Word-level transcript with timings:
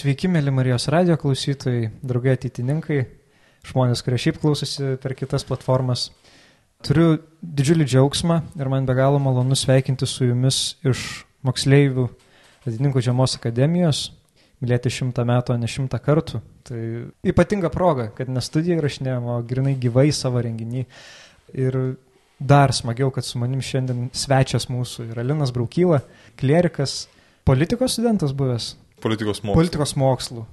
Sveiki, 0.00 0.30
mėly 0.32 0.48
Marijos 0.48 0.86
radio 0.88 1.12
klausytojai, 1.20 1.90
draugai 2.00 2.32
ateitininkai, 2.32 3.02
žmonės, 3.68 4.00
kurie 4.00 4.16
šiaip 4.22 4.38
klausosi 4.40 4.94
per 5.02 5.12
kitas 5.18 5.44
platformas. 5.44 6.06
Turiu 6.86 7.18
didžiulį 7.44 7.84
džiaugsmą 7.84 8.38
ir 8.56 8.70
man 8.72 8.88
be 8.88 8.96
galo 8.96 9.20
malonu 9.20 9.58
sveikinti 9.58 10.08
su 10.08 10.30
jumis 10.30 10.62
iš 10.88 11.04
moksleivių 11.44 12.06
Ateitininkų 12.62 13.04
žiemos 13.04 13.36
akademijos, 13.36 14.02
mylėti 14.64 14.94
šimtą 14.96 15.26
metų, 15.28 15.58
o 15.58 15.60
ne 15.60 15.68
šimtą 15.68 16.00
kartų. 16.00 16.40
Tai 16.70 16.80
ypatinga 17.34 17.68
proga, 17.72 18.08
kad 18.16 18.32
ne 18.32 18.40
studija 18.44 18.80
įrašinėjom, 18.80 19.28
o 19.34 19.38
grinai 19.52 19.76
gyvai 19.80 20.08
savo 20.16 20.40
renginį. 20.44 20.86
Ir 21.60 21.80
dar 22.40 22.72
smagiau, 22.72 23.12
kad 23.12 23.28
su 23.28 23.40
manim 23.42 23.60
šiandien 23.60 24.08
svečias 24.16 24.70
mūsų 24.72 25.10
yra 25.10 25.28
Linas 25.28 25.52
Braukyla, 25.52 26.00
klierikas, 26.40 27.02
politikos 27.44 27.98
studentas 27.98 28.32
buvęs. 28.32 28.78
Politikos 29.00 29.42
mokslų. 29.42 29.56
Politikos 29.58 29.94
mokslų. 29.98 30.44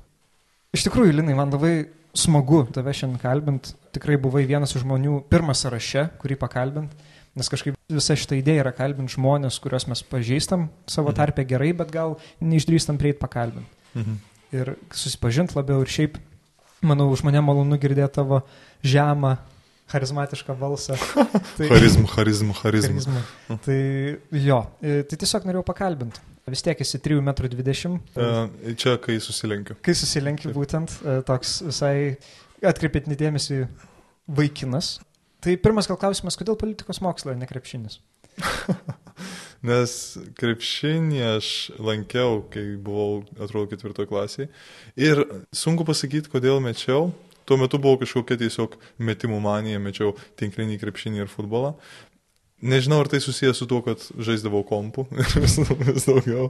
Iš 0.76 0.86
tikrųjų, 0.88 1.14
Linai, 1.20 1.36
man 1.38 1.52
labai 1.54 1.88
smagu 2.18 2.64
tave 2.74 2.94
šiandien 2.96 3.22
kalbint. 3.22 3.74
Tikrai 3.96 4.18
buvai 4.22 4.46
vienas 4.50 4.74
iš 4.76 4.84
žmonių 4.86 5.22
pirmas 5.32 5.62
sąraše, 5.64 6.08
kurį 6.22 6.38
pakalbint. 6.40 6.92
Nes 7.38 7.50
kažkaip 7.54 7.76
visa 7.94 8.16
šita 8.18 8.38
idėja 8.40 8.64
yra 8.64 8.72
kalbinti 8.74 9.14
žmonės, 9.14 9.60
kuriuos 9.62 9.86
mes 9.92 10.02
pažįstam 10.10 10.70
savo 10.90 11.12
Mhm. 11.12 11.18
tarpę 11.20 11.46
gerai, 11.46 11.74
bet 11.78 11.92
gal 11.92 12.18
neišdrįstam 12.42 12.98
prieit 12.98 13.20
pakalbinti. 13.20 13.70
Mhm. 13.96 14.18
Ir 14.58 14.76
susipažinti 14.92 15.54
labiau 15.56 15.82
ir 15.82 15.88
šiaip, 15.88 16.18
manau, 16.82 17.12
už 17.12 17.24
mane 17.24 17.42
malonu 17.42 17.78
girdėti 17.78 18.14
tavo 18.14 18.42
žemą, 18.84 19.38
charizmatišką 19.92 20.56
balsą. 20.60 20.98
Tai- 21.58 21.70
Charizmų, 21.72 22.08
charizmų, 22.12 22.56
charizmų. 22.62 23.22
Tai 23.66 23.78
jo, 24.44 24.60
e, 24.84 25.02
tai 25.08 25.20
tiesiog 25.24 25.48
norėjau 25.48 25.66
pakalbinti. 25.68 26.24
Vis 26.48 26.64
tiek 26.64 26.80
esi 26.80 27.00
3,20 27.04 27.90
m. 27.92 27.98
E, 28.16 28.76
Čia, 28.80 28.96
kai 29.04 29.18
susilenkiu. 29.24 29.76
Kai 29.84 29.96
susilenki 29.98 30.54
būtent 30.56 30.94
e, 31.04 31.18
toks 31.28 31.58
visai 31.68 31.96
atkreipėt 32.64 33.10
nedėmesį 33.12 33.66
vaikinas. 34.38 34.98
Tai 35.44 35.54
pirmas 35.62 35.88
gal 35.90 36.00
klausimas, 36.02 36.38
kodėl 36.40 36.58
politikos 36.60 37.02
mokslo, 37.04 37.36
ne 37.38 37.48
krepšinis? 37.50 38.00
Nes 39.68 39.92
krepšinį 40.38 41.22
aš 41.34 41.48
lankiau, 41.82 42.44
kai 42.54 42.76
buvau, 42.82 43.24
atrodo, 43.42 43.68
ketvirtoje 43.72 44.10
klasėje. 44.10 44.50
Ir 45.00 45.24
sunku 45.56 45.86
pasakyti, 45.88 46.30
kodėl 46.32 46.62
mečiau. 46.64 47.10
Tuo 47.48 47.56
metu 47.56 47.80
buvo 47.80 48.02
kažkokia 48.02 48.36
tiesiog 48.42 48.74
metimų 49.08 49.38
manija, 49.40 49.80
mečiau 49.80 50.12
tinklinį 50.40 50.82
krepšinį 50.82 51.24
ir 51.24 51.30
futbolą. 51.32 51.78
Nežinau, 52.58 53.04
ar 53.04 53.06
tai 53.06 53.20
susijęs 53.22 53.60
su 53.62 53.68
tuo, 53.70 53.84
kad 53.86 54.02
žaisdavau 54.18 54.64
kompų 54.66 55.04
ir 55.22 55.34
vis, 55.44 55.60
vis 55.62 56.08
daugiau. 56.08 56.48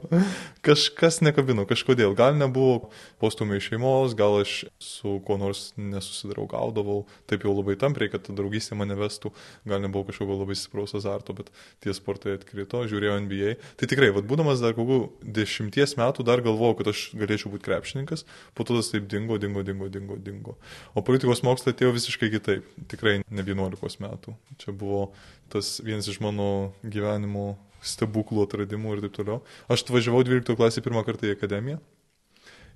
Kažkas 0.63 1.19
nekabino, 1.19 1.65
kažkodėl. 1.67 2.13
Gal 2.15 2.37
nebuvo 2.39 2.93
postumio 3.19 3.57
iš 3.59 3.67
šeimos, 3.73 4.15
gal 4.15 4.37
aš 4.39 4.53
su 4.79 5.17
kuo 5.27 5.35
nors 5.41 5.73
nesusidraugaudavau, 5.75 7.01
taip 7.27 7.43
jau 7.43 7.51
labai 7.57 7.75
tampriai, 7.81 8.13
kad 8.13 8.29
draugystė 8.31 8.77
mane 8.79 8.95
vestų, 8.95 9.33
gal 9.67 9.83
nebuvo 9.83 10.07
kažkokio 10.07 10.39
labai 10.45 10.55
stipraus 10.55 10.95
azarto, 10.95 11.35
bet 11.35 11.51
tie 11.83 11.91
sportai 11.91 12.37
atkrito, 12.37 12.85
žiūrėjau 12.87 13.19
NBA. 13.27 13.57
Tai 13.75 13.91
tikrai, 13.91 14.13
vad 14.15 14.31
būdamas 14.31 14.63
dar 14.63 14.79
kokių 14.79 15.01
dešimties 15.27 15.97
metų, 15.99 16.23
dar 16.23 16.39
galvojau, 16.45 16.79
kad 16.79 16.93
aš 16.93 17.09
galėčiau 17.19 17.51
būti 17.51 17.67
krepšininkas, 17.67 18.23
po 18.55 18.63
to 18.63 18.79
tas 18.79 18.93
taip 18.95 19.11
dingo, 19.11 19.35
dingo, 19.43 19.59
dingo, 19.67 19.91
dingo, 19.91 20.15
dingo. 20.15 20.55
O 20.95 21.03
politikos 21.03 21.43
mokslai 21.43 21.75
atėjo 21.75 21.91
visiškai 21.99 22.31
kitaip, 22.37 22.71
tikrai 22.95 23.19
ne 23.27 23.43
11 23.43 23.99
metų. 24.07 24.39
Čia 24.63 24.71
buvo 24.71 25.09
tas 25.51 25.79
vienas 25.83 25.96
iš 26.05 26.19
mano 26.21 26.75
gyvenimo 26.85 27.55
stebuklų 27.81 28.45
atradimų 28.45 28.93
ir 28.93 29.05
taip 29.07 29.17
toliau. 29.17 29.39
Aš 29.65 29.87
atvažiavau 29.87 30.21
12 30.27 30.57
klasį 30.59 30.83
pirmą 30.85 31.01
kartą 31.07 31.29
į 31.29 31.33
akademiją. 31.33 31.79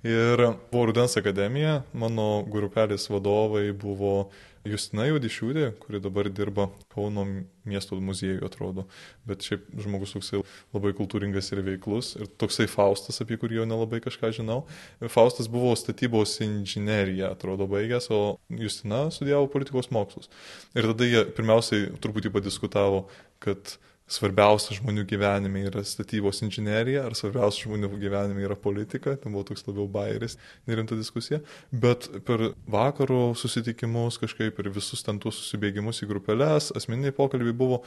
Ir 0.02 0.40
buvo 0.72 0.88
Rudens 0.88 1.14
akademija, 1.14 1.84
mano 1.94 2.42
grupelės 2.50 3.06
vadovai 3.06 3.68
buvo 3.70 4.32
Justina 4.68 5.08
Judišiūdė, 5.08 5.72
kuri 5.82 5.98
dabar 6.02 6.28
dirba 6.30 6.68
Kauno 6.92 7.24
miesto 7.66 7.96
muziejuje, 7.98 8.44
atrodo. 8.46 8.84
Bet 9.26 9.42
šiaip 9.46 9.64
žmogus 9.82 10.14
toksai 10.14 10.42
labai 10.74 10.92
kultūringas 10.98 11.50
ir 11.50 11.64
veiklus. 11.66 12.12
Ir 12.20 12.30
toksai 12.38 12.68
Faustas, 12.70 13.18
apie 13.24 13.38
kurį 13.40 13.60
jau 13.60 13.66
nelabai 13.66 14.02
kažką 14.04 14.30
žinau. 14.38 14.60
Faustas 15.10 15.50
buvo 15.50 15.74
statybos 15.78 16.36
inžinierija, 16.46 17.32
atrodo, 17.34 17.66
baigęs, 17.70 18.06
o 18.14 18.38
Justina 18.54 19.08
studijavo 19.14 19.50
politikos 19.50 19.90
mokslus. 19.94 20.30
Ir 20.78 20.92
tada 20.92 21.10
jie 21.10 21.24
pirmiausiai 21.34 21.90
truputį 22.02 22.30
padiskutavo, 22.36 23.08
kad 23.42 23.76
svarbiausia 24.12 24.76
žmonių 24.76 25.04
gyvenime 25.08 25.64
yra 25.68 25.82
statybos 25.86 26.42
inžinierija, 26.44 27.06
ar 27.08 27.16
svarbiausia 27.16 27.66
žmonių 27.66 27.90
gyvenime 28.02 28.44
yra 28.44 28.56
politika, 28.58 29.16
tai 29.16 29.32
buvo 29.32 29.44
toks 29.48 29.64
labiau 29.68 29.88
bairis, 29.90 30.36
nerimta 30.68 30.98
diskusija, 30.98 31.40
bet 31.72 32.10
per 32.26 32.50
vakaro 32.70 33.32
susitikimus 33.38 34.20
kažkaip 34.22 34.60
ir 34.60 34.72
visus 34.74 35.04
ten 35.06 35.20
tuos 35.22 35.40
susibėgimus 35.40 36.02
į 36.04 36.10
grupelės, 36.12 36.72
asmeniniai 36.76 37.16
pokalbiai 37.16 37.56
buvo 37.56 37.82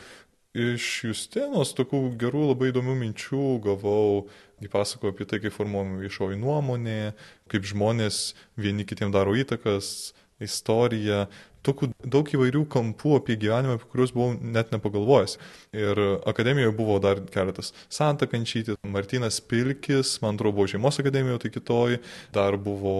iš 0.55 0.85
Justinos 1.09 1.73
tokių 1.75 2.01
gerų 2.19 2.49
labai 2.53 2.71
įdomių 2.71 2.95
minčių 3.01 3.47
gavau, 3.65 4.25
jį 4.63 4.71
pasakojo 4.71 5.11
apie 5.11 5.27
tai, 5.27 5.41
kaip 5.43 5.55
formuojama 5.55 5.99
viešoji 6.05 6.39
nuomonė, 6.39 7.11
kaip 7.51 7.67
žmonės 7.67 8.29
vieni 8.55 8.87
kitiem 8.87 9.11
daro 9.11 9.35
įtakas, 9.35 10.13
istorija, 10.43 11.25
tokių 11.65 11.91
daug 12.05 12.29
įvairių 12.35 12.63
kampų 12.71 13.17
apie 13.19 13.37
gyvenimą, 13.41 13.77
apie 13.79 13.89
kuriuos 13.91 14.13
buvau 14.15 14.35
net 14.39 14.73
nepagalvojęs. 14.73 15.37
Ir 15.75 16.01
akademijoje 16.27 16.73
buvo 16.77 16.97
dar 17.03 17.21
keletas. 17.33 17.73
Santa 17.89 18.29
Kančytis, 18.29 18.79
Martinas 18.87 19.41
Pilkis, 19.41 20.17
man 20.23 20.39
atrodo, 20.39 20.55
buvo 20.59 20.69
Žiemos 20.71 20.99
akademijoje, 21.01 21.45
tai 21.45 21.53
kitoji, 21.55 22.01
dar 22.35 22.57
buvo 22.61 22.95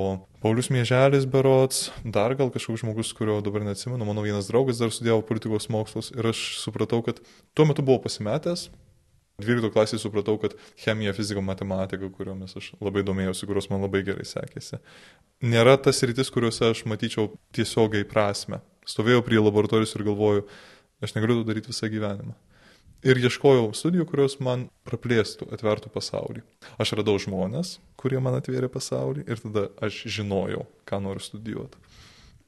Paulius 0.46 0.70
Mieželis 0.70 1.26
Berots, 1.26 1.90
dar 2.04 2.36
gal 2.38 2.52
kažkoks 2.54 2.84
žmogus, 2.84 3.14
kurio 3.18 3.40
dabar 3.46 3.64
neatsimenu, 3.66 4.06
mano 4.06 4.26
vienas 4.26 4.50
draugas 4.52 4.82
dar 4.82 4.94
studijavo 4.94 5.24
politikos 5.26 5.70
mokslus 5.74 6.12
ir 6.14 6.30
aš 6.30 6.48
supratau, 6.62 7.02
kad 7.06 7.22
tuo 7.58 7.66
metu 7.66 7.86
buvau 7.86 8.04
pasimetęs, 8.04 8.68
12 9.42 9.72
klasėje 9.74 10.00
supratau, 10.00 10.38
kad 10.40 10.56
chemija, 10.80 11.12
fizika, 11.16 11.44
matematika, 11.44 12.08
kuriomis 12.14 12.56
aš 12.56 12.72
labai 12.80 13.04
domėjausi, 13.08 13.48
kurios 13.50 13.68
man 13.72 13.84
labai 13.84 14.06
gerai 14.08 14.24
sekėsi, 14.28 14.80
nėra 15.44 15.76
tas 15.82 16.00
rytis, 16.08 16.32
kuriuose 16.32 16.70
aš 16.72 16.86
matyčiau 16.88 17.34
tiesiogiai 17.56 18.08
prasme. 18.08 18.62
Stovėjau 18.88 19.26
prie 19.26 19.42
laboratorijos 19.42 19.96
ir 19.98 20.06
galvoju, 20.08 20.46
aš 21.04 21.16
negaliu 21.18 21.42
to 21.42 21.50
daryti 21.50 21.74
visą 21.74 21.90
gyvenimą. 21.92 22.36
Ir 23.06 23.20
ieškojau 23.22 23.68
studijų, 23.78 24.08
kurios 24.10 24.40
man 24.42 24.70
praplėstų, 24.88 25.52
atvertų 25.54 25.92
pasaulį. 25.94 26.42
Aš 26.82 26.96
radau 26.98 27.20
žmonės, 27.22 27.76
kurie 28.00 28.18
man 28.24 28.40
atvėrė 28.40 28.70
pasaulį 28.72 29.28
ir 29.28 29.42
tada 29.44 29.68
aš 29.84 30.00
žinojau, 30.16 30.64
ką 30.90 31.02
noriu 31.04 31.22
studijuoti. 31.22 31.78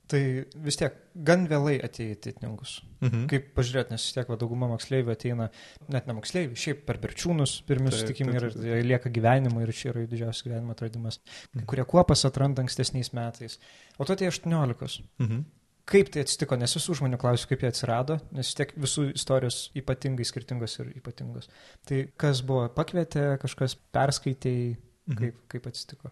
Tai 0.07 0.19
vis 0.63 0.77
tiek 0.79 0.93
gan 1.27 1.41
vėlai 1.51 1.81
atėjo 1.83 2.13
į 2.15 2.19
titninkus. 2.23 2.77
Mhm. 3.01 3.25
Kaip 3.27 3.49
pažiūrėti, 3.57 3.91
nes 3.91 4.05
vis 4.07 4.13
tiek 4.15 4.29
va, 4.31 4.37
dauguma 4.39 4.69
moksleivių 4.71 5.11
ateina, 5.11 5.49
net 5.91 6.07
ne 6.07 6.13
moksleivių, 6.15 6.55
šiaip 6.55 6.85
per 6.87 6.97
berčiūnus, 7.03 7.57
pirmi 7.67 7.91
Taip, 7.91 7.97
susitikimai 7.97 8.35
ir 8.37 8.45
taip, 8.47 8.53
taip. 8.55 8.63
jie 8.69 8.85
lieka 8.87 9.11
gyvenimo 9.11 9.61
ir 9.65 9.73
čia 9.75 9.91
yra 9.91 10.05
jų 10.05 10.09
didžiausias 10.13 10.45
gyvenimo 10.47 10.71
atradimas. 10.77 11.19
Mhm. 11.53 11.65
kurie 11.67 11.83
kuopas 11.85 12.23
atranda 12.25 12.63
ankstesniais 12.63 13.11
metais. 13.13 13.59
O 13.99 14.05
tu 14.07 14.13
atėjai 14.15 14.31
18. 14.31 15.03
Mhm. 15.19 15.43
Kaip 15.87 16.09
tai 16.11 16.23
atsitiko, 16.25 16.57
nes 16.59 16.73
visų 16.75 16.97
žmonių 16.99 17.17
klausiu, 17.19 17.47
kaip 17.47 17.61
jie 17.63 17.69
atsirado, 17.71 18.17
nes 18.35 18.49
tiek 18.53 18.73
visų 18.75 19.05
istorijos 19.15 19.69
ypatingai 19.75 20.25
skirtingos 20.27 20.79
ir 20.83 20.89
ypatingos. 20.99 21.47
Tai 21.87 22.01
kas 22.19 22.41
buvo, 22.43 22.65
pakvietė, 22.75 23.37
kažkas 23.39 23.75
perskaitėjai, 23.95 24.77
Mhm. 25.07 25.17
kaip, 25.21 25.35
kaip 25.47 25.67
atsitiko. 25.67 26.11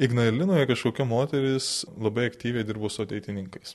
Ignalinoje 0.00 0.66
kažkokia 0.70 1.04
moteris 1.04 1.84
labai 2.00 2.30
aktyviai 2.30 2.64
dirbo 2.64 2.88
su 2.88 3.04
ateitininkais. 3.04 3.74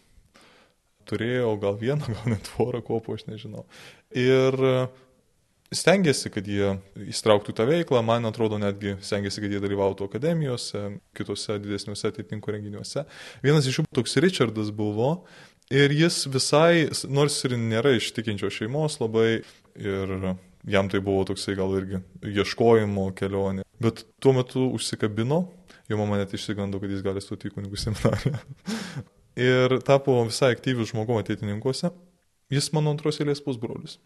Turėjo 1.05 1.51
gal 1.61 1.75
vieną, 1.77 2.07
gal 2.15 2.31
net 2.33 2.49
porą 2.55 2.81
kopų, 2.85 3.19
aš 3.19 3.27
nežinau. 3.29 3.65
Ir 4.17 4.57
stengiasi, 5.75 6.31
kad 6.33 6.47
jie 6.49 6.75
įstrauktų 7.13 7.53
tą 7.57 7.67
veiklą, 7.69 8.01
man 8.05 8.25
atrodo 8.25 8.57
netgi 8.61 8.95
stengiasi, 9.05 9.43
kad 9.43 9.53
jie 9.53 9.61
dalyvautų 9.61 10.07
akademijose, 10.09 10.85
kitose 11.17 11.59
didesniuose 11.61 12.09
ateitininkų 12.09 12.55
renginiuose. 12.57 13.05
Vienas 13.45 13.69
iš 13.69 13.81
jų 13.81 13.85
toks 13.93 14.17
Richardas 14.23 14.71
buvo 14.73 15.11
ir 15.73 15.93
jis 15.93 16.23
visai, 16.31 16.87
nors 17.09 17.37
ir 17.45 17.57
nėra 17.59 17.95
iš 17.97 18.11
tikinčios 18.17 18.57
šeimos 18.57 18.97
labai 19.01 19.29
ir 19.77 20.15
jam 20.65 20.89
tai 20.89 21.01
buvo 21.05 21.25
toksai 21.29 21.57
gal 21.57 21.73
irgi 21.77 22.01
ieškojimo 22.25 23.11
kelionė, 23.17 23.65
bet 23.81 24.05
tuo 24.21 24.33
metu 24.37 24.65
užsikabino 24.73 25.43
jo 25.89 25.99
mama 25.99 26.19
net 26.21 26.33
išsigando, 26.33 26.79
kad 26.81 26.91
jis 26.91 27.03
gali 27.05 27.23
stoti 27.23 27.49
į 27.51 27.55
kunigų 27.57 27.79
seminariją. 27.79 28.41
ir 29.51 29.79
tapo 29.85 30.17
visai 30.25 30.53
aktyvių 30.55 30.87
žmogų 30.91 31.19
ateitininkuose. 31.21 31.91
Jis 32.53 32.69
mano 32.75 32.93
antros 32.93 33.19
eilės 33.21 33.41
pusbrolis. 33.41 33.97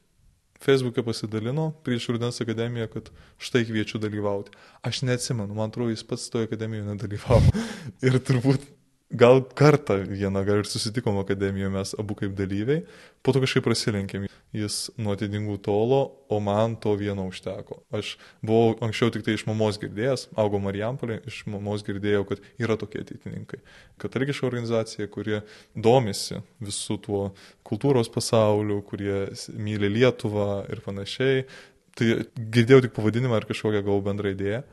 Facebook'e 0.60 1.04
pasidalino 1.08 1.70
prieš 1.86 2.10
Rudens 2.12 2.42
akademiją, 2.44 2.90
kad 2.92 3.08
štai 3.40 3.64
kviečiu 3.68 4.00
dalyvauti. 4.04 4.52
Aš 4.84 5.06
neatsimenu, 5.08 5.56
man 5.56 5.72
atrodo, 5.72 5.94
jis 5.94 6.04
pats 6.08 6.28
toje 6.32 6.50
akademijoje 6.50 6.88
nedalyvavo. 6.90 7.54
ir 8.08 8.20
turbūt 8.28 8.66
gal 9.12 9.42
kartą 9.42 10.04
vieną, 10.06 10.44
gal 10.46 10.62
ir 10.62 10.68
susitikom 10.70 11.18
akademijoje 11.18 11.70
mes 11.74 11.96
abu 12.00 12.16
kaip 12.16 12.36
dalyviai, 12.38 12.84
po 13.26 13.34
to 13.34 13.42
kažkaip 13.42 13.66
prasilenkėm. 13.66 14.28
Jis 14.54 14.90
nuo 14.98 15.14
atidingų 15.14 15.60
tolo, 15.62 16.00
o 16.30 16.40
man 16.42 16.74
to 16.82 16.96
vieno 16.98 17.28
užteko. 17.30 17.84
Aš 17.94 18.16
buvau 18.42 18.74
anksčiau 18.86 19.12
tik 19.14 19.22
tai 19.26 19.36
iš 19.38 19.44
mamos 19.46 19.78
girdėjęs, 19.82 20.28
augau 20.42 20.62
Marijampolė, 20.64 21.20
iš 21.30 21.44
mamos 21.50 21.86
girdėjau, 21.86 22.24
kad 22.32 22.42
yra 22.62 22.78
tokie 22.82 23.04
ateitininkai. 23.04 23.62
Katalikiška 24.02 24.50
organizacija, 24.50 25.10
kurie 25.14 25.44
domisi 25.76 26.42
visų 26.66 26.98
tuo 27.06 27.24
kultūros 27.66 28.10
pasauliu, 28.10 28.82
kurie 28.82 29.28
myli 29.54 29.94
Lietuvą 30.00 30.66
ir 30.70 30.82
panašiai. 30.86 31.46
Tai 31.94 32.12
girdėjau 32.34 32.88
tik 32.88 32.98
pavadinimą 32.98 33.38
ar 33.38 33.50
kažkokią 33.50 33.84
gavau 33.86 34.02
bendrą 34.06 34.34
idėją. 34.34 34.66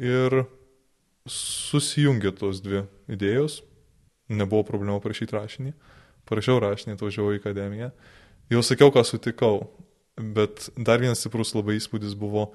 Ir 0.00 0.44
susijungė 1.28 2.32
tos 2.40 2.64
dvi 2.64 2.86
idėjos, 3.10 3.60
nebuvo 4.32 4.64
problemų 4.68 5.00
parašyti 5.04 5.36
rašinį, 5.36 5.74
parašiau 6.28 6.60
rašinį, 6.64 6.96
atvažiavau 6.96 7.34
į 7.34 7.40
akademiją, 7.42 7.90
jau 8.52 8.62
sakiau, 8.64 8.92
ką 8.94 9.04
sutikau, 9.06 9.66
bet 10.16 10.68
dar 10.76 11.02
vienas 11.02 11.20
stiprus 11.20 11.54
labai 11.56 11.78
įspūdis 11.80 12.16
buvo 12.18 12.50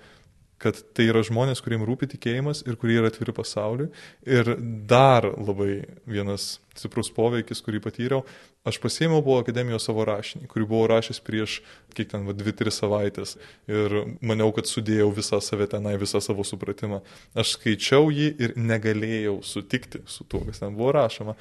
kad 0.59 0.77
tai 0.95 1.07
yra 1.09 1.21
žmonės, 1.25 1.61
kuriems 1.63 1.87
rūpi 1.87 2.09
tikėjimas 2.11 2.65
ir 2.67 2.75
kurie 2.79 2.97
yra 2.99 3.09
atviri 3.11 3.33
pasauliui. 3.35 3.87
Ir 4.27 4.51
dar 4.89 5.27
labai 5.31 5.85
vienas 6.09 6.57
stiprus 6.77 7.09
poveikis, 7.15 7.61
kurį 7.63 7.81
patyriau, 7.83 8.21
aš 8.67 8.79
pasėmiau 8.83 9.23
buvo 9.23 9.39
akademijos 9.43 9.87
savo 9.87 10.03
rašinį, 10.07 10.49
kurį 10.51 10.67
buvau 10.69 10.89
rašęs 10.91 11.21
prieš, 11.25 11.59
kiek 11.95 12.11
ten, 12.11 12.27
2-3 12.27 12.75
savaitės. 12.75 13.35
Ir 13.71 13.97
maniau, 14.19 14.51
kad 14.55 14.69
sudėjau 14.69 15.09
visą 15.15 15.41
save 15.43 15.69
tenai, 15.71 15.95
visą 16.01 16.21
savo 16.23 16.45
supratimą. 16.47 17.01
Aš 17.39 17.55
skaičiau 17.55 18.11
jį 18.13 18.29
ir 18.43 18.55
negalėjau 18.59 19.39
sutikti 19.47 20.03
su 20.11 20.27
tuo, 20.27 20.43
kas 20.47 20.63
ten 20.63 20.75
buvo 20.75 20.93
rašoma. 20.99 21.39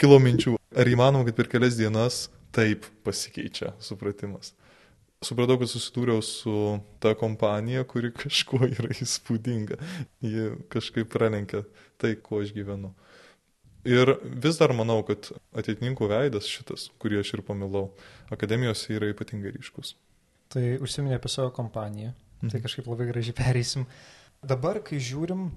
Kilo 0.00 0.18
minčių, 0.20 0.56
ar 0.74 0.90
įmanoma, 0.90 1.28
kad 1.28 1.38
per 1.38 1.52
kelias 1.52 1.78
dienas 1.78 2.26
taip 2.54 2.88
pasikeičia 3.06 3.74
supratimas 3.82 4.54
supratau, 5.26 5.58
kad 5.60 5.70
susidūriau 5.70 6.22
su 6.24 6.54
ta 7.02 7.14
kompanija, 7.18 7.84
kuri 7.88 8.12
kažkuo 8.24 8.64
yra 8.68 8.92
įspūdinga. 8.94 9.78
Ji 10.24 10.50
kažkaip 10.72 11.10
pralenkia 11.12 11.64
tai, 12.00 12.14
kuo 12.20 12.42
aš 12.44 12.54
gyvenu. 12.56 12.94
Ir 13.84 14.14
vis 14.24 14.56
dar 14.56 14.72
manau, 14.72 15.02
kad 15.04 15.28
ateitininkų 15.56 16.08
veidas 16.08 16.48
šitas, 16.48 16.88
kurį 17.02 17.20
aš 17.20 17.34
ir 17.36 17.44
pamilau, 17.44 17.90
akademijose 18.32 18.96
yra 18.96 19.10
ypatingai 19.12 19.52
ryškus. 19.52 19.92
Tai 20.54 20.62
užsiminė 20.84 21.18
apie 21.18 21.32
savo 21.32 21.52
kompaniją. 21.52 22.14
Tai 22.14 22.46
mhm. 22.46 22.52
Tai 22.52 22.60
kažkaip 22.64 22.88
labai 22.88 23.08
gražiai 23.08 23.36
pereisim. 23.36 23.84
Dabar, 24.44 24.80
kai 24.84 25.00
žiūrim, 25.00 25.48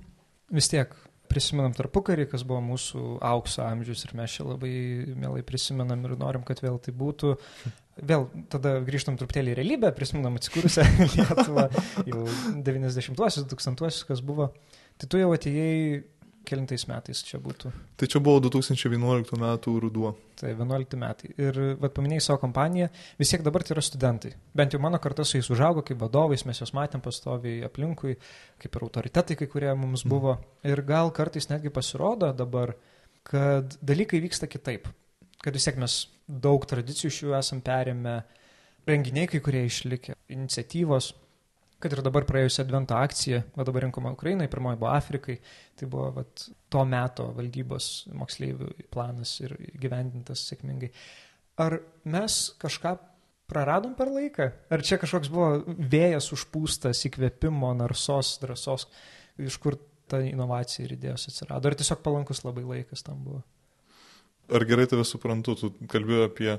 vis 0.55 0.69
tiek 0.71 0.93
prisimenam 1.27 1.73
tarpukarį, 1.75 2.27
kas 2.31 2.45
buvo 2.47 2.61
mūsų 2.63 3.17
aukso 3.25 3.65
amžius 3.65 4.05
ir 4.07 4.13
mes 4.15 4.37
čia 4.37 4.45
labai 4.47 4.71
mielai 5.11 5.43
prisimenam 5.47 6.05
ir 6.07 6.15
norim, 6.19 6.45
kad 6.47 6.61
vėl 6.63 6.79
tai 6.83 6.95
būtų. 6.95 7.35
Vėl 7.97 8.27
tada 8.51 8.77
grįžtam 8.85 9.17
truputėlį 9.19 9.53
į 9.53 9.57
realybę, 9.61 9.93
prisimenam 9.97 10.37
atsikūrusią 10.39 10.85
Lietuvą, 11.15 11.67
jau 12.05 12.27
90-uosius, 12.67 13.47
2000-uosius, 13.47 14.03
kas 14.09 14.21
buvo. 14.25 14.51
Tai 14.97 15.09
tu 15.09 15.21
jau 15.21 15.33
atėjai 15.35 16.03
kelintais 16.47 16.85
metais 16.87 17.21
čia 17.25 17.39
būtų? 17.43 17.71
Tai 17.99 18.07
čia 18.09 18.21
buvo 18.23 18.39
2011 18.45 19.39
metų 19.41 19.73
ruduo. 19.83 20.13
Tai 20.39 20.53
11 20.53 20.99
metai. 21.01 21.31
Ir 21.41 21.59
vad 21.81 21.93
paminėjai 21.95 22.23
savo 22.29 22.41
kompaniją, 22.43 22.89
vis 23.19 23.33
tiek 23.33 23.43
dabar 23.45 23.65
tai 23.65 23.75
yra 23.75 23.83
studentai. 23.85 24.33
Bent 24.57 24.75
jau 24.75 24.81
mano 24.83 24.99
karta 25.03 25.25
su 25.27 25.39
jais 25.39 25.49
užaugo 25.53 25.83
kaip 25.87 25.99
vadovais, 26.01 26.45
mes 26.47 26.61
juos 26.61 26.73
matėm 26.77 27.03
pastoviai 27.03 27.65
aplinkui, 27.67 28.15
kaip 28.61 28.77
ir 28.77 28.87
autoritetai 28.87 29.39
kai 29.39 29.49
kurie 29.51 29.73
mums 29.73 30.05
mhm. 30.05 30.13
buvo. 30.13 30.37
Mm. 30.37 30.71
Ir 30.71 30.83
gal 30.87 31.11
kartais 31.15 31.49
netgi 31.51 31.73
pasirodo 31.73 32.31
dabar, 32.35 32.77
kad 33.27 33.75
dalykai 33.83 34.23
vyksta 34.23 34.49
kitaip. 34.51 34.87
Kad 35.47 35.55
vis 35.55 35.63
tiek 35.63 35.77
mes 35.79 35.93
daug 36.27 36.65
tradicijų 36.67 37.13
iš 37.13 37.21
jų 37.23 37.37
esam 37.37 37.61
perėmę, 37.63 38.17
renginiai 38.87 39.29
kai 39.31 39.39
kurie 39.43 39.61
išlikę, 39.63 40.17
iniciatyvos, 40.35 41.13
kad 41.79 41.93
ir 41.93 42.01
dabar 42.03 42.25
praėjusią 42.27 42.65
advento 42.65 42.97
akciją, 42.97 43.43
va 43.55 43.65
dabar 43.67 43.85
rinkoma 43.85 44.11
Ukrainai, 44.15 44.49
pirmoji 44.51 44.79
buvo 44.81 44.91
Afrikai, 44.91 45.37
tai 45.77 45.87
buvo 45.87 46.09
vat, 46.17 46.47
to 46.73 46.83
meto 46.89 47.29
valdybos 47.37 47.89
moksleivių 48.17 48.71
planas 48.91 49.37
ir 49.43 49.55
gyvendintas 49.79 50.43
sėkmingai. 50.49 50.89
Ar 51.63 51.79
mes 52.11 52.39
kažką 52.61 52.97
praradom 53.47 53.95
per 53.97 54.11
laiką? 54.13 54.49
Ar 54.73 54.83
čia 54.83 54.99
kažkoks 55.01 55.31
buvo 55.31 55.77
vėjas 55.77 56.31
užpūstas, 56.35 57.05
įkvėpimo, 57.07 57.71
narsos, 57.77 58.35
drąsos, 58.43 58.89
iš 59.39 59.61
kur 59.63 59.79
ta 60.11 60.19
inovacija 60.25 60.87
ir 60.87 60.97
idėjos 60.97 61.29
atsirado? 61.31 61.69
Ar 61.69 61.77
tiesiog 61.77 62.03
palankus 62.03 62.43
labai 62.43 62.65
laikas 62.67 63.05
tam 63.05 63.23
buvo? 63.23 63.45
Ar 64.47 64.63
gerai 64.63 64.85
tave 64.87 65.03
suprantu, 65.03 65.57
tu 65.59 65.69
kalbėjai 65.91 66.27
apie 66.29 66.53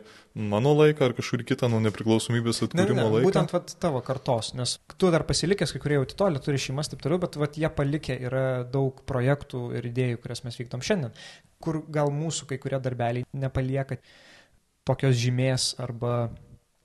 mano 0.50 0.75
laiką 0.76 1.06
ar 1.06 1.14
kažkurį 1.17 1.46
kitą 1.49 1.70
nuo 1.73 1.79
nepriklausomybės 1.87 2.61
atkūrimo 2.67 2.99
ne, 2.99 3.05
ne, 3.05 3.12
laiką? 3.14 3.29
Būtent 3.31 3.55
vat, 3.55 3.73
tavo 3.81 4.02
kartos, 4.05 4.50
nes 4.58 4.75
tu 5.00 5.08
dar 5.14 5.25
pasilikęs, 5.29 5.73
kai 5.73 5.81
kurie 5.81 5.96
jau 5.96 6.08
titolį 6.11 6.43
turi 6.44 6.61
šeimas, 6.61 6.90
taip 6.93 7.00
toliau, 7.05 7.23
bet 7.23 7.38
vat, 7.40 7.56
jie 7.56 7.70
palikę 7.73 8.19
yra 8.29 8.44
daug 8.69 9.00
projektų 9.08 9.62
ir 9.79 9.88
idėjų, 9.88 10.20
kurias 10.20 10.44
mes 10.44 10.61
vykdom 10.61 10.85
šiandien, 10.85 11.17
kur 11.64 11.81
gal 11.88 12.12
mūsų 12.12 12.50
kai 12.52 12.61
kurie 12.61 12.82
darbeliai 12.85 13.25
nepalieka 13.32 13.96
tokios 14.88 15.17
žymės 15.20 15.73
arba 15.81 16.29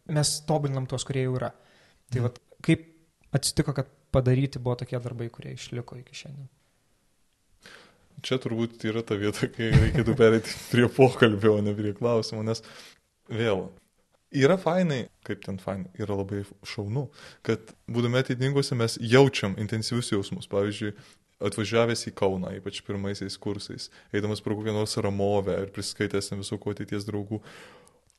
mes 0.08 0.38
tobulinam 0.48 0.88
tuos, 0.88 1.04
kurie 1.08 1.28
jau 1.28 1.36
yra. 1.36 1.52
Tai 2.12 2.20
mm. 2.22 2.30
vat, 2.30 2.40
kaip 2.64 2.88
atsitiko, 3.36 3.76
kad 3.76 3.92
padaryti 4.14 4.62
buvo 4.64 4.80
tokie 4.80 5.00
darbai, 5.04 5.28
kurie 5.34 5.56
išliko 5.58 6.00
iki 6.00 6.24
šiandien? 6.24 6.48
Čia 8.26 8.40
turbūt 8.42 8.84
yra 8.90 9.04
ta 9.06 9.18
vieta, 9.20 9.48
kai 9.52 9.72
reikėtų 9.74 10.18
perėti 10.20 10.58
prie 10.72 10.90
pokalbio, 10.92 11.58
o 11.58 11.64
ne 11.64 11.76
prie 11.78 11.94
klausimų, 11.98 12.44
nes 12.50 12.64
vėl. 13.32 13.68
Yra 14.34 14.58
fainai, 14.58 15.04
kaip 15.28 15.44
ten 15.46 15.60
fainai, 15.62 15.92
yra 16.02 16.16
labai 16.18 16.42
šaunu, 16.66 17.06
kad 17.46 17.76
būdami 17.86 18.24
ateitinguose 18.24 18.78
mes 18.80 18.98
jaučiam 18.98 19.54
intensyvius 19.62 20.10
jausmus. 20.16 20.50
Pavyzdžiui, 20.50 20.96
atvažiavęs 21.44 22.08
į 22.10 22.16
Kauną, 22.18 22.56
ypač 22.58 22.82
pirmaisiais 22.88 23.38
kursais, 23.42 23.90
eidamas 24.16 24.42
pro 24.42 24.58
kokią 24.58 24.74
nors 24.76 24.98
ramovę 25.02 25.60
ir 25.62 25.72
priskaitęs 25.76 26.32
visokų 26.40 26.74
ateities 26.74 27.08
draugų, 27.10 27.44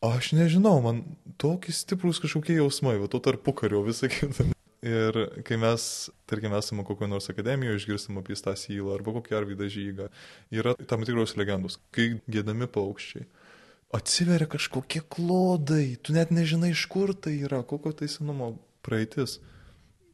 aš 0.04 0.34
nežinau, 0.36 0.76
man 0.84 1.02
tokie 1.40 1.74
stiprus 1.74 2.20
kažkokie 2.22 2.58
jausmai, 2.58 2.98
va 3.00 3.08
to 3.10 3.22
tarpukario 3.24 3.82
visą 3.86 4.10
kitą. 4.12 4.50
Ir 4.84 5.16
kai 5.48 5.56
mes, 5.56 5.84
tarkim, 6.28 6.52
esame 6.58 6.84
kokio 6.84 7.06
nors 7.08 7.30
akademijoje, 7.32 7.78
išgirstam 7.80 8.18
apie 8.20 8.36
tą 8.36 8.52
sylą 8.58 8.92
arba 8.98 9.14
kokią 9.16 9.38
arvydą 9.38 9.68
žygą, 9.72 10.10
yra 10.52 10.74
tam 10.90 11.06
tikros 11.08 11.32
legendos, 11.40 11.78
kai 11.94 12.18
gėdami 12.28 12.68
paukščiai. 12.68 13.24
Atsiveria 13.96 14.48
kažkokie 14.50 15.00
klodai, 15.08 15.94
tu 16.02 16.12
net 16.12 16.34
nežinai, 16.34 16.74
iš 16.74 16.84
kur 16.92 17.14
tai 17.16 17.36
yra, 17.46 17.62
kokio 17.64 17.94
tai 17.96 18.10
senumo 18.12 18.50
praeitis. 18.84 19.38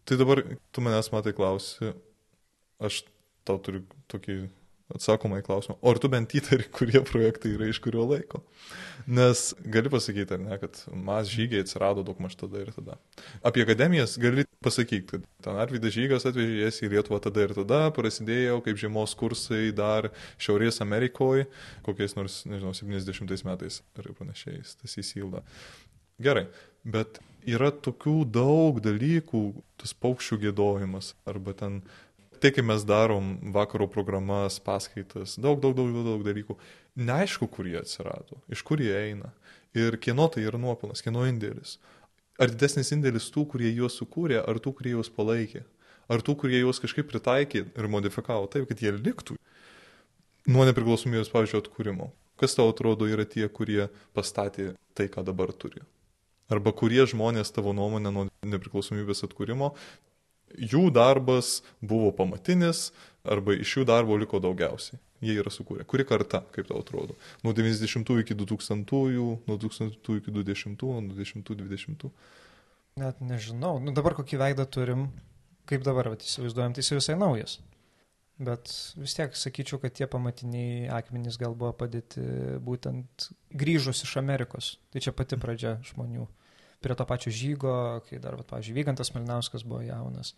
Tai 0.06 0.20
dabar 0.20 0.44
tu 0.70 0.84
manęs 0.84 1.10
matai 1.10 1.34
klausi, 1.34 1.90
aš 2.78 3.02
tau 3.48 3.58
turiu 3.58 3.82
tokį 4.12 4.38
atsakoma 4.94 5.40
į 5.40 5.46
klausimą, 5.46 5.76
o 5.80 5.92
ar 5.92 6.00
tu 6.02 6.10
bent 6.12 6.34
įtari, 6.36 6.66
kurie 6.74 7.02
projektai 7.06 7.54
yra 7.56 7.68
iš 7.70 7.80
kurio 7.84 8.06
laiko? 8.08 8.42
Nes 9.10 9.50
gali 9.64 9.90
pasakyti, 9.92 10.36
ar 10.36 10.42
ne, 10.42 10.58
kad 10.60 10.82
mas 10.92 11.30
žygiai 11.32 11.64
atsirado 11.64 12.04
daug 12.06 12.18
maž 12.22 12.36
tada 12.40 12.60
ir 12.62 12.72
tada. 12.76 12.98
Apie 13.46 13.64
akademijas 13.64 14.18
gali 14.20 14.44
pasakyti, 14.64 15.06
kad 15.08 15.24
ten 15.44 15.60
Arvidas 15.60 15.94
Žygas 15.96 16.28
atvežė 16.28 16.66
jas 16.66 16.82
į 16.84 16.92
Lietuvą 16.94 17.20
tada 17.24 17.46
ir 17.46 17.54
tada, 17.56 17.80
prasidėjo 17.96 18.60
kaip 18.66 18.80
žiemos 18.80 19.16
kursai 19.18 19.70
dar 19.76 20.10
Šiaurės 20.40 20.82
Amerikoje, 20.84 21.48
kokiais 21.86 22.16
nors, 22.18 22.42
nežinau, 22.50 22.74
70 22.76 23.48
metais 23.48 23.80
ar 23.98 24.12
panašiai, 24.18 24.60
tas 24.82 24.98
įsilda. 25.00 25.44
Gerai, 26.20 26.50
bet 26.84 27.22
yra 27.48 27.70
tokių 27.72 28.18
daug 28.28 28.80
dalykų, 28.84 29.42
tas 29.80 29.94
paukščių 29.96 30.42
gėdojimas 30.44 31.14
arba 31.28 31.54
ten 31.56 31.80
tai, 32.40 32.52
kai 32.56 32.64
mes 32.66 32.84
darom 32.88 33.34
vakaro 33.54 33.86
programas, 33.90 34.58
paskaitas, 34.64 35.36
daug, 35.38 35.60
daug, 35.62 35.74
daug, 35.76 35.90
daug, 35.94 36.06
daug 36.08 36.24
dalykų, 36.26 36.56
neaišku, 37.00 37.48
kur 37.52 37.68
jie 37.68 37.80
atsirado, 37.80 38.40
iš 38.52 38.64
kur 38.66 38.82
jie 38.82 38.94
eina 38.96 39.32
ir 39.76 39.96
kieno 40.02 40.26
tai 40.32 40.46
yra 40.48 40.58
nuopelnas, 40.58 41.02
kieno 41.04 41.26
indėlis. 41.28 41.78
Ar 42.40 42.50
didesnis 42.50 42.90
indėlis 42.96 43.28
tų, 43.34 43.44
kurie 43.52 43.70
juos 43.70 43.98
sukūrė, 44.00 44.40
ar 44.40 44.58
tų, 44.62 44.72
kurie 44.78 44.94
juos 44.96 45.12
palaikė, 45.12 45.62
ar 46.10 46.24
tų, 46.24 46.36
kurie 46.40 46.62
juos 46.62 46.80
kažkaip 46.82 47.08
pritaikė 47.10 47.66
ir 47.68 47.90
modifikavo 47.92 48.48
taip, 48.50 48.66
kad 48.70 48.80
jie 48.82 48.94
liktų 48.96 49.36
nuo 50.50 50.66
nepriklausomybės, 50.66 51.30
pavyzdžiui, 51.32 51.60
atkūrimo. 51.62 52.10
Kas 52.40 52.56
tau 52.56 52.70
atrodo 52.72 53.04
yra 53.04 53.26
tie, 53.28 53.44
kurie 53.52 53.90
pastatė 54.16 54.72
tai, 54.96 55.10
ką 55.12 55.26
dabar 55.26 55.52
turi? 55.52 55.84
Arba 56.50 56.72
kurie 56.74 57.04
žmonės 57.06 57.52
tavo 57.54 57.74
nuomonė 57.76 58.10
nuo 58.10 58.24
nepriklausomybės 58.48 59.22
atkūrimo 59.28 59.74
jų 60.58 60.88
darbas 60.94 61.60
buvo 61.80 62.10
pamatinis 62.16 62.90
arba 63.24 63.54
iš 63.54 63.78
jų 63.78 63.86
darbo 63.88 64.16
liko 64.18 64.40
daugiausiai. 64.42 65.00
Jie 65.20 65.34
yra 65.36 65.52
sukūrę. 65.52 65.84
Kuri 65.84 66.06
karta, 66.08 66.40
kaip 66.54 66.70
tau 66.70 66.80
atrodo? 66.80 67.14
Nuo 67.44 67.52
90 67.52 68.14
iki 68.22 68.36
2000, 68.40 69.00
nuo 69.46 69.56
2000 69.60 70.16
iki 70.16 70.32
20, 70.32 70.84
nuo 71.04 71.16
20 71.18 71.52
20. 71.60 72.08
Net 73.00 73.20
nežinau. 73.20 73.76
Nu, 73.84 73.92
dabar 73.96 74.16
kokį 74.16 74.40
veidą 74.40 74.64
turim, 74.64 75.10
kaip 75.68 75.84
dabar 75.86 76.08
vat, 76.14 76.24
įsivaizduojam, 76.24 76.72
tai 76.74 76.82
jis 76.82 76.96
visai 76.96 77.18
naujas. 77.20 77.58
Bet 78.40 78.72
vis 78.96 79.12
tiek 79.18 79.36
sakyčiau, 79.36 79.76
kad 79.82 79.92
tie 79.92 80.08
pamatiniai 80.08 80.88
akmenys 80.96 81.36
gal 81.40 81.52
buvo 81.52 81.74
padėti 81.76 82.24
būtent 82.64 83.28
grįžus 83.52 84.00
iš 84.06 84.16
Amerikos. 84.22 84.78
Tai 84.88 85.04
čia 85.04 85.12
pati 85.12 85.36
pradžia 85.40 85.76
žmonių. 85.90 86.24
Prie 86.80 86.96
to 86.96 87.04
pačio 87.08 87.32
žygo, 87.34 87.74
kai 88.08 88.20
dar, 88.22 88.38
va, 88.38 88.46
pavyzdžiui, 88.48 88.76
Vygantas 88.78 89.12
Malinauskas 89.12 89.66
buvo 89.68 89.82
jaunas. 89.84 90.34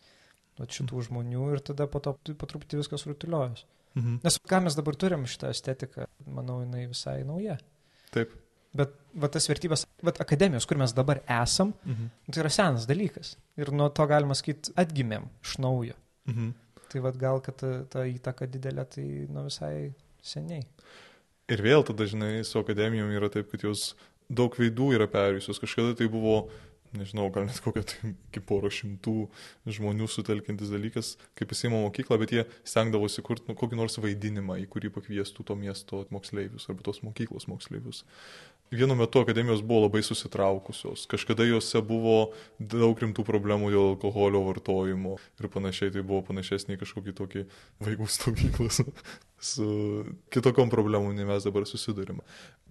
Va 0.58 0.66
šitų 0.68 1.06
žmonių 1.08 1.52
ir 1.54 1.62
tada 1.64 1.87
po 1.88 2.02
to 2.02 2.16
po 2.38 2.49
truputį 2.50 2.82
viskas 2.82 3.06
rutuliojus. 3.08 3.64
Mhm. 3.94 4.20
Nes 4.25 4.38
ką 4.49 4.62
mes 4.64 4.76
dabar 4.76 4.96
turim 4.96 5.26
šitą 5.28 5.52
estetiką, 5.52 6.08
manau, 6.26 6.61
jinai 6.64 6.87
visai 6.90 7.22
nauja. 7.28 7.58
Taip. 8.12 8.32
Bet 8.76 8.94
va, 9.20 9.28
tas 9.32 9.46
vertybės, 9.50 9.84
va, 10.04 10.14
akademijos, 10.25 10.64
kur 10.68 10.80
mes 10.80 10.94
dabar 10.96 11.20
esam, 11.28 11.75
mhm. 11.84 12.11
tai 12.32 12.44
yra 12.44 12.52
senas 12.52 12.88
dalykas. 12.88 13.37
Ir 13.61 13.72
nuo 13.76 13.90
to 13.92 14.06
galima 14.08 14.37
sakyti, 14.38 14.72
atgimėm 14.80 15.28
iš 15.44 15.58
naujo. 15.62 15.96
Mhm. 16.30 16.52
Tai 16.92 17.00
vad 17.06 17.16
gal, 17.20 17.40
kad 17.44 17.56
ta, 17.61 17.72
ta 17.88 18.04
įtaka 18.08 18.49
didelė, 18.52 18.84
tai 18.96 19.04
nu 19.32 19.46
visai 19.46 19.92
seniai. 20.25 20.64
Ir 21.52 21.62
vėl 21.64 21.84
tada, 21.84 22.06
žinai, 22.08 22.44
su 22.46 22.61
akademijom 22.61 23.11
yra 23.12 23.28
taip, 23.32 23.49
kad 23.52 23.64
jos 23.66 23.92
daug 24.33 24.59
veidų 24.59 24.93
yra 24.99 25.09
perėjusios. 25.11 25.61
Kažkada 25.62 25.97
tai 25.99 26.09
buvo, 26.12 26.47
nežinau, 26.97 27.29
gal 27.33 27.47
net 27.49 27.61
kokia 27.65 27.85
tai 27.89 28.12
kaip 28.35 28.47
poro 28.49 28.71
šimtų 28.73 29.15
žmonių 29.79 30.09
sutelkintis 30.11 30.73
dalykas, 30.73 31.15
kaip 31.39 31.55
įsimo 31.55 31.81
mokyklą, 31.87 32.19
bet 32.23 32.35
jie 32.37 32.47
stengdavosi 32.69 33.25
kurti 33.25 33.49
nu, 33.51 33.57
kokį 33.59 33.81
nors 33.81 33.99
vaidinimą, 34.03 34.59
į 34.65 34.69
kurį 34.73 34.93
pakviestų 34.97 35.47
to 35.49 35.59
miesto 35.59 36.05
moksleivius 36.15 36.69
arba 36.69 36.85
tos 36.89 37.03
mokyklos 37.07 37.49
moksleivius 37.51 38.05
vienu 38.73 38.95
metu 38.97 39.21
akademijos 39.21 39.62
buvo 39.62 39.85
labai 39.87 40.02
susitraukusios. 40.02 41.05
Kažkada 41.11 41.45
juose 41.45 41.83
buvo 41.85 42.33
daug 42.59 42.97
rimtų 42.99 43.25
problemų 43.29 43.71
dėl 43.75 43.88
alkoholio 43.93 44.43
vartojimo 44.49 45.19
ir 45.41 45.50
panašiai. 45.52 45.93
Tai 45.93 46.05
buvo 46.09 46.23
panašesnė 46.31 46.79
kažkokį 46.81 47.14
tokį 47.21 47.45
vaikų 47.85 48.09
stovyklą 48.17 48.71
su, 48.73 48.87
su 49.52 49.69
kitokiom 50.33 50.73
problemom, 50.73 51.12
nei 51.17 51.29
mes 51.29 51.45
dabar 51.45 51.69
susidurime. 51.69 52.25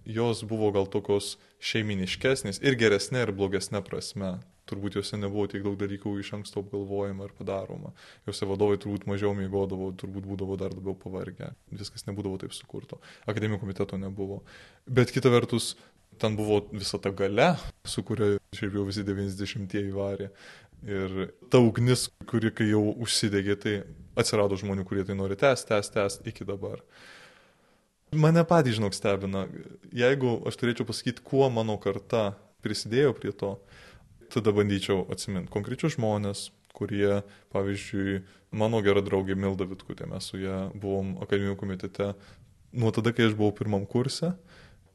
Jos 0.04 0.42
buvo 0.42 0.72
gal 0.74 0.90
tokios 0.90 1.36
šeiminiškesnės 1.62 2.58
ir 2.66 2.78
geresnė 2.80 3.22
ir 3.22 3.36
blogesnė 3.36 3.84
prasme. 3.86 4.40
Turbūt 4.70 4.94
juose 4.94 5.18
nebuvo 5.18 5.48
tiek 5.50 5.62
daug 5.64 5.74
dalykų 5.78 6.12
iš 6.22 6.32
anksto 6.36 6.62
apgalvojama 6.62 7.26
ir 7.26 7.32
padaroma. 7.34 7.90
Juose 8.28 8.46
vadovai 8.46 8.78
turbūt 8.82 9.08
mažiau 9.10 9.34
mėgodavo, 9.34 9.88
turbūt 9.98 10.26
būdavo 10.26 10.58
dar 10.58 10.74
labiau 10.74 10.94
pavargę. 10.98 11.50
Viskas 11.74 12.06
nebūdavo 12.06 12.38
taip 12.42 12.54
sukurto. 12.54 13.00
Akademijų 13.26 13.58
komiteto 13.64 13.98
nebuvo. 13.98 14.40
Bet 14.86 15.10
kita 15.14 15.34
vertus, 15.34 15.72
ten 16.20 16.36
buvo 16.36 16.60
visa 16.72 16.98
ta 17.02 17.12
gale, 17.14 17.54
su 17.88 18.04
kuria 18.06 18.36
šiaip 18.56 18.76
jau 18.78 18.84
visi 18.88 19.04
90-ieji 19.06 19.94
varė. 19.94 20.28
Ir 20.82 21.32
ta 21.50 21.60
ugnis, 21.62 22.08
kuri 22.26 22.50
kai 22.54 22.68
jau 22.72 22.82
užsidegė, 23.04 23.56
tai 23.62 23.74
atsirado 24.18 24.58
žmonių, 24.58 24.84
kurie 24.88 25.04
tai 25.06 25.16
nori 25.18 25.38
tęsti, 25.38 25.68
tęsti, 25.70 25.94
tęsti 25.98 26.32
iki 26.32 26.46
dabar. 26.48 26.82
Mane 28.12 28.42
patys, 28.44 28.76
žinok, 28.76 28.96
stebina. 28.96 29.46
Jeigu 29.94 30.40
aš 30.48 30.58
turėčiau 30.60 30.84
pasakyti, 30.88 31.24
kuo 31.24 31.46
mano 31.54 31.78
karta 31.80 32.32
prisidėjo 32.64 33.14
prie 33.16 33.32
to, 33.32 33.54
tada 34.32 34.52
bandyčiau 34.54 35.06
atsiminti 35.12 35.52
konkrečius 35.52 35.96
žmonės, 35.96 36.50
kurie, 36.76 37.22
pavyzdžiui, 37.52 38.22
mano 38.58 38.80
gera 38.84 39.02
draugė 39.04 39.36
Milda 39.38 39.66
Vitkutė, 39.68 40.08
mes 40.10 40.28
su 40.28 40.40
ją 40.40 40.70
buvom 40.74 41.16
akademijų 41.24 41.56
komitete 41.60 42.12
nuo 42.72 42.92
tada, 42.94 43.12
kai 43.12 43.28
aš 43.28 43.36
buvau 43.36 43.52
pirmam 43.56 43.84
kurse. 43.88 44.32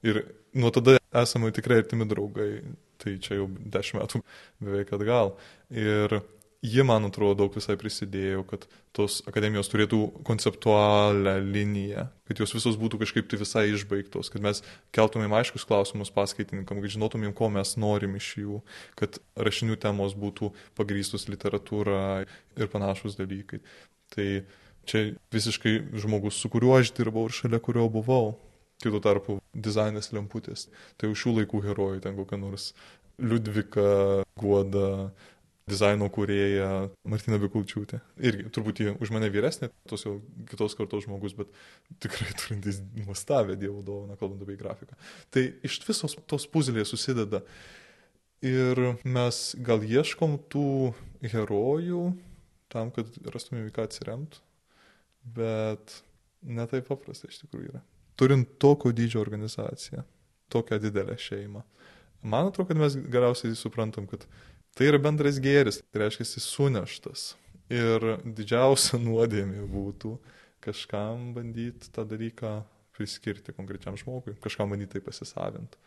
Ir 0.06 0.24
nuo 0.58 0.72
tada 0.74 0.98
esame 1.24 1.52
tikrai 1.56 1.82
artimi 1.82 2.08
draugai, 2.10 2.52
tai 3.02 3.18
čia 3.22 3.40
jau 3.42 3.48
dešimt 3.50 4.02
metų 4.02 4.24
beveik 4.64 4.94
atgal. 4.98 5.36
Ir 5.74 6.20
ji, 6.62 6.84
man 6.84 7.06
atrodo, 7.08 7.36
daug 7.44 7.56
visai 7.56 7.78
prisidėjo, 7.80 8.44
kad 8.50 8.66
tos 8.96 9.20
akademijos 9.30 9.70
turėtų 9.72 10.00
konceptualią 10.28 11.38
liniją, 11.46 12.08
kad 12.30 12.42
jos 12.42 12.56
visos 12.58 12.80
būtų 12.82 13.02
kažkaip 13.04 13.30
tai 13.30 13.40
visai 13.42 13.66
išbaigtos, 13.72 14.32
kad 14.34 14.44
mes 14.44 14.64
keltumėm 14.96 15.36
aiškus 15.38 15.68
klausimus 15.70 16.14
paskaitininkam, 16.14 16.82
kad 16.82 16.96
žinotumėm, 16.96 17.36
ko 17.38 17.52
mes 17.54 17.76
norim 17.80 18.18
iš 18.20 18.32
jų, 18.42 18.62
kad 19.00 19.20
rašinių 19.38 19.78
temos 19.84 20.18
būtų 20.18 20.52
pagrystus 20.80 21.28
literatūra 21.32 22.26
ir 22.58 22.74
panašus 22.74 23.20
dalykai. 23.20 23.62
Tai 24.16 24.28
čia 24.88 25.06
visiškai 25.36 25.78
žmogus, 26.00 26.40
su 26.40 26.50
kuriuo 26.50 26.78
aš 26.80 26.94
dirbau 26.98 27.28
ir 27.28 27.36
šalia 27.38 27.62
kurio 27.64 27.86
buvau. 27.92 28.38
Kitų 28.84 29.02
tarpu 29.02 29.40
dizainas 29.58 30.12
lemputės. 30.14 30.68
Tai 30.98 31.10
jau 31.10 31.18
šių 31.18 31.40
laikų 31.40 31.64
herojai, 31.66 32.02
ten 32.04 32.18
kokia 32.18 32.38
nors 32.38 32.72
Liudvika, 33.18 34.24
Guoda, 34.38 35.10
dizaino 35.68 36.08
kūrėja 36.14 36.68
Martina 37.10 37.40
Bikulčiūtė. 37.42 38.00
Irgi 38.24 38.52
turbūt 38.56 38.82
jie 38.84 38.94
už 39.04 39.12
mane 39.16 39.30
vyresnė, 39.34 39.72
tos 39.90 40.06
jau 40.06 40.18
kitos 40.48 40.78
kartos 40.78 41.08
žmogus, 41.08 41.36
bet 41.38 41.52
tikrai 42.04 42.30
turintis 42.40 42.80
nuostabę 42.96 43.58
dievo 43.60 43.82
dovaną, 43.86 44.16
kalbant 44.20 44.46
apie 44.46 44.56
grafiką. 44.60 44.96
Tai 45.34 45.44
iš 45.68 45.82
visos 45.88 46.16
tos 46.30 46.48
puzlės 46.54 46.94
susideda. 46.94 47.44
Ir 48.46 48.80
mes 49.02 49.42
gal 49.66 49.82
ieškom 49.82 50.38
tų 50.54 50.94
herojų 51.26 52.04
tam, 52.72 52.94
kad 52.94 53.10
rastumėm 53.34 53.72
į 53.72 53.74
ką 53.74 53.88
atsiremti, 53.90 54.40
bet 55.36 56.04
netai 56.46 56.84
paprasta 56.86 57.32
iš 57.32 57.42
tikrųjų 57.42 57.74
yra 57.74 57.82
turint 58.18 58.58
tokio 58.60 58.92
dydžio 58.96 59.22
organizaciją, 59.22 60.04
tokią 60.50 60.80
didelę 60.82 61.18
šeimą. 61.22 61.64
Man 62.24 62.50
atrodo, 62.50 62.68
kad 62.72 62.80
mes 62.82 62.96
galiausiai 62.98 63.56
suprantam, 63.56 64.08
kad 64.10 64.26
tai 64.78 64.90
yra 64.92 65.00
bendras 65.02 65.38
gėris, 65.42 65.82
tai 65.92 66.06
reiškia, 66.06 66.26
jis 66.26 66.50
suneštas. 66.50 67.28
Ir 67.74 68.04
didžiausia 68.24 69.00
nuodėmė 69.08 69.68
būtų 69.72 70.16
kažkam 70.64 71.32
bandyti 71.36 71.92
tą 71.94 72.08
dalyką 72.08 72.60
priskirti 72.98 73.54
konkrečiam 73.54 73.98
žmogui, 74.00 74.36
kažkam 74.42 74.74
bandyti 74.74 74.98
tai 74.98 75.04
pasisavinti. 75.06 75.78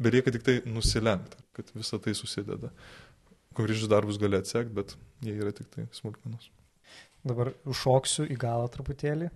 Belieka 0.00 0.32
tik 0.32 0.44
tai 0.44 0.58
nusilenkti, 0.68 1.40
kad 1.56 1.70
visa 1.76 1.98
tai 2.00 2.12
susideda. 2.16 2.72
Konkrečius 3.56 3.88
darbus 3.88 4.18
gali 4.20 4.36
atsekti, 4.36 4.74
bet 4.76 4.96
jie 5.24 5.36
yra 5.36 5.52
tik 5.56 5.68
tai 5.72 5.86
smulkmenos. 5.96 6.50
Dabar 7.26 7.52
užšoksiu 7.68 8.26
į 8.30 8.36
galą 8.40 8.68
truputėlį 8.72 9.30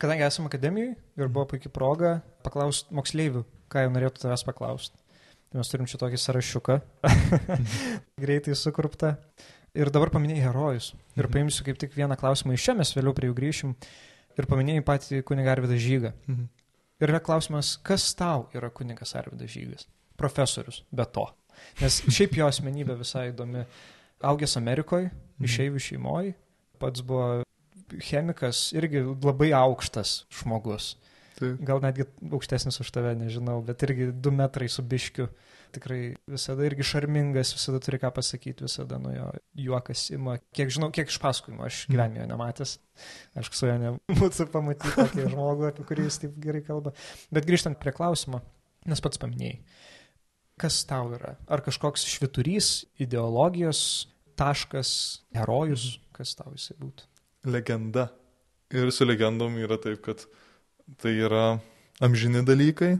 kadangi 0.00 0.24
esame 0.26 0.50
akademijai 0.50 0.94
ir 1.20 1.28
buvo 1.28 1.46
puikia 1.52 1.70
proga 1.72 2.18
paklausti 2.44 2.94
moksleivių, 2.96 3.44
ką 3.72 3.84
jau 3.84 3.94
norėtų 3.94 4.24
tavęs 4.24 4.44
paklausti. 4.48 4.96
Tai 5.50 5.58
mes 5.58 5.70
turim 5.72 5.88
čia 5.90 5.98
tokį 5.98 6.18
sąrašiuką, 6.22 6.76
greitai 8.22 8.54
sukurptą. 8.54 9.16
Ir 9.74 9.90
dabar 9.94 10.10
paminėjai 10.14 10.44
herojus. 10.48 10.92
Ir 11.16 11.26
mhm. 11.26 11.32
paimsiu 11.34 11.66
kaip 11.66 11.78
tik 11.78 11.94
vieną 11.94 12.16
klausimą 12.18 12.56
iš 12.56 12.68
čia, 12.68 12.76
mes 12.78 12.90
vėliau 12.94 13.14
prie 13.14 13.30
jų 13.30 13.36
grįšim. 13.38 13.74
Ir 14.38 14.46
paminėjai 14.50 14.86
patį 14.86 15.20
kunigą 15.26 15.54
Arvidą 15.56 15.78
Žygą. 15.78 16.14
Mhm. 16.30 16.48
Ir 17.00 17.12
yra 17.14 17.20
klausimas, 17.24 17.74
kas 17.82 18.10
tau 18.18 18.48
yra 18.54 18.70
kunigas 18.74 19.14
Arvidas 19.18 19.50
Žygas? 19.50 19.86
Profesorius, 20.20 20.82
be 20.92 21.06
to. 21.08 21.26
Nes 21.80 22.00
šiaip 22.06 22.36
jo 22.38 22.48
asmenybė 22.50 22.98
visai 23.00 23.30
įdomi. 23.30 23.64
Augęs 24.30 24.58
Amerikoje, 24.60 25.08
mhm. 25.08 25.46
išeivių 25.48 25.80
šeimoje, 25.80 26.34
pats 26.78 27.02
buvo 27.06 27.40
chemikas 27.98 28.70
irgi 28.76 29.02
labai 29.24 29.50
aukštas 29.56 30.24
žmogus. 30.40 30.94
Taip. 31.40 31.60
Gal 31.64 31.80
netgi 31.80 32.04
aukštesnis 32.28 32.82
už 32.82 32.90
tave, 32.92 33.14
nežinau, 33.16 33.60
bet 33.64 33.80
irgi 33.86 34.10
du 34.12 34.32
metrai 34.34 34.68
su 34.68 34.84
biškiu. 34.84 35.30
Tikrai 35.70 36.00
visada 36.28 36.64
irgi 36.66 36.84
šarmingas, 36.84 37.52
visada 37.54 37.78
turi 37.80 38.00
ką 38.02 38.10
pasakyti, 38.16 38.66
visada 38.66 38.98
nuo 39.00 39.12
jo 39.14 39.28
juokas 39.68 40.08
ima. 40.12 40.34
Kiek 40.56 40.72
žinau, 40.74 40.90
kiek 40.92 41.08
iš 41.12 41.20
pasakojimo, 41.22 41.62
aš 41.64 41.84
mm. 41.84 41.94
gyvenime 41.94 42.26
nematęs. 42.28 42.74
Aš 43.38 43.52
su 43.54 43.70
juo 43.70 43.76
nebūtų 43.80 44.48
pamatyti 44.52 44.96
tokį 44.98 45.28
žmogų, 45.32 45.68
apie 45.70 45.86
kurį 45.88 46.08
jis 46.08 46.20
taip 46.24 46.36
gerai 46.42 46.64
kalba. 46.66 46.92
Bet 47.32 47.46
grįžtant 47.48 47.78
prie 47.80 47.94
klausimo, 47.96 48.42
nes 48.90 49.04
pats 49.04 49.22
paminėjai, 49.22 49.60
kas 50.60 50.82
tau 50.90 51.14
yra? 51.16 51.36
Ar 51.48 51.62
kažkoks 51.64 52.04
šviturys, 52.10 52.72
ideologijos 53.00 53.84
taškas, 54.40 54.90
herojus, 55.38 55.94
kas 56.16 56.34
tau 56.36 56.50
jisai 56.56 56.76
būtų? 56.82 57.09
Legenda. 57.44 58.08
Ir 58.70 58.92
su 58.94 59.04
legendom 59.04 59.56
yra 59.58 59.78
taip, 59.82 60.02
kad 60.04 60.26
tai 61.02 61.16
yra 61.26 61.60
amžini 62.02 62.42
dalykai, 62.46 62.98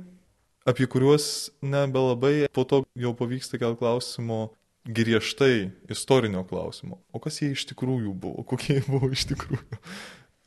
apie 0.66 0.86
kuriuos 0.90 1.50
nebelabai 1.62 2.48
po 2.52 2.64
to 2.64 2.82
jau 2.98 3.12
pavyksta 3.16 3.58
kel 3.60 3.76
klausimo 3.78 4.50
griežtai 4.84 5.70
istorinio 5.92 6.44
klausimo. 6.44 7.00
O 7.12 7.20
kas 7.22 7.40
jie 7.42 7.52
iš 7.54 7.66
tikrųjų 7.70 8.14
buvo, 8.16 8.44
kokie 8.48 8.78
jie 8.80 8.86
buvo 8.88 9.10
iš 9.12 9.28
tikrųjų. 9.30 9.78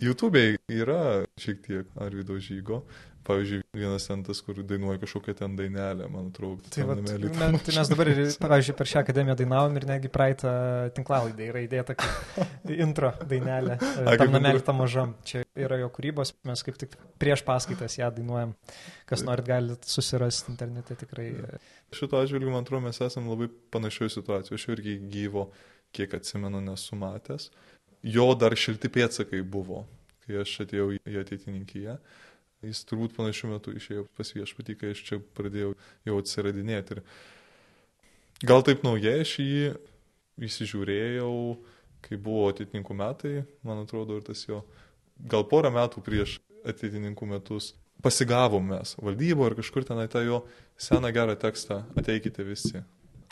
YouTube'e 0.03 0.57
yra 0.73 1.23
šiek 1.39 1.63
tiek 1.65 1.97
Arvido 2.03 2.37
žygo, 2.41 2.83
Pavyzdžiui, 3.23 3.61
vienas 3.77 4.03
centas, 4.03 4.41
kur 4.43 4.57
dainuoja 4.67 4.99
kažkokią 4.99 5.33
ten 5.39 5.53
dainelę, 5.55 6.09
man 6.11 6.27
atrodo. 6.27 6.59
Tai, 6.73 6.83
va, 6.89 6.95
tai, 6.99 7.15
tai 7.63 7.75
mes 7.77 7.91
dabar, 7.91 8.09
ir, 8.11 8.19
pavyzdžiui, 8.43 8.75
per 8.79 8.89
šią 8.91 9.03
akademiją 9.03 9.35
dainavom 9.39 9.77
ir 9.79 9.85
netgi 9.87 10.11
praeitą 10.11 10.51
tinklalaidę 10.97 11.47
yra 11.47 11.61
įdėta 11.63 11.95
intro 12.83 13.13
dainelė. 13.29 13.77
A, 14.03 14.17
tam 14.19 14.35
namelį 14.35 14.63
tam 14.67 14.81
mažam. 14.83 15.15
Čia 15.27 15.45
yra 15.55 15.79
jo 15.79 15.87
kūrybos, 15.95 16.33
mes 16.49 16.65
kaip 16.67 16.79
tik 16.83 16.97
prieš 17.21 17.45
paskaitas 17.47 17.95
ją 18.01 18.11
dainuojam. 18.17 18.57
Kas 19.07 19.23
norit, 19.23 19.47
galite 19.47 19.87
susirasti 19.87 20.51
internete 20.51 20.99
tikrai. 21.05 21.29
Šito 21.95 22.19
atžvilgiu, 22.19 22.51
man 22.51 22.67
atrodo, 22.67 22.83
mes 22.89 22.99
esame 22.99 23.31
labai 23.31 23.47
panašioje 23.71 24.17
situacijoje. 24.17 24.59
Aš 24.59 24.67
irgi 24.75 24.99
gyvo, 25.13 25.47
kiek 25.95 26.19
atsimenu, 26.19 26.59
nesu 26.65 26.99
matęs. 26.99 27.53
Jo 28.03 28.27
dar 28.35 28.55
šilti 28.59 28.91
pėtsakai 28.91 29.41
buvo, 29.41 29.83
kai 30.25 30.41
aš 30.43 30.59
atėjau 30.65 30.91
į 30.97 31.17
ateitininkiją. 31.23 31.97
Jis 32.63 32.85
turbūt 32.87 33.15
panašiu 33.17 33.49
metu 33.51 33.73
išėjo 33.75 34.05
pas 34.15 34.29
viešpatį, 34.31 34.77
kai 34.79 34.93
aš 34.95 35.03
čia 35.09 35.19
pradėjau 35.35 35.73
jau 36.07 36.19
atsiradinėti. 36.21 36.99
Ir 36.99 38.47
gal 38.47 38.63
taip 38.63 38.85
naujai 38.87 39.19
aš 39.25 39.35
jį 39.43 39.73
įsižiūrėjau, 40.47 41.33
kai 42.03 42.19
buvo 42.19 42.47
ateitininkų 42.53 42.95
metai, 42.99 43.33
man 43.67 43.83
atrodo, 43.83 44.15
ir 44.19 44.27
tas 44.27 44.45
jo, 44.47 44.63
gal 45.19 45.43
porą 45.47 45.71
metų 45.75 46.03
prieš 46.05 46.39
ateitininkų 46.63 47.27
metus 47.35 47.73
pasigavom 48.03 48.65
mes 48.67 48.95
valdybo 48.99 49.47
ir 49.47 49.57
kažkur 49.59 49.87
tenai 49.87 50.09
tą 50.11 50.23
jo 50.25 50.43
seną 50.79 51.11
gerą 51.15 51.35
tekstą 51.39 51.83
ateikite 51.99 52.43
visi. 52.47 52.83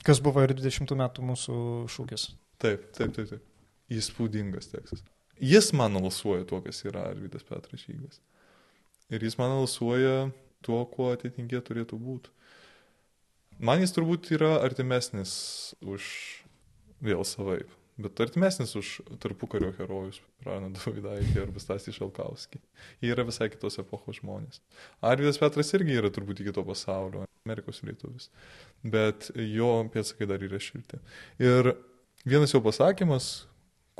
Kas 0.05 0.21
buvo 0.23 0.43
ir 0.45 0.55
20 0.57 0.95
metų 0.97 1.25
mūsų 1.27 1.55
šūkis. 1.91 2.31
Taip, 2.61 2.87
taip, 2.95 3.13
taip, 3.17 3.27
taip. 3.33 3.50
Įspūdingas 3.91 4.71
tekstas. 4.71 5.03
Jis 5.41 5.71
man 5.73 5.97
alsuoja 5.97 6.45
tuo, 6.47 6.61
kas 6.61 6.83
yra 6.85 7.07
Arvidas 7.09 7.43
Petras 7.47 7.81
Žygas. 7.87 8.21
Ir 9.11 9.23
jis 9.25 9.35
man 9.39 9.55
alsuoja 9.57 10.29
tuo, 10.63 10.83
kuo 10.85 11.09
atitinkė 11.15 11.59
turėtų 11.65 11.97
būti. 11.99 12.31
Man 13.61 13.81
jis 13.81 13.93
turbūt 13.93 14.31
yra 14.37 14.55
artimesnis 14.63 15.33
už 15.81 16.05
vėl 17.03 17.25
savaip, 17.27 17.69
bet 18.01 18.21
artimesnis 18.23 18.73
už 18.77 18.93
tarpukario 19.21 19.73
herojus, 19.77 20.21
Praną 20.41 20.71
Davidaitį 20.73 21.43
arba 21.43 21.61
Stasį 21.61 21.93
Šalkauskį. 21.97 22.61
Jie 23.03 23.11
yra 23.13 23.25
visai 23.27 23.51
kitos 23.53 23.77
epochos 23.81 24.21
žmonės. 24.21 24.61
Arvidas 25.05 25.37
Petras 25.41 25.69
irgi 25.77 25.99
yra 25.99 26.09
turbūt 26.13 26.41
kito 26.45 26.63
pasaulio, 26.65 27.27
Amerikos 27.45 27.81
lietuvis, 27.85 28.29
bet 28.81 29.29
jo 29.35 29.73
pėdsakai 29.93 30.29
dar 30.29 30.41
yra 30.45 30.61
šilti. 30.61 31.01
Ir 31.41 31.73
vienas 32.25 32.53
jo 32.53 32.61
pasakymas, 32.65 33.31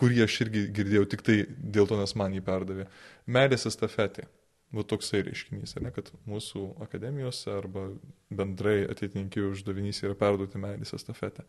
kurį 0.01 0.24
aš 0.25 0.38
irgi 0.48 0.67
girdėjau 0.74 1.08
tik 1.13 1.25
tai 1.25 1.38
dėl 1.48 1.89
to, 1.89 1.98
nes 2.00 2.15
man 2.17 2.34
jį 2.34 2.41
perdavė. 2.46 2.88
Meilės 3.29 3.67
estafetė. 3.70 4.25
Va 4.72 4.86
toksai 4.88 5.20
reiškinys, 5.27 5.75
ne, 5.84 5.89
kad 5.91 6.08
mūsų 6.31 6.62
akademijose 6.86 7.51
arba 7.51 7.89
bendrai 8.31 8.86
ateitininkių 8.88 9.50
uždavinys 9.50 10.00
yra 10.05 10.15
perduoti 10.15 10.62
meilės 10.63 10.96
estafetę. 10.96 11.43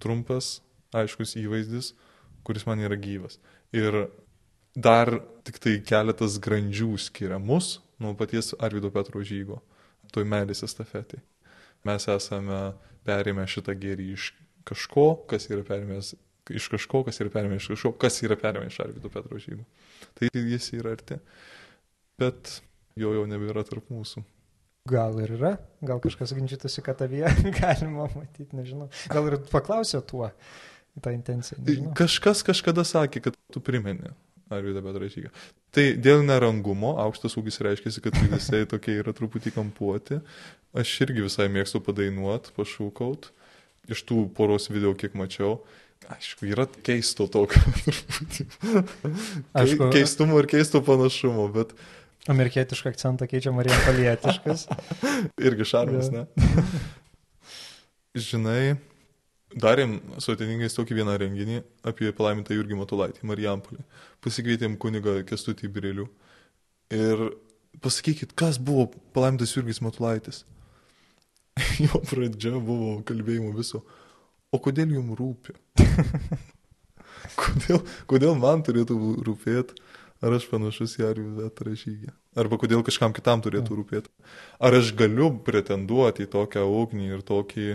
Trumpas, 0.00 0.62
aiškus 0.96 1.36
įvaizdis, 1.36 1.92
kuris 2.48 2.64
man 2.64 2.80
yra 2.80 2.96
gyvas. 2.96 3.36
Ir 3.76 4.06
dar 4.72 5.18
tik 5.44 5.60
tai 5.60 5.76
keletas 5.84 6.38
grandžių 6.40 6.94
skiria 7.00 7.36
mus 7.36 7.76
nuo 8.00 8.14
paties 8.16 8.54
Arvido 8.56 8.88
Petro 8.94 9.20
žygo, 9.20 9.60
toj 10.16 10.24
meilės 10.24 10.64
estafetai. 10.64 11.20
Mes 11.84 12.08
esame 12.08 12.72
perėmę 13.04 13.44
šitą 13.52 13.76
gėrį 13.76 14.10
iš 14.16 14.30
kažko, 14.66 15.10
kas 15.28 15.50
yra 15.52 15.60
perėmęs 15.66 16.14
iš 16.54 16.68
kažko, 16.72 17.02
kas 17.06 17.20
yra 17.22 17.32
perėmę 17.32 17.58
iš 17.60 17.70
kažko, 17.74 17.92
kas 18.00 18.20
yra 18.26 18.38
perėmę 18.40 18.70
iš 18.70 18.78
Arvido 18.84 19.10
Petro 19.12 19.40
žygų. 19.42 19.64
Tai 20.18 20.30
jis 20.32 20.70
yra 20.76 20.94
arti. 20.96 21.18
Bet 22.20 22.58
jo 22.96 23.12
jau 23.16 23.26
nebėra 23.28 23.64
tarp 23.66 23.90
mūsų. 23.92 24.24
Gal 24.86 25.18
ir 25.18 25.32
yra, 25.34 25.56
gal 25.82 25.98
kažkas 26.02 26.30
ginčytųsi, 26.36 26.82
kad 26.86 27.00
tavyje 27.00 27.32
galima 27.60 28.06
matyti, 28.14 28.54
nežinau. 28.54 28.86
Gal 29.10 29.32
ir 29.32 29.40
paklausė 29.50 30.00
tuo, 30.06 30.30
tą 31.02 31.12
intenciją. 31.14 31.58
Nežinau. 31.64 31.94
Kažkas 31.98 32.44
kažkada 32.46 32.86
sakė, 32.86 33.24
kad 33.24 33.38
tu 33.52 33.62
primeni 33.64 34.12
Arvidą 34.52 34.84
Petražygą. 34.84 35.32
Tai 35.74 35.86
dėl 35.98 36.22
nerangumo, 36.24 36.94
aukštas 37.02 37.34
ūgis 37.40 37.58
reiškia, 37.66 37.90
kad 38.04 38.20
jisai 38.22 38.62
tokie 38.72 38.94
yra 39.00 39.14
truputį 39.16 39.52
kampuoti. 39.56 40.20
Aš 40.76 40.92
irgi 41.02 41.24
visai 41.26 41.48
mėgstu 41.50 41.82
padainuot, 41.82 42.52
pašūkaut. 42.56 43.32
Iš 43.90 44.02
tų 44.06 44.22
poros 44.34 44.70
video, 44.70 44.94
kiek 44.98 45.14
mačiau, 45.18 45.60
Aišku, 46.14 46.46
yra 46.48 46.66
keisto 46.86 47.26
tokio 47.30 47.60
truputį. 47.86 48.46
Aišku, 49.56 49.88
keistumo 49.94 50.38
ir 50.42 50.48
keisto 50.50 50.82
panašumo, 50.86 51.48
bet... 51.54 51.72
Amerikietišką 52.30 52.90
akcentą 52.90 53.28
keičia 53.30 53.52
Marija 53.54 53.78
Palietiškas. 53.86 54.66
Irgi 55.46 55.66
šarmas, 55.68 56.10
ne? 56.14 56.24
Žinai, 58.16 58.76
darėm 59.62 59.98
su 60.22 60.34
ateningais 60.34 60.74
tokį 60.74 61.00
vieną 61.00 61.14
renginį 61.22 61.60
apie 61.86 62.10
palaimintą 62.16 62.56
Jurgį 62.56 62.80
Matulaitį, 62.80 63.22
Marijampolį. 63.30 63.82
Pasikvietėm 64.24 64.74
kunigą 64.82 65.20
Kestutį 65.28 65.70
Birelių. 65.74 66.08
Ir 66.94 67.28
pasakykit, 67.82 68.34
kas 68.38 68.58
buvo 68.62 68.88
palaimintas 69.14 69.54
Jurgis 69.54 69.82
Matulaitis? 69.84 70.44
jo 71.84 72.00
pradžia 72.08 72.56
buvo 72.60 73.00
kalbėjimo 73.06 73.52
viso 73.56 73.82
o 74.54 74.60
kodėl 74.62 74.94
jums 74.96 75.18
rūpi? 75.18 75.56
kodėl, 77.42 77.82
kodėl 78.10 78.36
man 78.38 78.62
turėtų 78.66 78.96
rūpėti, 79.26 79.76
ar 80.24 80.36
aš 80.36 80.46
panašus 80.50 80.96
į 81.00 81.06
Arvidą 81.10 81.50
Tražygę? 81.54 82.14
Arba 82.36 82.58
kodėl 82.60 82.82
kažkam 82.84 83.14
kitam 83.16 83.42
turėtų 83.44 83.78
rūpėti? 83.78 84.12
Ar 84.60 84.76
aš 84.76 84.92
galiu 84.96 85.30
pretenduoti 85.44 86.26
į 86.26 86.32
tokią 86.34 86.66
ugnį 86.68 87.12
ir 87.14 87.22
tokį 87.26 87.68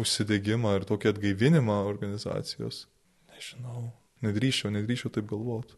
užsidėgymą 0.00 0.76
ir 0.78 0.86
tokį 0.88 1.12
atgaivinimą 1.12 1.82
organizacijos? 1.88 2.86
Nežinau, 3.34 3.90
nedrįšiau, 4.24 4.72
nedrįšiau 4.72 5.12
taip 5.12 5.28
galvoti. 5.28 5.76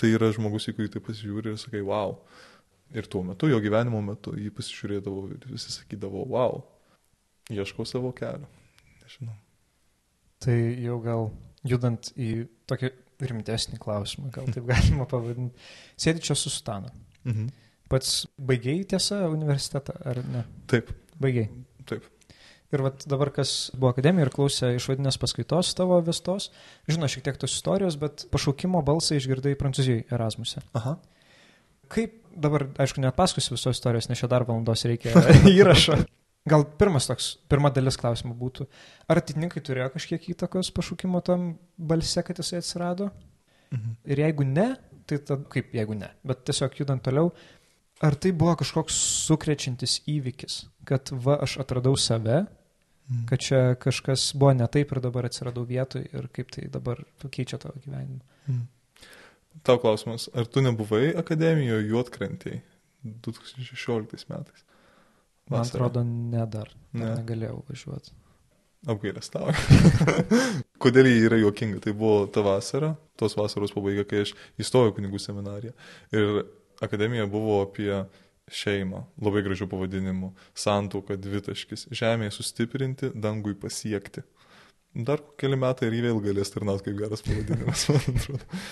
Tai 0.00 0.10
yra 0.16 0.30
žmogus, 0.34 0.66
į 0.70 0.74
kurį 0.78 0.94
tai 0.94 1.04
pasižiūri 1.04 1.52
ir 1.52 1.60
sakai, 1.60 1.84
wow. 1.86 2.16
Ir 2.90 3.06
tuo 3.06 3.22
metu, 3.22 3.46
jo 3.46 3.60
gyvenimo 3.62 4.00
metu, 4.02 4.32
jį 4.34 4.50
pasižiūrėdavo 4.56 5.28
ir 5.36 5.46
visi 5.52 5.70
sakydavo, 5.70 6.24
wow, 6.32 6.64
ieškau 7.54 7.86
savo 7.86 8.10
kelio. 8.16 8.48
Nežinau. 9.04 9.36
Tai 10.40 10.56
jau 10.80 10.98
gal 11.04 11.30
judant 11.68 12.12
į 12.16 12.30
tokį 12.70 12.92
rimtesnį 13.30 13.80
klausimą, 13.80 14.30
gal 14.34 14.48
taip 14.52 14.68
galima 14.72 15.06
pavadinti. 15.08 15.68
Sėdi 16.00 16.24
čia 16.30 16.36
su 16.38 16.52
Stanu. 16.52 16.92
Mhm. 17.26 17.50
Pats 17.90 18.22
baigiai 18.38 18.84
tiesa 18.86 19.24
universitetą, 19.32 19.96
ar 20.06 20.22
ne? 20.22 20.44
Taip. 20.70 20.92
Baigiai. 21.20 21.50
Taip. 21.90 22.06
Ir 22.70 22.84
vat 22.86 23.02
dabar, 23.10 23.32
kas 23.34 23.72
buvo 23.74 23.90
akademija 23.90 24.28
ir 24.28 24.30
klausė 24.30 24.76
išvadinės 24.76 25.18
paskaitos 25.18 25.72
tavo 25.74 25.96
vestos, 26.06 26.52
žino 26.86 27.08
šiek 27.10 27.24
tiek 27.26 27.40
tos 27.42 27.56
istorijos, 27.56 27.96
bet 27.98 28.28
pašaukimo 28.30 28.78
balsą 28.86 29.18
išgirdai 29.18 29.56
Prancūzijoje 29.58 30.06
Erasmuse. 30.14 30.62
Aha. 30.78 30.94
Kaip 31.90 32.14
dabar, 32.30 32.68
aišku, 32.78 33.02
net 33.02 33.18
paskosiu 33.18 33.56
visos 33.56 33.74
istorijos, 33.74 34.06
nes 34.06 34.22
čia 34.22 34.30
dar 34.30 34.46
valandos 34.46 34.86
reikia 34.86 35.18
įrašo. 35.50 35.98
Gal 36.50 36.64
pirmas 36.80 37.06
toks, 37.06 37.32
pirma 37.50 37.70
dalis 37.74 37.98
klausimų 38.00 38.34
būtų, 38.40 38.66
ar 39.10 39.20
atitinkai 39.20 39.62
turėjo 39.64 39.90
kažkiek 39.94 40.30
įtakos 40.32 40.72
pašaukimo 40.74 41.20
tam 41.26 41.52
balse, 41.76 42.24
kad 42.26 42.40
jisai 42.42 42.62
atsirado? 42.62 43.10
Mhm. 43.70 43.96
Ir 44.10 44.22
jeigu 44.24 44.46
ne, 44.46 44.68
tai 45.06 45.20
tada, 45.22 45.44
kaip 45.52 45.74
jeigu 45.74 45.94
ne, 45.98 46.10
bet 46.26 46.42
tiesiog 46.48 46.80
judant 46.80 47.04
toliau, 47.06 47.30
ar 48.02 48.16
tai 48.16 48.32
buvo 48.36 48.56
kažkoks 48.58 48.96
sukrečiantis 49.28 50.00
įvykis, 50.10 50.64
kad 50.88 51.12
va 51.26 51.38
aš 51.44 51.58
atradau 51.62 51.94
save, 52.00 52.42
mhm. 52.42 53.26
kad 53.30 53.46
čia 53.46 53.62
kažkas 53.80 54.30
buvo 54.34 54.54
ne 54.58 54.66
taip 54.72 54.92
ir 54.94 55.02
dabar 55.04 55.28
atsiradau 55.28 55.66
vietoj 55.68 56.08
ir 56.08 56.28
kaip 56.34 56.50
tai 56.56 56.66
dabar 56.72 57.04
keičia 57.28 57.60
tavo 57.62 57.78
gyvenimą? 57.84 58.20
Mhm. 58.48 58.66
Tau 59.66 59.78
klausimas, 59.82 60.28
ar 60.34 60.46
tu 60.46 60.62
nebuvai 60.62 61.10
akademijoje 61.18 61.90
juotkrantėjai 61.90 62.60
2016 63.26 64.28
metais? 64.30 64.66
Man 65.50 65.66
atrodo, 65.66 66.02
ne 66.06 66.46
dar. 66.50 66.70
Ne. 66.94 67.12
Negalėjau 67.18 67.60
važiuoti. 67.68 68.14
Apgailę 68.88 69.20
stavo. 69.20 69.52
Kodėl 70.82 71.10
jį 71.10 71.26
yra 71.26 71.38
juokinga? 71.42 71.82
Tai 71.84 71.92
buvo 71.96 72.24
ta 72.32 72.44
vasara, 72.44 72.94
tos 73.20 73.36
vasaros 73.36 73.74
pabaiga, 73.74 74.06
kai 74.08 74.22
aš 74.24 74.32
įstojau 74.62 74.94
kunigų 74.96 75.20
seminariją. 75.20 75.74
Ir 76.16 76.44
akademija 76.80 77.26
buvo 77.28 77.58
apie 77.66 77.92
šeimą, 78.50 79.04
labai 79.20 79.42
gražių 79.46 79.68
pavadinimų. 79.70 80.32
Santuoka 80.56 81.18
dvitaškis. 81.20 81.90
Žemėje 81.94 82.32
sustiprinti, 82.38 83.12
dangui 83.14 83.52
pasiekti. 83.58 84.24
Dar 84.94 85.20
keli 85.38 85.58
metai 85.60 85.90
ir 85.90 85.98
jį 85.98 86.06
vėl 86.08 86.24
galės 86.24 86.50
tarnauti 86.50 86.88
kaip 86.88 86.98
geras 86.98 87.22
pavadinimas, 87.26 87.84
man 87.92 88.16
atrodo. 88.16 88.62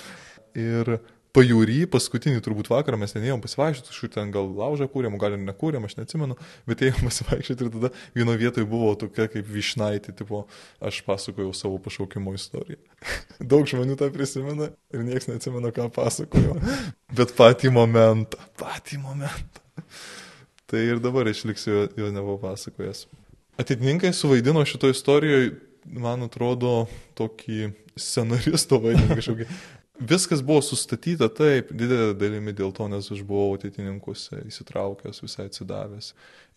Ir 0.59 0.97
pajūry, 1.37 1.83
paskutinį 1.91 2.41
turbūt 2.45 2.71
vakarą 2.73 2.99
mes 3.01 3.12
ten 3.14 3.25
ėjom 3.27 3.43
pasivaikščioti, 3.45 3.91
kažkur 3.93 4.12
ten 4.14 4.33
gal 4.35 4.49
laužą 4.59 4.88
kūrėm, 4.91 5.19
gal 5.21 5.37
ir 5.37 5.43
nekūrėm, 5.45 5.85
aš 5.88 5.99
neatsimenu, 5.99 6.38
bet 6.69 6.85
ėjom 6.87 7.05
pasivaikščioti 7.09 7.67
ir 7.67 7.73
tada 7.75 7.91
vieno 8.17 8.37
vietoje 8.38 8.69
buvo 8.69 8.95
tokia 9.01 9.29
kaip 9.33 9.49
višnaitė, 9.53 10.14
tipo, 10.19 10.45
aš 10.81 11.03
pasakojau 11.07 11.53
savo 11.57 11.81
pašaukimo 11.85 12.35
istoriją. 12.38 12.81
Daug 13.53 13.69
žmonių 13.71 13.99
tą 14.01 14.11
prisimena 14.14 14.71
ir 14.95 15.05
niekas 15.07 15.31
neatsimena, 15.31 15.73
ką 15.77 15.91
pasakojau, 15.95 16.59
bet 17.19 17.37
patį 17.38 17.73
momentą, 17.77 18.41
patį 18.61 19.03
momentą. 19.05 19.64
Tai 20.69 20.85
ir 20.85 21.01
dabar 21.01 21.29
išliksiu 21.31 21.73
jo, 21.73 21.87
jo 21.97 22.12
nebuvo 22.12 22.37
pasakojęs. 22.43 23.07
Atitininkai 23.59 24.12
suvaidino 24.14 24.61
šito 24.69 24.91
istorijoje, 24.93 25.55
man 25.99 26.27
atrodo, 26.27 26.87
tokį 27.19 27.73
scenaristo 27.99 28.79
vaidmenį 28.83 29.17
kažkokį 29.19 29.47
Viskas 29.99 30.43
buvo 30.47 30.63
sustatyta 30.63 31.27
taip, 31.35 31.73
didelė 31.75 32.13
dalimi 32.15 32.55
dėl 32.55 32.71
to, 32.75 32.87
nes 32.91 33.09
aš 33.11 33.23
buvau 33.27 33.57
ateitininkuose 33.57 34.45
įsitraukęs, 34.47 35.23
visai 35.25 35.49
atsidavęs 35.49 36.13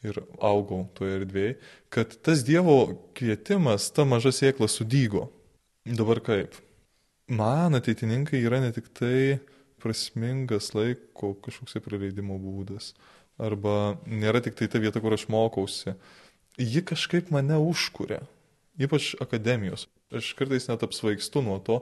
ir 0.06 0.20
augau 0.38 0.84
toje 0.98 1.18
erdvėje, 1.20 1.56
kad 1.94 2.14
tas 2.22 2.46
Dievo 2.46 2.84
kvietimas, 3.18 3.90
ta 3.94 4.06
maža 4.06 4.34
sėkla 4.36 4.70
sudygo. 4.70 5.32
Dabar 5.86 6.22
kaip? 6.22 6.60
man 7.32 7.74
ateitininkai 7.80 8.44
yra 8.44 8.60
ne 8.60 8.72
tik 8.76 8.92
tai 8.98 9.40
prasmingas 9.82 10.74
laiko 10.76 11.34
kažkoks 11.46 11.80
praleidimo 11.86 12.38
būdas, 12.42 12.92
arba 13.42 13.96
nėra 14.06 14.44
tik 14.44 14.58
tai 14.60 14.68
ta 14.68 14.82
vieta, 14.84 15.02
kur 15.02 15.16
aš 15.16 15.28
mokausi. 15.32 15.96
Ji 16.60 16.84
kažkaip 16.86 17.32
mane 17.34 17.58
užkuria, 17.58 18.22
ypač 18.78 19.16
akademijos. 19.24 19.88
Aš 20.12 20.34
kartais 20.36 20.68
net 20.68 20.84
apsvaigstu 20.84 21.42
nuo 21.46 21.58
to, 21.64 21.80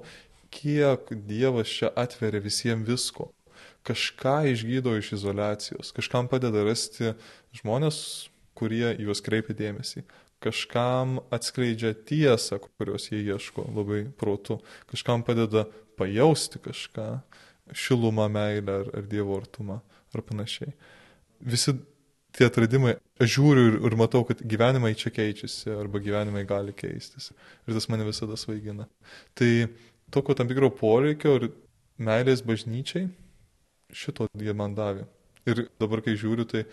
kiek 0.54 1.12
Dievas 1.28 1.72
čia 1.72 1.92
atveria 1.96 2.42
visiems 2.44 2.88
visko. 2.88 3.30
Kažką 3.88 4.52
išgydo 4.52 4.96
iš 5.00 5.14
izolacijos, 5.18 5.94
kažkam 5.96 6.28
padeda 6.30 6.66
rasti 6.68 7.14
žmonės, 7.56 8.30
kurie 8.58 8.92
juos 9.00 9.24
kreipia 9.24 9.56
dėmesį, 9.56 10.04
kažkam 10.44 11.20
atskleidžia 11.34 11.94
tiesą, 12.08 12.60
kurios 12.78 13.10
jie 13.12 13.22
ieško 13.24 13.70
labai 13.76 14.04
protu, 14.20 14.60
kažkam 14.92 15.24
padeda 15.28 15.66
pajausti 16.00 16.62
kažką, 16.64 17.08
šilumą, 17.76 18.28
meilę 18.32 18.82
ar, 18.82 18.92
ar 19.00 19.08
Dievo 19.08 19.38
artumą 19.40 19.80
ar 20.16 20.26
panašiai. 20.26 20.74
Visi 21.40 21.76
tie 22.36 22.48
atradimai, 22.50 22.96
aš 23.22 23.36
žiūriu 23.36 23.66
ir, 23.68 23.78
ir 23.90 23.96
matau, 24.00 24.24
kad 24.28 24.42
gyvenimai 24.42 24.94
čia 24.98 25.12
keičiasi 25.14 25.72
arba 25.76 26.02
gyvenimai 26.04 26.46
gali 26.50 26.74
keistis. 26.78 27.32
Ir 27.68 27.78
tas 27.78 27.90
mane 27.92 28.08
visada 28.08 28.38
svaigina. 28.40 28.88
Tai 29.38 29.52
tokio 30.14 30.36
tam 30.38 30.50
tikro 30.50 30.70
poreikio 30.74 31.36
ir 31.40 31.50
meilės 32.00 32.44
bažnyčiai 32.46 33.10
šito 33.96 34.30
jie 34.38 34.54
man 34.54 34.76
davė. 34.78 35.06
Ir 35.50 35.68
dabar, 35.82 36.04
kai 36.06 36.14
žiūriu, 36.20 36.46
tai 36.50 36.66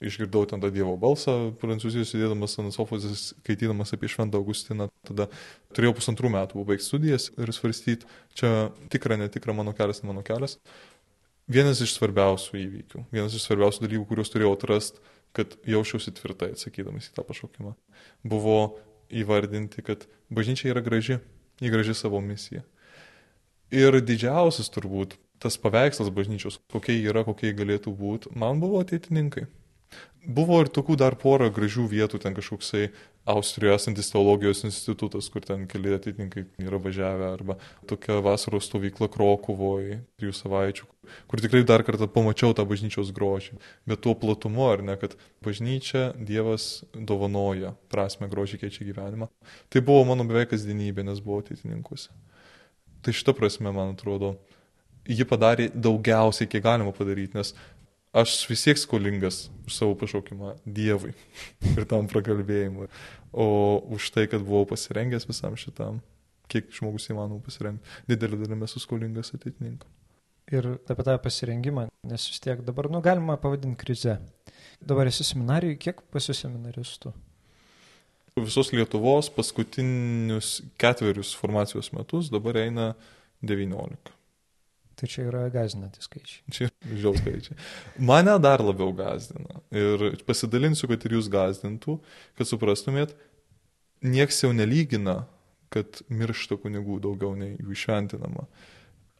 išgirdau 0.00 0.44
ten 0.48 0.60
tą 0.60 0.70
Dievo 0.72 0.94
balsą, 1.00 1.52
prancūzijos 1.60 2.10
sėdėdamas 2.12 2.58
ant 2.60 2.74
sofos, 2.74 3.04
skaitydamas 3.30 3.94
apie 3.96 4.10
Šventą 4.12 4.40
Augustiną, 4.40 4.90
tada 5.08 5.28
turėjau 5.76 5.96
pusantrų 5.96 6.32
metų 6.34 6.64
baigti 6.68 6.84
studijas 6.84 7.30
ir 7.32 7.52
svarstyti, 7.56 8.08
čia 8.36 8.70
tikra, 8.92 9.16
netikra 9.20 9.56
mano 9.56 9.72
kelias, 9.76 10.02
mano 10.04 10.24
kelias. 10.26 10.58
Vienas 11.48 11.80
iš 11.84 11.94
svarbiausių 11.96 12.58
įvykių, 12.58 13.04
vienas 13.14 13.36
iš 13.36 13.46
svarbiausių 13.46 13.86
dalykų, 13.86 14.08
kuriuos 14.10 14.32
turėjau 14.32 14.52
atrasti, 14.56 15.00
kad 15.36 15.54
jausčiausi 15.68 16.12
tvirtai 16.16 16.50
atsakydamas 16.54 17.08
į 17.08 17.16
tą 17.16 17.24
pašaukimą, 17.28 17.74
buvo 18.26 18.58
įvardinti, 19.14 19.84
kad 19.86 20.08
bažnyčia 20.34 20.72
yra 20.72 20.82
graži, 20.84 21.20
ji 21.60 21.70
graži 21.72 21.94
savo 21.94 22.20
misiją. 22.20 22.62
Ir 23.74 23.98
didžiausias 23.98 24.70
turbūt 24.70 25.16
tas 25.42 25.58
paveikslas 25.60 26.10
bažnyčios, 26.14 26.60
kokia 26.72 26.96
yra, 27.10 27.24
kokia 27.26 27.52
galėtų 27.56 27.92
būti, 27.96 28.32
man 28.38 28.60
buvo 28.62 28.80
ateitininkai. 28.84 29.46
Buvo 30.26 30.58
ir 30.58 30.70
tokių 30.74 30.96
dar 30.98 31.14
porą 31.14 31.52
gražių 31.54 31.86
vietų, 31.92 32.18
ten 32.22 32.34
kažkoksai 32.34 32.88
Austrijoje 33.26 33.74
esantis 33.74 34.08
teologijos 34.12 34.60
institutas, 34.66 35.26
kur 35.30 35.42
ten 35.42 35.64
keli 35.70 35.90
atitinkai 35.96 36.44
yra 36.62 36.78
važiavę, 36.82 37.26
arba 37.34 37.56
tokia 37.90 38.20
vasaros 38.22 38.68
stovykla 38.68 39.08
Krokuvoje, 39.10 40.00
trijų 40.18 40.34
savaičių, 40.38 40.86
kur 41.30 41.42
tikrai 41.42 41.64
dar 41.66 41.82
kartą 41.86 42.06
pamačiau 42.10 42.54
tą 42.54 42.62
bažnyčios 42.70 43.10
grožį. 43.14 43.58
Bet 43.86 44.02
tuo 44.06 44.14
platumu, 44.18 44.68
ar 44.70 44.82
ne, 44.86 44.94
kad 44.98 45.14
bažnyčia 45.46 46.12
Dievas 46.18 46.84
dovanoja 46.94 47.74
prasme 47.90 48.30
grožį 48.30 48.62
keičia 48.62 48.86
gyvenimą. 48.86 49.30
Tai 49.70 49.82
buvo 49.82 50.06
mano 50.10 50.26
beveik 50.26 50.54
kasdienybė, 50.54 51.06
nes 51.06 51.22
buvau 51.22 51.42
ateitininkuose. 51.42 52.14
Tai 53.02 53.14
šitą 53.14 53.34
prasme, 53.38 53.74
man 53.74 53.94
atrodo, 53.94 54.36
ji 55.06 55.26
padarė 55.26 55.68
daugiausiai, 55.74 56.48
kiek 56.50 56.62
galima 56.62 56.94
padaryti, 56.94 57.38
nes 57.38 57.54
aš 58.16 58.38
vis 58.48 58.64
tiek 58.64 58.80
skolingas 58.80 59.46
už 59.66 59.76
savo 59.76 59.96
pašaukimą 59.98 60.56
Dievui 60.64 61.12
ir 61.76 61.86
tam 61.90 62.08
prakalbėjimui. 62.10 62.88
O 63.36 63.48
už 63.96 64.10
tai, 64.14 64.26
kad 64.30 64.44
buvau 64.44 64.64
pasirengęs 64.70 65.28
visam 65.28 65.56
šitam, 65.60 66.00
kiek 66.52 66.70
žmogus 66.72 67.10
įmanoma 67.12 67.42
pasirengti, 67.44 67.84
didelį 68.08 68.40
dalimi 68.44 68.66
esu 68.68 68.80
skolingas 68.80 69.34
ateitininkam. 69.36 69.90
Ir 70.46 70.76
apie 70.86 71.02
tą 71.02 71.16
pasirengimą, 71.18 71.88
nes 72.06 72.26
vis 72.30 72.42
tiek 72.42 72.60
dabar, 72.64 72.86
nu, 72.92 73.02
galima 73.02 73.34
pavadinti 73.42 73.80
krize. 73.80 74.20
Dabar 74.78 75.10
esi 75.10 75.26
seminarijai, 75.26 75.78
kiek 75.80 76.04
pas 76.14 76.28
seminaristų? 76.30 77.10
Visos 78.36 78.68
Lietuvos 78.70 79.30
paskutinius 79.32 80.60
ketverius 80.78 81.32
formacijos 81.34 81.88
metus 81.96 82.28
dabar 82.28 82.58
eina 82.60 82.90
19. 83.40 84.15
Tai 84.96 85.08
čia 85.12 85.26
yra 85.28 85.42
gazinantys 85.52 86.06
skaičiai. 86.08 86.52
Čia 86.56 86.68
žiaus 86.88 87.18
skaičiai. 87.20 87.56
Mane 88.08 88.32
dar 88.40 88.62
labiau 88.64 88.94
gazdina. 88.96 89.60
Ir 89.76 90.06
pasidalinsiu, 90.24 90.88
kad 90.88 91.04
ir 91.04 91.18
jūs 91.18 91.28
gazdintų, 91.32 91.98
kad 92.38 92.48
suprastumėt, 92.48 93.12
nieks 94.00 94.40
jau 94.40 94.54
nelygina, 94.56 95.26
kad 95.72 96.00
miršta 96.08 96.56
kunigų 96.62 96.96
daugiau 97.04 97.36
nei 97.36 97.58
jų 97.58 97.76
išventinama. 97.76 98.46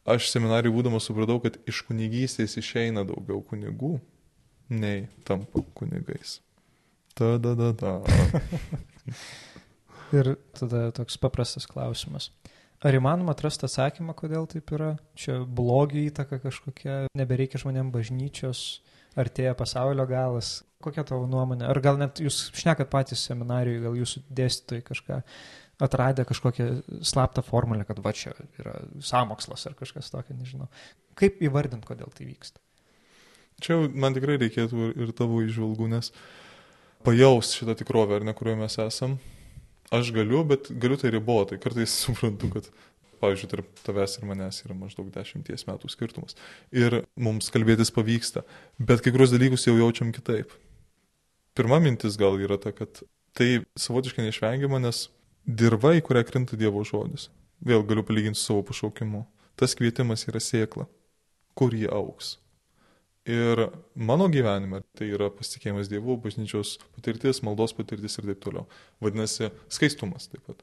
Aš 0.08 0.30
seminarijų 0.30 0.78
būdamas 0.78 1.08
supratau, 1.10 1.40
kad 1.44 1.58
iš 1.68 1.82
kunigystės 1.88 2.56
išeina 2.60 3.04
daugiau 3.04 3.42
kunigų, 3.44 3.98
nei 4.72 5.08
tampa 5.28 5.64
kunigais. 5.76 6.38
Ta 7.18 7.34
da 7.42 7.52
da 7.58 7.72
da. 7.76 7.94
ir 10.16 10.36
tada 10.56 10.88
toks 10.96 11.18
paprastas 11.20 11.66
klausimas. 11.68 12.30
Ar 12.86 12.94
įmanoma 12.94 13.34
atrasti 13.34 13.66
atsakymą, 13.66 14.14
kodėl 14.14 14.44
taip 14.46 14.70
yra? 14.76 14.92
Čia 15.18 15.40
blogio 15.42 15.98
įtaka 16.06 16.38
kažkokia, 16.38 17.06
nebereikia 17.18 17.58
žmonėm 17.58 17.90
bažnyčios, 17.90 18.60
artėja 19.18 19.56
pasaulio 19.58 20.04
galas. 20.06 20.60
Kokia 20.84 21.02
tavo 21.08 21.26
nuomonė? 21.26 21.66
Ar 21.66 21.80
gal 21.82 21.98
net 21.98 22.20
jūs 22.22 22.44
šnekat 22.54 22.92
patys 22.92 23.24
seminarijoje, 23.26 23.82
gal 23.82 23.96
jūsų 23.98 24.22
dėstytojai 24.38 24.84
kažką 24.86 25.20
atradę 25.82 26.24
kažkokią 26.28 26.66
slaptą 27.04 27.42
formulę, 27.42 27.84
kad 27.88 27.98
va 28.04 28.12
čia 28.16 28.36
yra 28.60 28.78
samokslas 29.02 29.66
ar 29.66 29.74
kažkas 29.76 30.12
tokio, 30.12 30.36
nežinau. 30.38 30.70
Kaip 31.18 31.42
įvardint, 31.42 31.84
kodėl 31.88 32.12
tai 32.14 32.28
vyksta? 32.28 32.62
Čia 33.64 33.82
man 33.88 34.14
tikrai 34.14 34.38
reikėtų 34.40 34.92
ir 34.94 35.10
tavo 35.16 35.42
išvalgų, 35.42 35.90
nes 35.96 36.12
pajaus 37.04 37.56
šitą 37.56 37.74
tikrovę, 37.82 38.20
ar 38.20 38.28
ne, 38.28 38.36
kurioje 38.36 38.60
mes 38.62 38.78
esam 38.86 39.18
aš 39.94 40.12
galiu, 40.16 40.42
bet 40.48 40.70
galiu 40.82 40.98
tai 41.00 41.12
ribotai. 41.14 41.58
Kartais 41.62 41.94
suprantu, 42.04 42.50
kad, 42.54 42.68
pavyzdžiui, 43.22 43.50
tarp 43.52 43.82
tavęs 43.86 44.18
ir 44.20 44.28
manęs 44.28 44.62
yra 44.66 44.76
maždaug 44.78 45.10
dešimties 45.14 45.66
metų 45.68 45.90
skirtumas. 45.92 46.38
Ir 46.74 47.02
mums 47.16 47.50
kalbėtis 47.54 47.92
pavyksta, 47.94 48.44
bet 48.78 49.04
kai 49.04 49.14
kurios 49.14 49.34
dalykus 49.34 49.68
jau 49.68 49.76
jaučiam 49.78 50.12
kitaip. 50.14 50.54
Pirma 51.56 51.80
mintis 51.80 52.18
gal 52.20 52.36
yra 52.42 52.58
ta, 52.60 52.74
kad 52.76 53.00
tai 53.36 53.62
savotiškai 53.80 54.26
neišvengiama, 54.26 54.80
nes 54.84 55.06
dirba, 55.46 55.94
į 55.96 56.02
kurią 56.04 56.24
krinta 56.28 56.58
Dievo 56.60 56.82
žodis. 56.84 57.30
Vėl 57.64 57.84
galiu 57.88 58.04
palyginti 58.04 58.40
su 58.40 58.50
savo 58.50 58.64
pašaukimu. 58.68 59.24
Tas 59.56 59.72
kvietimas 59.72 60.26
yra 60.28 60.42
sėkla, 60.42 60.84
kur 61.56 61.72
jį 61.72 61.88
auks. 61.88 62.36
Ir 63.26 63.68
mano 63.98 64.28
gyvenime 64.30 64.84
tai 64.94 65.08
yra 65.10 65.26
pasitikėjimas 65.34 65.88
Dievu, 65.90 66.14
bažnyčios 66.22 66.76
patirtis, 66.94 67.40
maldos 67.42 67.72
patirtis 67.74 68.14
ir 68.20 68.28
taip 68.30 68.44
toliau. 68.44 68.66
Vadinasi, 69.02 69.50
skaistumas 69.72 70.28
taip 70.30 70.44
pat. 70.46 70.62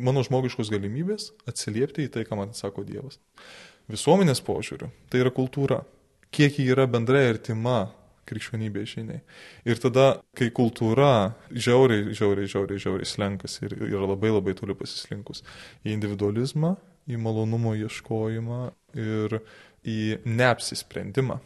Mano 0.00 0.22
žmogiškos 0.24 0.70
galimybės 0.72 1.28
atsiliepti 1.50 2.06
į 2.06 2.12
tai, 2.14 2.24
ką 2.24 2.38
man 2.40 2.54
sako 2.56 2.86
Dievas. 2.88 3.20
Visuomenės 3.92 4.40
požiūriu 4.46 4.88
tai 5.12 5.20
yra 5.20 5.32
kultūra. 5.34 5.82
Kiek 6.32 6.56
ji 6.56 6.70
yra 6.72 6.86
bendrai 6.88 7.26
artima 7.34 7.90
krikščionybė 8.30 8.86
žiniai. 8.88 9.20
Ir 9.68 9.82
tada, 9.82 10.06
kai 10.38 10.48
kultūra 10.56 11.34
žiauriai, 11.52 12.14
žiauriai, 12.16 12.48
žiauriai, 12.48 12.80
žiauriai 12.80 13.12
slenkas 13.12 13.58
ir 13.60 13.76
yra 13.90 14.06
labai 14.06 14.32
labai 14.32 14.56
toli 14.56 14.78
pasislinkus 14.78 15.44
į 15.84 15.92
individualizmą, 15.98 16.76
į 17.10 17.20
malonumo 17.20 17.74
ieškojimą 17.76 18.62
ir 18.96 19.40
į 19.84 20.00
neapsisprendimą 20.24 21.40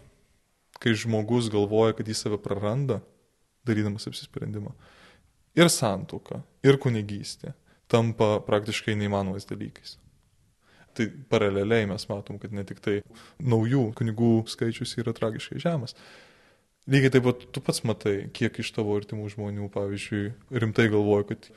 kai 0.84 0.92
žmogus 1.00 1.48
galvoja, 1.52 1.96
kad 1.96 2.08
jis 2.08 2.20
save 2.26 2.38
praranda, 2.44 3.00
darydamas 3.64 4.04
apsisprendimą. 4.10 4.74
Ir 5.56 5.70
santuoka, 5.72 6.42
ir 6.66 6.76
kunigystė 6.82 7.54
tampa 7.90 8.38
praktiškai 8.44 8.96
neįmanomais 8.98 9.46
dalykais. 9.48 9.96
Tai 10.94 11.08
paraleliai 11.30 11.88
mes 11.90 12.06
matom, 12.10 12.38
kad 12.38 12.52
ne 12.54 12.62
tik 12.66 12.80
tai 12.84 13.00
naujų 13.42 13.88
kunigų 13.98 14.44
skaičius 14.50 14.94
yra 15.02 15.14
tragiškai 15.16 15.62
žemas. 15.62 15.96
Lygiai 16.90 17.14
taip 17.14 17.24
pat 17.26 17.46
tu 17.54 17.62
pats 17.64 17.80
matai, 17.88 18.28
kiek 18.36 18.60
iš 18.60 18.70
tavo 18.76 18.94
artimų 18.98 19.30
žmonių, 19.32 19.70
pavyzdžiui, 19.74 20.24
rimtai 20.62 20.90
galvoja, 20.92 21.30
kad 21.32 21.48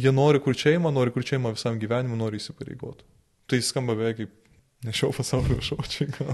jie 0.00 0.12
nori 0.12 0.42
kur 0.42 0.58
šeimą, 0.58 0.90
nori 0.92 1.14
kur 1.14 1.24
šeimą 1.24 1.54
visam 1.54 1.78
gyvenimui, 1.80 2.18
nori 2.18 2.40
įsipareigoti. 2.42 3.06
Tai 3.48 3.60
skamba 3.62 3.96
beveik 3.98 4.18
kaip 4.20 4.41
Nešiau 4.82 5.12
pasaulio 5.14 5.60
šaučiai 5.62 6.10
gal. 6.10 6.32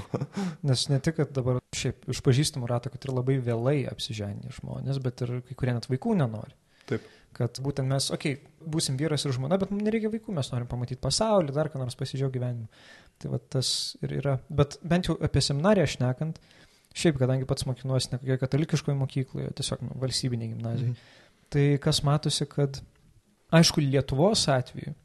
Nes 0.64 0.86
ne 0.88 0.98
tik, 1.04 1.18
kad 1.18 1.32
dabar 1.36 1.60
šiaip 1.76 2.06
iš 2.08 2.22
pažįstamų 2.24 2.68
rato, 2.70 2.92
kad 2.92 3.04
ir 3.04 3.12
labai 3.12 3.36
vėlai 3.44 3.82
apsiženė 3.90 4.54
žmonės, 4.56 5.00
bet 5.04 5.20
ir 5.26 5.34
kai 5.48 5.56
kurie 5.58 5.74
net 5.76 5.88
vaikų 5.90 6.16
nenori. 6.16 6.54
Taip. 6.88 7.04
Kad 7.36 7.60
būtent 7.62 7.90
mes, 7.90 8.06
okei, 8.14 8.38
okay, 8.38 8.68
būsim 8.72 8.96
vyras 8.98 9.26
ir 9.26 9.34
žmona, 9.36 9.58
bet 9.60 9.72
mums 9.72 9.84
nereikia 9.84 10.08
vaikų, 10.10 10.32
mes 10.38 10.48
norim 10.54 10.68
pamatyti 10.70 11.00
pasaulį, 11.04 11.52
dar 11.54 11.68
ką 11.68 11.82
nors 11.82 11.98
pasidžiaugti 11.98 12.38
gyvenimu. 12.38 12.70
Tai 13.20 13.34
va 13.34 13.40
tas 13.56 13.72
ir 14.00 14.14
yra. 14.22 14.38
Bet 14.48 14.78
bent 14.80 15.10
jau 15.10 15.18
apie 15.28 15.42
seminariją 15.44 15.90
šnekant, 15.92 16.40
šiaip, 16.96 17.18
kadangi 17.20 17.46
pats 17.48 17.66
mokinuosi 17.68 18.14
ne 18.14 18.20
kokioje 18.22 18.42
katalikiškoje 18.46 18.96
mokykloje, 19.02 19.50
tiesiog 19.60 19.84
nu, 19.84 19.98
valstybinėje 20.00 20.54
gimnazijoje, 20.54 20.94
mhm. 20.94 21.20
tai 21.52 21.66
kas 21.84 22.00
matosi, 22.06 22.48
kad, 22.48 22.80
aišku, 23.60 23.84
Lietuvos 23.84 24.46
atveju 24.56 24.96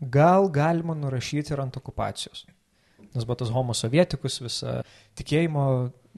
gal 0.00 0.48
galima 0.48 0.94
nurašyti 0.96 1.52
ir 1.52 1.60
ant 1.60 1.76
okupacijos. 1.76 2.46
Nes 3.14 3.24
buvo 3.26 3.38
tas 3.40 3.50
homo 3.50 3.74
sovietikus, 3.74 4.40
visa 4.44 4.80
tikėjimo 5.18 5.64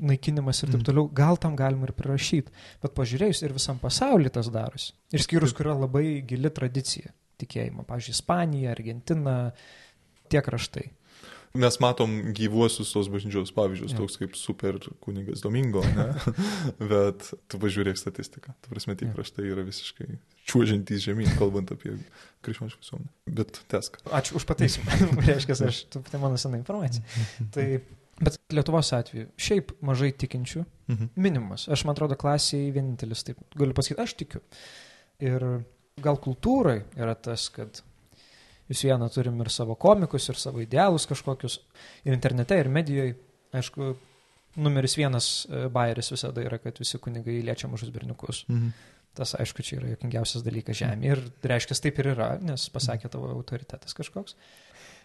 naikinimas 0.09 0.62
ir 0.64 0.72
taip 0.72 0.85
toliau, 0.88 1.07
gal 1.12 1.38
tam 1.40 1.57
galima 1.57 1.88
ir 1.88 1.94
prirašyti. 1.96 2.52
Bet 2.85 2.94
pažiūrėjus 2.96 3.42
ir 3.44 3.55
visam 3.57 3.81
pasauliu 3.81 4.33
tas 4.33 4.48
darosi. 4.52 4.92
Ir 5.12 5.24
skyrus, 5.24 5.55
kur 5.57 5.68
yra 5.70 5.76
labai 5.85 6.22
gili 6.28 6.50
tradicija 6.52 7.12
tikėjimo. 7.42 7.85
Pavyzdžiui, 7.88 8.16
Ispanija, 8.16 8.74
Argentina, 8.76 9.37
tie 10.33 10.42
kraštai. 10.44 10.90
Mes 11.61 11.76
matom 11.85 12.14
gyvuosius 12.33 12.94
tos 12.94 13.11
bažnyčios 13.12 13.50
pavyzdžius, 13.52 13.92
Jo. 13.92 13.98
toks 14.05 14.16
kaip 14.16 14.37
super 14.40 14.78
kunigas 15.05 15.42
Domingo, 15.44 15.83
ne? 15.85 16.07
bet 16.92 17.28
tu 17.52 17.61
pažiūrėk 17.61 18.00
statistiką. 18.00 18.55
Tu 18.64 18.72
prasme, 18.72 18.96
tie 18.96 19.11
Jo. 19.11 19.16
kraštai 19.18 19.50
yra 19.50 19.64
visiškai 19.66 20.09
čiuožiantys 20.48 21.05
žemyn, 21.07 21.31
kalbant 21.38 21.70
apie 21.74 21.94
krikščionišką 22.42 22.83
visuomenę. 22.83 23.11
Bet 23.38 23.61
tesk. 23.70 23.98
Ačiū 24.11 24.37
už 24.40 24.46
pataisimą. 24.48 24.96
Reiškia, 25.28 25.57
aš, 25.68 25.83
tai 26.11 26.20
mano 26.22 26.38
sena 26.40 26.59
informacija. 26.59 27.05
Tai, 27.55 27.66
bet 28.22 28.38
Lietuvos 28.52 28.90
atveju, 28.96 29.28
šiaip 29.40 29.76
mažai 29.87 30.12
tikinčių, 30.18 30.64
Mhm. 30.92 31.07
minimumas. 31.16 31.68
Aš, 31.72 31.85
man 31.88 31.94
atrodo, 31.94 32.16
klasėje 32.20 32.72
vienintelis, 32.74 33.22
taip 33.24 33.38
galiu 33.57 33.72
pasakyti, 33.72 34.02
aš 34.02 34.12
tikiu. 34.18 34.40
Ir 35.24 35.44
gal 36.02 36.18
kultūrai 36.20 36.83
yra 36.98 37.14
tas, 37.14 37.46
kad 37.55 37.78
vis 38.68 38.83
viena 38.85 39.07
turim 39.12 39.38
ir 39.40 39.48
savo 39.52 39.76
komikus, 39.78 40.26
ir 40.28 40.37
savo 40.40 40.61
idealus 40.61 41.07
kažkokius, 41.09 41.61
ir 42.05 42.12
internete, 42.16 42.59
ir 42.61 42.68
medijoje. 42.72 43.14
Aišku, 43.57 43.92
numeris 44.57 44.98
vienas 44.98 45.31
e, 45.48 45.66
bairis 45.72 46.11
visada 46.12 46.42
yra, 46.44 46.59
kad 46.61 46.76
visi 46.83 46.98
kunigai 47.00 47.38
liečia 47.46 47.68
mažus 47.72 47.90
berniukus. 47.94 48.42
Mhm. 48.50 48.74
Tas, 49.14 49.35
aišku, 49.37 49.61
čia 49.61 49.77
yra 49.77 49.90
jokingiausias 49.92 50.44
dalykas 50.46 50.79
žemėje. 50.79 51.16
Ir 51.16 51.51
reiškia, 51.53 51.77
taip 51.85 51.98
ir 52.01 52.07
yra, 52.14 52.29
nes 52.40 52.62
pasakė 52.72 53.11
tavo 53.12 53.29
autoritetas 53.35 53.92
kažkoks. 53.98 54.37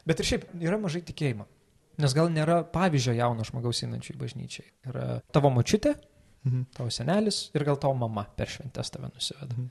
Bet 0.08 0.22
ir 0.24 0.30
šiaip 0.30 0.46
yra 0.64 0.78
mažai 0.80 1.02
tikėjimo. 1.04 1.44
Nes 2.00 2.14
gal 2.16 2.30
nėra 2.32 2.62
pavyzdžio 2.72 3.18
jauno 3.18 3.44
žmogaus 3.44 3.82
einančių 3.84 4.14
į 4.14 4.20
bažnyčią. 4.22 4.64
Yra 4.92 5.08
tavo 5.36 5.52
močiutė, 5.52 5.96
Mhm. 6.46 6.64
tavo 6.78 6.90
senelis 6.94 7.50
ir 7.58 7.64
gal 7.66 7.76
tavo 7.76 7.96
mama 7.98 8.24
per 8.38 8.48
šventės 8.48 8.92
tave 8.94 9.10
nusiveda. 9.12 9.52
Mhm. 9.58 9.70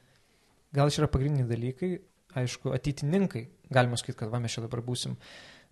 Gal 0.75 0.91
čia 0.91 1.03
yra 1.05 1.09
pagrindiniai 1.09 1.49
dalykai, 1.49 1.91
aišku, 2.37 2.75
ateitininkai. 2.75 3.47
Galima 3.73 3.97
sakyti, 3.97 4.19
kad 4.19 4.29
va 4.29 4.39
mes 4.43 4.53
čia 4.53 4.61
dabar 4.67 4.83
būsim 4.85 5.17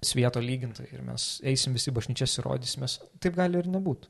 svieto 0.00 0.40
lygintai 0.40 0.86
ir 0.92 1.02
mes 1.02 1.40
eisim 1.44 1.74
visi 1.76 1.90
bažnyčias 1.90 2.38
ir 2.38 2.44
rodysimės. 2.48 3.00
Taip 3.20 3.34
gali 3.36 3.58
ir 3.58 3.64
nebūti. 3.68 4.08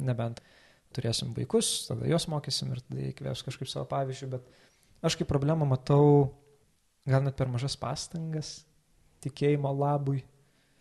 Nebent 0.00 0.40
turėsim 0.96 1.32
vaikus, 1.36 1.86
tada 1.88 2.06
juos 2.10 2.26
mokysim 2.30 2.72
ir 2.74 2.82
tada 2.84 3.08
įkvės 3.10 3.42
kažkaip 3.46 3.70
savo 3.70 3.86
pavyzdžių, 3.90 4.28
bet 4.36 4.46
aš 5.04 5.18
kaip 5.20 5.28
problemą 5.30 5.66
matau 5.68 6.30
gal 7.06 7.24
net 7.26 7.36
per 7.36 7.50
mažas 7.52 7.76
pastangas 7.76 8.62
tikėjimo 9.24 9.72
labui. 9.76 10.22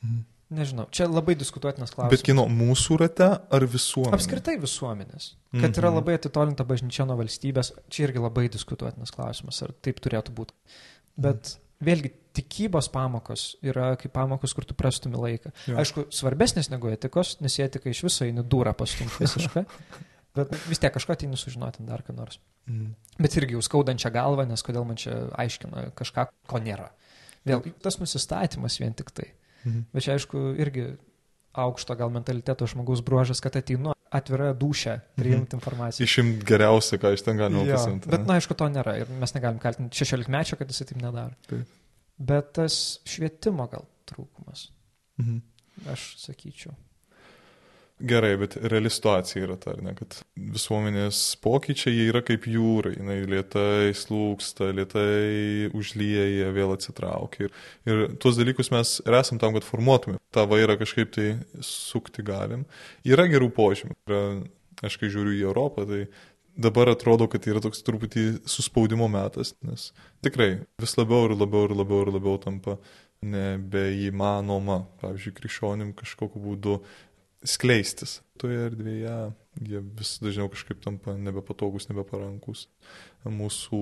Mhm. 0.04 0.22
Nežinau, 0.54 0.84
čia 0.94 1.08
labai 1.10 1.34
diskutuotinas 1.40 1.90
klausimas. 1.96 2.14
Bet 2.14 2.26
kino 2.28 2.44
mūsų 2.46 2.98
rate 3.02 3.26
ar 3.26 3.64
visuomenė? 3.66 4.14
Apskritai 4.20 4.54
visuomenės. 4.62 5.32
Kad 5.56 5.80
yra 5.80 5.90
Mhm. 5.90 5.96
labai 5.98 6.18
atitolinta 6.20 6.64
bažnyčia 6.68 7.08
nuo 7.10 7.16
valstybės, 7.18 7.72
čia 7.90 8.04
irgi 8.06 8.22
labai 8.22 8.50
diskutuotinas 8.54 9.10
klausimas, 9.16 9.64
ar 9.64 9.72
taip 9.82 10.00
turėtų 10.04 10.30
būti. 10.36 10.54
Bet 11.18 11.58
vėlgi, 11.82 12.12
tikybos 12.34 12.90
pamokos 12.94 13.54
yra 13.66 13.94
kaip 14.00 14.14
pamokos, 14.16 14.56
kur 14.58 14.66
tu 14.66 14.76
prastumi 14.78 15.20
laiką. 15.20 15.52
Jo. 15.70 15.78
Aišku, 15.82 16.08
svarbesnės 16.14 16.72
negu 16.74 16.90
etikos, 16.94 17.38
nes 17.44 17.60
į 17.60 17.68
etiką 17.68 17.94
iš 17.94 18.04
viso 18.08 18.26
eini 18.26 18.46
durą 18.46 18.74
pastumti 18.78 19.22
visiškai. 19.22 19.66
Bet 20.34 20.54
vis 20.66 20.82
tiek 20.82 20.94
kažko 20.96 21.14
ateini 21.14 21.38
sužinoti 21.38 21.86
dar 21.86 22.02
ką 22.06 22.16
nors. 22.18 22.40
Mhm. 22.66 22.94
Bet 23.22 23.38
irgi 23.38 23.54
jau 23.54 23.62
skaudančią 23.62 24.10
galvą, 24.16 24.48
nes 24.50 24.66
kodėl 24.66 24.86
man 24.90 24.98
čia 24.98 25.28
aiškina 25.38 25.92
kažką, 25.98 26.26
ko 26.50 26.62
nėra. 26.64 26.90
Vėl 27.46 27.62
tas 27.84 28.00
nusistatymas 28.02 28.80
vien 28.82 28.96
tik 28.98 29.14
tai. 29.14 29.30
Mhm. 29.64 29.90
Bet 29.94 30.08
čia 30.08 30.18
aišku 30.18 30.46
irgi 30.64 30.94
aukšto 31.54 31.94
gal 32.00 32.10
mentaliteto 32.10 32.66
žmogaus 32.66 33.04
bruožas, 33.06 33.44
kad 33.44 33.54
ateinu 33.60 33.94
atvira 34.14 34.54
dušę 34.58 34.98
priimti 35.18 35.58
informaciją. 35.58 36.06
Išimt 36.06 36.42
geriausia, 36.50 36.98
ką 37.02 37.14
iš 37.14 37.24
ten 37.26 37.38
galima 37.38 37.66
pasimti. 37.70 38.10
Bet, 38.10 38.26
na, 38.30 38.40
aišku, 38.42 38.58
to 38.58 38.68
nėra 38.74 38.98
ir 39.02 39.14
mes 39.22 39.34
negalim 39.38 39.62
kaltinti 39.62 40.02
16 40.02 40.34
mečio, 40.34 40.58
kad 40.58 40.70
jisai 40.70 40.90
taip 40.90 41.02
nedaro. 41.02 41.38
Taip. 41.50 41.70
Bet 42.18 42.54
tas 42.60 43.00
švietimo 43.10 43.68
gal 43.72 43.86
trūkumas, 44.10 44.70
Mhm. 45.20 45.38
aš 45.90 46.16
sakyčiau. 46.22 46.74
Gerai, 48.04 48.34
bet 48.38 48.56
reali 48.58 48.90
situacija 48.90 49.44
yra 49.46 49.56
ta, 49.62 49.76
ne, 49.80 49.94
kad 49.96 50.16
visuomenės 50.36 51.20
pokyčiai 51.40 51.94
jie 51.94 52.08
yra 52.10 52.22
kaip 52.26 52.48
jūra, 52.50 52.92
jinai 52.98 53.20
lietai 53.30 53.94
slūksta, 53.96 54.72
lietai 54.76 55.70
užlyja, 55.78 56.50
vėl 56.58 56.74
atsitraukia. 56.74 57.48
Ir, 57.48 57.54
ir 57.86 58.02
tuos 58.20 58.36
dalykus 58.36 58.72
mes 58.74 58.98
ir 59.06 59.14
esam 59.22 59.40
tam, 59.40 59.54
kad 59.56 59.64
formuotume. 59.64 60.18
Ta 60.34 60.44
vairą 60.50 60.76
kažkaip 60.82 61.14
tai 61.16 61.28
sukti 61.64 62.26
galim. 62.26 62.66
Yra 63.06 63.30
gerų 63.32 63.52
požymių. 63.56 63.96
Yra, 64.10 64.24
aš 64.84 64.98
kai 65.00 65.08
žiūriu 65.14 65.38
į 65.38 65.46
Europą, 65.48 65.86
tai 65.88 66.08
dabar 66.56 66.92
atrodo, 66.94 67.28
kad 67.32 67.46
yra 67.50 67.62
toks 67.64 67.84
truputį 67.86 68.26
suspaudimo 68.50 69.08
metas, 69.12 69.54
nes 69.66 69.92
tikrai 70.26 70.66
vis 70.82 70.98
labiau 71.00 71.28
ir 71.30 71.38
labiau 71.38 71.68
ir 71.68 71.76
labiau 71.78 72.06
ir 72.06 72.14
labiau 72.14 72.40
tampa 72.42 72.78
nebeįmanoma, 73.24 74.84
pavyzdžiui, 75.02 75.36
krikščionim 75.38 75.94
kažkokiu 75.98 76.42
būdu 76.44 76.78
skleistis. 77.48 78.22
Toje 78.40 78.60
erdvėje 78.70 79.16
jie 79.64 79.82
vis 80.00 80.18
dažniau 80.24 80.50
kažkaip 80.52 80.82
tampa 80.84 81.16
nebepatogus, 81.20 81.88
nebeparankus. 81.90 82.68
Mūsų 83.28 83.82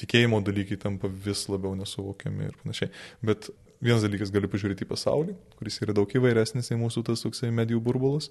tikėjimo 0.00 0.42
dalykai 0.44 0.78
tampa 0.80 1.08
vis 1.08 1.46
labiau 1.50 1.76
nesuvokiami 1.78 2.50
ir 2.50 2.58
panašiai. 2.62 2.92
Bet 3.24 3.50
vienas 3.80 4.04
dalykas 4.04 4.32
gali 4.34 4.48
pažiūrėti 4.50 4.86
į 4.86 4.90
pasaulį, 4.92 5.36
kuris 5.58 5.80
yra 5.84 5.96
daug 5.96 6.10
įvairesnis 6.10 6.70
nei 6.72 6.80
mūsų 6.80 7.04
tas 7.10 7.24
toksai 7.24 7.52
medijų 7.54 7.82
burbulas. 7.84 8.30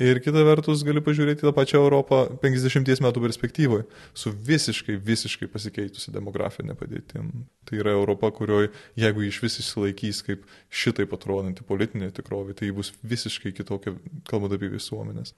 Ir 0.00 0.22
kita 0.24 0.40
vertus 0.40 0.80
gali 0.88 1.02
pažiūrėti 1.04 1.44
tą 1.44 1.50
pačią 1.52 1.82
Europą 1.82 2.22
50 2.40 2.88
metų 3.04 3.22
perspektyvoje, 3.26 3.84
su 4.16 4.30
visiškai, 4.32 4.96
visiškai 4.96 5.50
pasikeitusi 5.52 6.14
demografinė 6.14 6.72
padėtim. 6.80 7.28
Tai 7.68 7.76
yra 7.76 7.92
Europa, 7.92 8.30
kurioje, 8.32 8.70
jeigu 8.96 9.26
iš 9.28 9.42
vis 9.44 9.58
įsilaikys 9.60 10.22
kaip 10.24 10.48
šitai 10.72 11.04
atrodanti 11.04 11.66
politinė 11.68 12.08
tikrovė, 12.16 12.56
tai 12.56 12.72
bus 12.72 12.94
visiškai 13.04 13.52
kitokia, 13.52 13.92
kalbant 14.30 14.56
apie 14.56 14.72
visuomenės. 14.72 15.34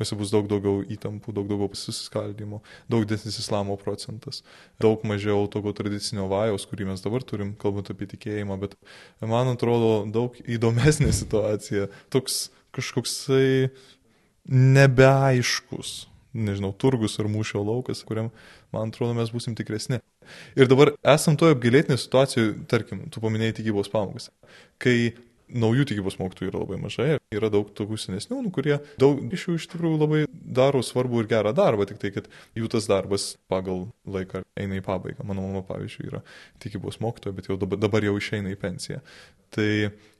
Jose 0.00 0.16
bus 0.16 0.32
daug 0.32 0.48
daugiau 0.48 0.80
įtampų, 0.88 1.36
daug 1.36 1.52
daugiau 1.52 1.76
susiskaldimo, 1.76 2.62
daug 2.88 3.04
didesnis 3.04 3.36
islamo 3.44 3.76
procentas, 3.76 4.40
daug 4.80 5.04
mažiau 5.04 5.44
tokio 5.52 5.76
tradicinio 5.76 6.30
vajaus, 6.32 6.64
kurį 6.64 6.94
mes 6.94 7.04
dabar 7.04 7.28
turim, 7.28 7.52
kalbant 7.60 7.92
apie 7.92 8.08
tikėjimą, 8.16 8.56
bet 8.64 8.80
man 9.20 9.52
atrodo 9.52 10.06
daug 10.08 10.40
įdomesnė 10.48 11.12
situacija. 11.12 11.92
Toks 12.08 12.46
kažkoksai 12.74 13.68
nebeaiškus, 14.48 15.92
nežinau, 16.38 16.72
turgus 16.76 17.18
ar 17.20 17.28
mūšio 17.30 17.62
laukas, 17.64 18.02
kuriam, 18.08 18.32
man 18.74 18.92
atrodo, 18.92 19.14
mes 19.18 19.32
būsim 19.32 19.56
tikresni. 19.58 20.00
Ir 20.58 20.68
dabar 20.68 20.92
esam 21.08 21.38
toje 21.40 21.56
apgailėtinėje 21.56 22.04
situacijoje, 22.04 22.52
tarkim, 22.68 23.06
tu 23.12 23.22
paminėjai 23.24 23.60
tikybos 23.60 23.88
pamokas, 23.92 24.28
kai 24.82 25.14
naujų 25.48 25.86
tikybos 25.88 26.18
mokytojų 26.20 26.50
yra 26.50 26.60
labai 26.60 26.78
mažai, 26.80 27.06
yra 27.32 27.48
daug 27.52 27.70
tokių 27.76 27.96
senesnių, 28.00 28.42
nu, 28.44 28.52
kurie 28.52 28.76
daug 29.00 29.20
iš 29.32 29.46
jų 29.48 29.56
iš 29.56 29.66
tikrųjų 29.72 30.00
labai 30.02 30.20
daro 30.28 30.82
svarbų 30.84 31.22
ir 31.22 31.30
gerą 31.30 31.54
darbą, 31.56 31.86
tik 31.88 32.00
tai, 32.02 32.12
kad 32.12 32.28
jų 32.58 32.68
tas 32.72 32.88
darbas 32.90 33.30
pagal 33.48 33.86
laiką 34.04 34.44
eina 34.60 34.76
į 34.76 34.84
pabaigą. 34.84 35.24
Mano 35.28 35.46
mama, 35.46 35.64
pavyzdžiui, 35.68 36.10
yra 36.10 36.22
tikybos 36.62 37.00
mokytoja, 37.04 37.36
bet 37.36 37.48
jau 37.48 37.56
dabar, 37.60 37.80
dabar 37.80 38.04
jau 38.04 38.16
išeina 38.20 38.52
į 38.52 38.60
pensiją. 38.60 39.00
Tai 39.56 39.70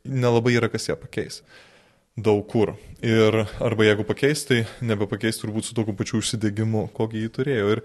nelabai 0.08 0.56
yra 0.56 0.72
kas 0.72 0.88
ją 0.88 0.96
pakeis 1.00 1.42
daug 2.18 2.44
kur. 2.50 2.74
Ir 3.04 3.44
arba 3.62 3.86
jeigu 3.86 4.04
pakeis, 4.06 4.42
tai 4.48 4.64
nebepakeis 4.82 5.38
turbūt 5.38 5.68
su 5.68 5.76
tokiu 5.76 5.94
pačiu 5.98 6.18
užsidegimu, 6.22 6.88
kokį 6.96 7.24
jį 7.24 7.32
turėjo. 7.36 7.68
Ir 7.76 7.82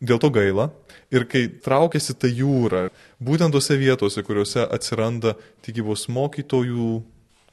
dėl 0.00 0.20
to 0.22 0.30
gaila. 0.32 0.70
Ir 1.12 1.26
kai 1.30 1.46
traukiasi 1.62 2.16
ta 2.18 2.30
jūra, 2.30 2.88
būtent 3.22 3.54
tose 3.54 3.76
vietose, 3.78 4.24
kuriuose 4.26 4.64
atsiranda 4.64 5.36
tikybos 5.66 6.08
mokytojų, 6.12 6.90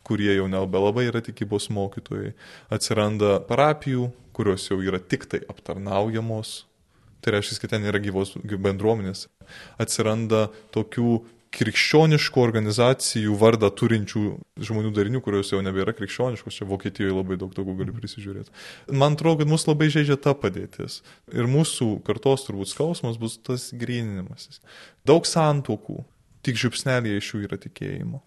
kurie 0.04 0.34
jau 0.36 0.50
nebelabai 0.52 1.06
yra 1.12 1.22
tikybos 1.24 1.70
mokytojai, 1.72 2.34
atsiranda 2.74 3.38
parapijų, 3.48 4.10
kurios 4.36 4.66
jau 4.72 4.80
yra 4.84 5.00
tik 5.00 5.28
tai 5.30 5.44
aptarnaujamos. 5.48 6.64
Tai 7.24 7.38
reiškia, 7.38 7.62
kad 7.62 7.72
ten 7.72 7.86
yra 7.88 8.02
gyvos 8.04 8.34
bendruomenės. 8.36 9.30
Atsiranda 9.80 10.50
tokių 10.76 11.22
krikščioniškų 11.54 12.42
organizacijų 12.42 13.36
vardą 13.38 13.70
turinčių 13.78 14.22
žmonių 14.66 14.92
darinių, 14.96 15.22
kurios 15.26 15.52
jau 15.54 15.60
nebėra 15.66 15.94
krikščioniškos, 15.96 16.58
čia 16.58 16.68
Vokietijoje 16.70 17.13
labai 17.13 17.38
daug 17.42 17.54
tokių 17.54 17.76
gali 17.82 17.94
prisižiūrėti. 17.94 18.54
Man 18.89 19.18
atrodo, 19.18 19.44
kad 19.44 19.52
mus 19.52 19.68
labai 19.70 19.92
žaidžia 19.94 20.18
ta 20.22 20.34
padėtis. 20.38 21.02
Ir 21.34 21.50
mūsų 21.52 21.89
kartos 22.08 22.48
turbūt 22.48 22.72
skausmas 22.74 23.20
bus 23.22 23.38
tas 23.38 23.70
grįninimasis. 23.78 24.63
Daug 25.06 25.30
santokų, 25.30 26.02
tik 26.46 26.58
žiupsnelėje 26.63 27.22
iš 27.22 27.30
jų 27.36 27.44
yra 27.46 27.62
tikėjimo. 27.62 28.24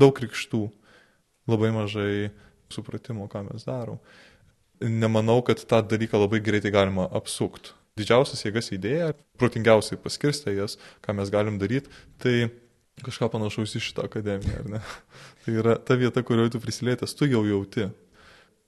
Daug 0.00 0.16
krikštų, 0.16 0.64
labai 1.52 1.74
mažai 1.76 2.32
supratimo, 2.72 3.28
ką 3.28 3.44
mes 3.50 3.68
darom. 3.68 4.00
Nemanau, 4.82 5.42
kad 5.46 5.60
tą 5.60 5.84
dalyką 5.84 6.24
labai 6.24 6.40
greitai 6.42 6.72
galima 6.74 7.04
apsukti 7.12 7.76
didžiausias 7.98 8.40
jėgas 8.46 8.70
įdėję, 8.72 9.12
protingiausiai 9.40 10.00
paskirstę 10.00 10.54
jas, 10.56 10.78
ką 11.04 11.14
mes 11.18 11.32
galim 11.32 11.58
daryti, 11.60 11.92
tai 12.22 12.48
kažką 13.06 13.28
panašaus 13.32 13.76
į 13.78 13.82
šitą 13.88 14.06
akademiją, 14.08 14.62
ar 14.62 14.70
ne? 14.76 14.80
Tai 15.44 15.58
yra 15.62 15.76
ta 15.78 15.98
vieta, 15.98 16.22
kurioje 16.26 16.54
tu 16.54 16.62
prisilietęs, 16.62 17.16
tu 17.18 17.28
jau 17.30 17.42
jauti, 17.48 17.88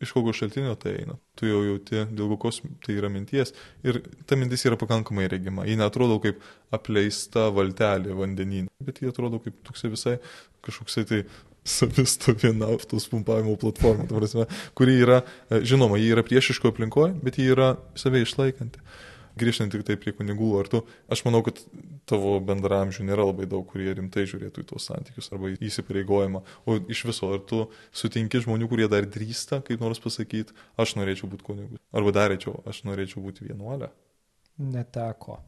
iš 0.03 0.13
kokio 0.13 0.35
šaltinio 0.37 0.75
tai 0.81 0.97
eina. 1.01 1.17
Tu 1.39 1.49
jau 1.49 1.63
jauti, 1.65 2.03
dėl 2.17 2.29
kokios 2.35 2.61
tai 2.85 2.97
yra 2.99 3.11
minties. 3.13 3.55
Ir 3.87 4.01
ta 4.29 4.39
mintis 4.39 4.65
yra 4.69 4.79
pakankamai 4.81 5.29
regima. 5.31 5.67
Ji 5.69 5.79
netrodo 5.81 6.19
kaip 6.23 6.43
apleista 6.75 7.49
valtelė 7.55 8.17
vandeninė, 8.19 8.73
bet 8.85 9.01
ji 9.03 9.11
atrodo 9.13 9.41
kaip 9.45 9.57
toksai 9.67 9.93
visai 9.95 10.17
kažkoksai 10.67 11.07
tai 11.09 11.23
savistovi 11.65 12.53
naftos 12.53 13.07
pumpavimo 13.09 13.55
platforma, 13.61 14.05
prasme, 14.11 14.45
kuri 14.77 14.99
yra, 15.01 15.23
e, 15.49 15.63
žinoma, 15.65 15.97
ji 15.97 16.11
yra 16.13 16.25
priešiško 16.27 16.75
aplinkoje, 16.75 17.15
bet 17.25 17.39
ji 17.41 17.49
yra 17.55 17.75
save 17.97 18.21
išlaikanti 18.25 18.83
grįžtant 19.39 19.73
tik 19.75 19.85
tai 19.87 19.97
prie 20.01 20.15
kunigų, 20.17 20.51
ar 20.61 20.71
tu, 20.71 20.83
aš 21.13 21.25
manau, 21.27 21.43
kad 21.47 21.61
tavo 22.11 22.37
bendramžių 22.45 23.07
nėra 23.09 23.27
labai 23.29 23.49
daug, 23.51 23.65
kurie 23.71 23.93
rimtai 23.97 24.27
žiūrėtų 24.31 24.65
į 24.65 24.69
tuos 24.71 24.89
santykius 24.91 25.31
arba 25.35 25.55
įsipareigojimą, 25.55 26.43
o 26.67 26.77
iš 26.93 27.05
viso, 27.11 27.31
ar 27.37 27.43
tu 27.49 27.65
sutinki 27.95 28.43
žmonių, 28.45 28.69
kurie 28.71 28.89
dar 28.93 29.09
drįsta, 29.09 29.63
kaip 29.67 29.83
nors 29.85 30.03
pasakyti, 30.05 30.57
aš 30.81 30.97
norėčiau 31.01 31.31
būti 31.33 31.47
kunigu, 31.47 31.81
arba 31.95 32.15
dar 32.15 32.31
rečiau, 32.35 32.61
aš 32.69 32.85
norėčiau 32.89 33.25
būti 33.25 33.49
vienuolė. 33.49 33.91
Neteko. 34.59 35.41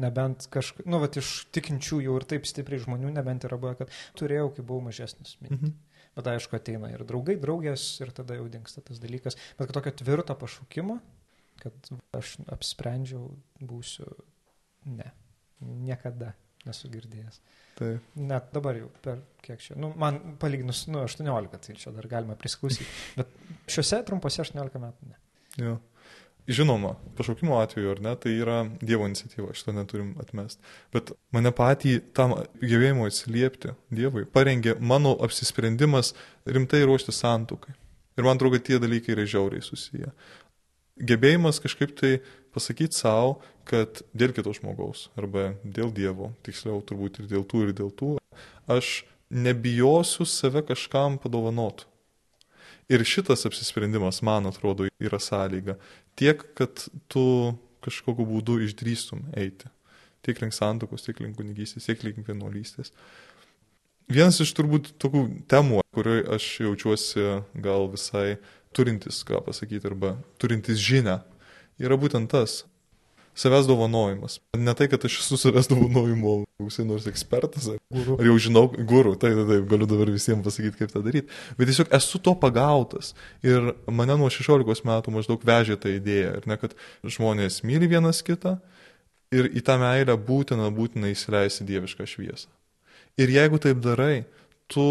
Nebent 0.00 0.48
kažkaip, 0.50 0.86
nu, 0.90 0.98
va, 0.98 1.06
iš 1.06 1.44
tikinčių 1.54 2.00
jau 2.02 2.14
ir 2.18 2.24
taip 2.26 2.48
stipriai 2.50 2.82
žmonių, 2.82 3.12
nebent 3.14 3.46
yra 3.46 3.58
buvę, 3.62 3.76
kad 3.78 3.92
turėjau, 4.18 4.48
kai 4.56 4.64
buvau 4.66 4.82
mažesnis. 4.88 5.36
Mhm. 5.44 5.74
Bet 6.14 6.30
aišku, 6.30 6.54
ateina 6.58 6.92
ir 6.92 7.02
draugai, 7.06 7.34
draugės 7.42 7.84
ir 8.02 8.10
tada 8.14 8.36
jau 8.38 8.46
dinksta 8.50 8.82
tas 8.86 9.00
dalykas. 9.02 9.38
Bet 9.58 9.72
tokio 9.74 9.90
tvirto 9.98 10.34
pašaukimo, 10.38 11.00
kad 11.64 11.92
aš 12.16 12.36
apsprendžiau, 12.52 13.32
būsiu 13.64 14.06
ne. 14.92 15.10
Niekada 15.64 16.34
nesu 16.68 16.90
girdėjęs. 16.92 17.40
Taip. 17.78 18.04
Net 18.20 18.52
dabar 18.54 18.76
jau 18.78 18.90
per 19.04 19.22
kiek 19.44 19.62
čia. 19.62 19.74
Nu, 19.80 19.90
man 19.98 20.36
palyginus, 20.40 20.84
nu, 20.92 21.02
18, 21.04 21.58
tai 21.66 21.76
čia 21.80 21.92
dar 21.94 22.06
galima 22.10 22.36
prisklausyti. 22.38 22.86
Bet 23.18 23.34
šiuose 23.70 24.00
trumpose 24.06 24.44
18 24.44 24.80
metų 24.82 25.10
ne. 25.10 25.20
Jo. 25.60 25.80
Žinoma, 26.44 26.90
pašaukimo 27.16 27.56
atveju, 27.56 27.94
ar 27.94 28.00
ne, 28.04 28.10
tai 28.20 28.34
yra 28.36 28.58
Dievo 28.84 29.06
iniciatyva, 29.08 29.54
šito 29.56 29.72
neturim 29.72 30.10
atmesti. 30.20 30.60
Bet 30.92 31.14
mane 31.32 31.54
patį 31.56 31.94
tam 32.16 32.34
gyvėjimo 32.60 33.06
atsiliepti 33.08 33.72
Dievui 33.88 34.26
parengė 34.28 34.76
mano 34.76 35.14
apsisprendimas 35.24 36.12
rimtai 36.44 36.82
ruošti 36.84 37.16
santukai. 37.16 37.72
Ir 38.14 38.28
man 38.28 38.36
atrodo, 38.36 38.60
tie 38.62 38.76
dalykai 38.78 39.16
yra 39.16 39.24
žiauriai 39.26 39.64
susiję 39.64 40.12
gebėjimas 41.00 41.60
kažkaip 41.62 41.94
tai 41.98 42.18
pasakyti 42.54 42.96
savo, 42.96 43.40
kad 43.66 44.02
dėl 44.14 44.34
kito 44.36 44.52
žmogaus 44.54 45.08
arba 45.18 45.54
dėl 45.64 45.90
Dievo, 45.94 46.32
tiksliau 46.46 46.82
turbūt 46.86 47.22
ir 47.22 47.30
dėl 47.32 47.44
tų, 47.48 47.66
ir 47.68 47.74
dėl 47.76 47.90
tų, 47.90 48.14
aš 48.70 49.02
nebijosiu 49.34 50.26
save 50.28 50.62
kažkam 50.68 51.18
padovanot. 51.18 51.86
Ir 52.92 53.00
šitas 53.08 53.46
apsisprendimas, 53.48 54.20
man 54.22 54.46
atrodo, 54.50 54.86
yra 55.00 55.18
sąlyga. 55.18 55.78
Tiek, 56.20 56.42
kad 56.54 56.84
tu 57.08 57.54
kažkokiu 57.84 58.26
būdu 58.28 58.58
išdrįstum 58.66 59.30
eiti. 59.40 59.70
Tiek 60.24 60.40
link 60.40 60.56
santokos, 60.56 61.04
tiek 61.04 61.20
link 61.20 61.36
kunigystės, 61.38 61.88
tiek 61.88 62.04
link 62.04 62.28
vienuolystės. 62.28 62.92
Vienas 64.12 64.36
iš 64.44 64.52
turbūt 64.56 64.92
tokių 65.00 65.24
temų, 65.48 65.80
kurioje 65.96 66.26
aš 66.36 66.48
jaučiuosi 66.66 67.24
gal 67.64 67.88
visai 67.92 68.36
turintis, 68.76 69.22
ką 69.26 69.40
pasakyti, 69.46 69.86
arba 69.90 70.16
turintis 70.42 70.80
žinę, 70.82 71.20
yra 71.82 71.98
būtent 72.00 72.30
tas 72.32 72.62
savęs 73.34 73.66
dovanojimas. 73.66 74.38
Ne 74.56 74.74
tai, 74.78 74.86
kad 74.88 75.04
aš 75.04 75.18
esu 75.18 75.38
savęs 75.38 75.68
dovanojimo, 75.70 76.36
būsiu 76.62 76.86
nors 76.86 77.06
ekspertas, 77.10 77.66
ar, 77.72 77.80
guru. 77.92 78.18
ar 78.20 78.28
jau 78.28 78.36
žinau, 78.46 78.64
guru, 78.70 79.14
tai 79.18 79.32
taip, 79.34 79.48
taip, 79.50 79.64
galiu 79.70 79.88
dabar 79.90 80.12
visiems 80.14 80.44
pasakyti, 80.46 80.78
kaip 80.78 80.92
tą 80.94 81.02
daryti, 81.04 81.40
bet 81.58 81.70
tiesiog 81.70 81.90
esu 81.98 82.20
to 82.22 82.36
pagautas 82.38 83.12
ir 83.46 83.72
mane 83.90 84.16
nuo 84.20 84.30
16 84.30 84.86
metų 84.86 85.14
maždaug 85.16 85.46
vežė 85.46 85.78
tą 85.82 85.90
idėją, 85.96 86.36
ir 86.38 86.48
ne, 86.50 86.58
kad 86.62 86.76
žmonės 87.02 87.62
myli 87.66 87.90
vienas 87.90 88.22
kitą 88.26 88.58
ir 89.34 89.50
į 89.50 89.64
tą 89.66 89.80
meilę 89.82 90.14
būtina, 90.30 90.70
būtina 90.74 91.10
įsileisti 91.10 91.66
dievišką 91.66 92.06
šviesą. 92.06 92.46
Ir 93.18 93.30
jeigu 93.30 93.58
taip 93.62 93.82
darai, 93.82 94.24
tu 94.70 94.86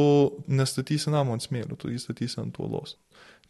nestatysi 0.47 1.11
namo 1.11 1.35
ant 1.35 1.43
smėlių, 1.43 1.79
tu 1.79 1.91
įstatysi 1.91 2.39
ant 2.43 2.59
uolos. 2.59 2.97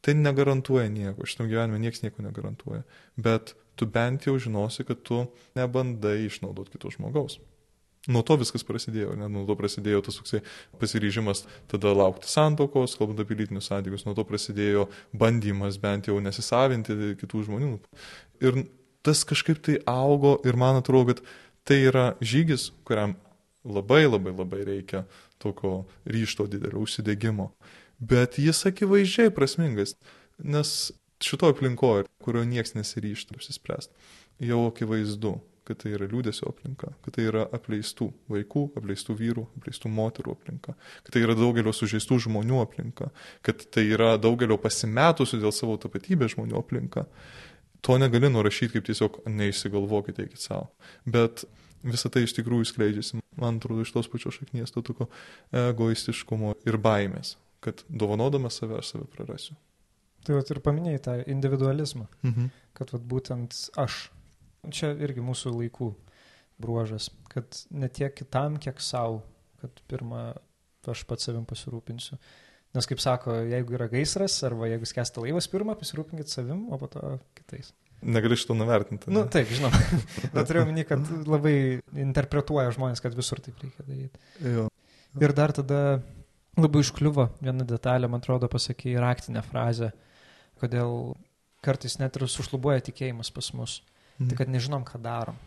Tai 0.03 0.13
negarantuoja 0.19 0.89
nieko, 0.91 1.23
šitam 1.23 1.47
gyvenime 1.47 1.79
niekas 1.79 2.03
nieko 2.03 2.25
negarantuoja. 2.25 2.83
Bet 3.15 3.53
tu 3.79 3.87
bent 3.87 4.27
jau 4.27 4.35
žinosi, 4.41 4.83
kad 4.83 4.99
tu 5.07 5.23
nebandai 5.55 6.25
išnaudoti 6.27 6.75
kito 6.75 6.91
žmogaus. 6.91 7.39
Nuo 8.11 8.19
to 8.27 8.35
viskas 8.35 8.65
prasidėjo, 8.67 9.13
ne? 9.15 9.29
nuo 9.31 9.45
to 9.47 9.55
prasidėjo 9.55 10.01
tas 10.03 10.17
toksai 10.19 10.41
pasiryžimas 10.81 11.45
tada 11.71 11.93
laukti 11.95 12.27
santokos, 12.27 12.97
kalbant 12.99 13.21
apie 13.23 13.37
lytinius 13.39 13.69
santykius, 13.71 14.03
nuo 14.03 14.11
to 14.17 14.25
prasidėjo 14.27 14.89
bandymas 15.15 15.79
bent 15.79 16.09
jau 16.11 16.17
nesisavinti 16.19 17.13
kitų 17.21 17.45
žmonių. 17.47 17.77
Ir 18.43 18.65
tas 19.07 19.23
kažkaip 19.27 19.63
tai 19.63 19.77
augo 19.87 20.35
ir 20.43 20.59
man 20.59 20.81
atrodo, 20.81 21.13
kad 21.13 21.23
tai 21.63 21.79
yra 21.87 22.09
žygis, 22.19 22.73
kuriam 22.83 23.15
labai 23.63 24.03
labai 24.09 24.35
labai 24.35 24.65
reikia 24.67 25.05
tokio 25.39 25.85
ryšto 26.03 26.49
didelio 26.51 26.83
užsidėgymo 26.83 27.53
bet 27.99 28.39
jis 28.41 28.65
akivaizdžiai 28.69 29.34
prasmingas, 29.36 29.95
nes 30.39 30.91
šito 31.23 31.49
aplinkoje, 31.51 32.06
kurio 32.23 32.43
nieks 32.47 32.75
nesiryšta 32.75 33.38
apsispręsti, 33.38 33.93
jau 34.43 34.65
akivaizdu, 34.67 35.38
kad 35.63 35.79
tai 35.79 35.93
yra 35.95 36.08
liūdėsio 36.12 36.49
aplinka, 36.51 36.89
kad 37.06 37.15
tai 37.15 37.27
yra 37.29 37.45
apleistų 37.56 38.10
vaikų, 38.32 38.65
apleistų 38.79 39.15
vyrų, 39.19 39.45
apleistų 39.60 39.91
moterų 39.93 40.36
aplinka, 40.36 40.75
kad 41.06 41.15
tai 41.15 41.23
yra 41.23 41.38
daugelio 41.39 41.71
sužeistų 41.75 42.19
žmonių 42.25 42.60
aplinka, 42.65 43.10
kad 43.47 43.63
tai 43.71 43.86
yra 43.95 44.13
daugelio 44.19 44.58
pasimetusių 44.60 45.39
dėl 45.45 45.56
savo 45.56 45.77
tapatybės 45.79 46.36
žmonių 46.36 46.60
aplinka. 46.60 47.06
To 47.84 47.95
negali 47.99 48.29
nurašyti 48.32 48.77
kaip 48.77 48.88
tiesiog 48.88 49.21
neįsigalvokite 49.27 50.27
iki 50.27 50.39
savo. 50.39 50.69
Bet 51.08 51.45
visą 51.84 52.12
tai 52.12 52.25
iš 52.27 52.36
tikrųjų 52.36 52.67
skleidžiasi, 52.67 53.19
man 53.39 53.60
atrodo, 53.60 53.84
iš 53.84 53.91
tos 53.95 54.12
pačios 54.12 54.39
šaknies, 54.39 54.71
to 54.71 54.84
tokio 54.84 55.10
egoistiškumo 55.51 56.56
ir 56.67 56.79
baimės 56.79 57.38
kad 57.63 57.84
dovanodamas 57.89 58.60
save 58.60 58.80
aš 58.82 58.93
save 58.93 59.08
prarasiu. 59.13 59.58
Tai 60.23 60.38
vat, 60.38 60.49
ir 60.54 60.62
paminėjai 60.63 61.04
tą 61.04 61.17
individualizmą, 61.28 62.08
mhm. 62.23 62.47
kad 62.78 62.93
vat, 62.95 63.04
būtent 63.12 63.58
aš, 63.80 64.06
čia 64.71 64.93
irgi 64.95 65.23
mūsų 65.26 65.52
laikų 65.58 65.91
bruožas, 66.63 67.10
kad 67.34 67.60
ne 67.76 67.89
tiek 67.91 68.13
kitam, 68.15 68.56
kiek 68.62 68.80
savo, 68.84 69.23
kad 69.60 69.84
pirmą 69.91 70.32
aš 70.91 71.04
pats 71.08 71.28
savim 71.28 71.45
pasirūpinsiu. 71.47 72.19
Nes 72.73 72.89
kaip 72.89 73.02
sako, 73.04 73.36
jeigu 73.52 73.76
yra 73.78 73.88
gaisras 73.91 74.39
arba 74.47 74.67
jeigu 74.71 74.88
skęsta 74.89 75.21
laivas, 75.21 75.47
pirmą 75.52 75.76
pasirūpinkit 75.78 76.32
savim, 76.32 76.65
o 76.73 76.80
po 76.82 76.89
to 76.91 77.17
kitais. 77.38 77.71
Negali 78.04 78.36
šito 78.36 78.56
nuvertinti. 78.58 79.12
Na 79.12 79.21
nu, 79.21 79.30
taip, 79.32 79.52
žinoma. 79.54 79.80
Bet 80.34 80.49
turiu 80.49 80.63
omeny, 80.65 80.84
kad 80.88 81.08
labai 81.30 81.56
interpretuoja 82.04 82.73
žmonės, 82.76 83.04
kad 83.04 83.15
visur 83.15 83.39
taip 83.43 83.62
reikia 83.63 83.86
daryti. 83.88 84.23
Jo. 84.56 84.65
Ir 85.21 85.36
dar 85.38 85.54
tada 85.56 85.80
labai 86.59 86.83
užkliuvo 86.83 87.27
viena 87.41 87.65
detalė, 87.67 88.09
man 88.11 88.21
atrodo, 88.21 88.49
pasakė 88.51 88.95
raktinę 89.01 89.41
frazę, 89.45 89.91
kodėl 90.61 91.15
kartais 91.63 91.97
net 92.01 92.19
ir 92.19 92.27
sušlubuoja 92.29 92.83
tikėjimas 92.89 93.31
pas 93.33 93.49
mus. 93.57 93.79
Mhm. 94.19 94.29
Tai 94.29 94.39
kad 94.39 94.51
nežinom, 94.53 94.85
ką 94.85 95.01
darom. 95.01 95.37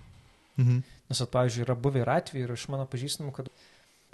Mhm. 0.56 0.82
Nes, 1.10 1.22
at, 1.22 1.30
pavyzdžiui, 1.30 1.66
yra 1.66 1.76
buvę 1.78 2.02
ir 2.02 2.10
atvejai 2.10 2.46
ir 2.48 2.54
iš 2.56 2.66
mano 2.72 2.86
pažįstamų, 2.90 3.32
kad 3.36 3.50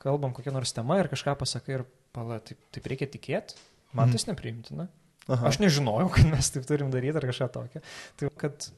kalbam 0.00 0.34
kokią 0.36 0.52
nors 0.54 0.74
temą 0.74 0.98
ir 1.00 1.08
kažką 1.12 1.36
pasakai 1.40 1.78
ir 1.78 1.86
pala, 2.12 2.40
taip, 2.44 2.58
taip 2.74 2.88
reikia 2.90 3.08
tikėti, 3.08 3.56
man 3.94 4.10
mhm. 4.10 4.18
tas 4.18 4.28
nepriimtina. 4.28 4.88
Aha. 5.30 5.52
Aš 5.52 5.60
nežinojau, 5.62 6.10
kad 6.10 6.26
mes 6.26 6.50
taip 6.50 6.66
turim 6.66 6.90
daryti 6.92 7.20
ar 7.20 7.26
kažką 7.28 7.48
tokio. 7.54 7.82
Tai 8.18 8.30
kad 8.40 8.68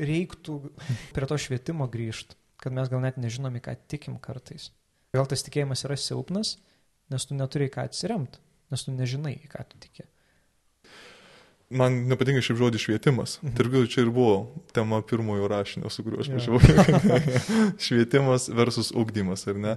reiktų 0.00 0.58
prie 1.14 1.28
to 1.30 1.38
švietimo 1.38 1.86
grįžti, 1.90 2.36
kad 2.62 2.74
mes 2.74 2.90
gal 2.90 3.02
net 3.04 3.20
nežinom, 3.22 3.54
į 3.58 3.62
ką 3.64 3.76
tikim 3.90 4.18
kartais. 4.22 4.70
Gal 5.14 5.28
tas 5.30 5.44
tikėjimas 5.46 5.84
yra 5.86 5.98
silpnas, 6.00 6.56
nes 7.12 7.28
tu 7.28 7.36
neturi 7.38 7.70
ką 7.72 7.86
atsiremti, 7.88 8.40
nes 8.72 8.84
tu 8.86 8.94
nežinai, 8.96 9.36
į 9.44 9.52
ką 9.52 9.64
tu 9.68 9.80
tiki. 9.82 10.06
Man 11.72 12.02
nepatinka 12.04 12.42
šiaip 12.44 12.58
žodis 12.60 12.82
švietimas. 12.84 13.38
Mhm. 13.40 13.54
Tarp 13.56 13.72
kitko, 13.72 13.88
čia 13.88 14.02
ir 14.04 14.10
buvo 14.12 14.62
tema 14.76 15.00
pirmojo 15.08 15.48
rašinio, 15.48 15.88
su 15.88 16.04
kuriuo 16.04 16.20
aš 16.20 16.28
važiavau. 16.34 16.60
Švietimas 17.86 18.50
versus 18.52 18.92
ugdymas, 18.92 19.46
ar 19.48 19.56
ne? 19.56 19.76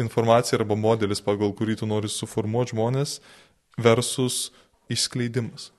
Informacija 0.00 0.56
arba 0.60 0.76
modelis, 0.78 1.20
pagal 1.24 1.52
kurį 1.56 1.76
tu 1.82 1.88
nori 1.90 2.08
suformuoti 2.08 2.72
žmonės, 2.72 3.18
versus 3.76 4.54
išskleidimas. 4.88 5.70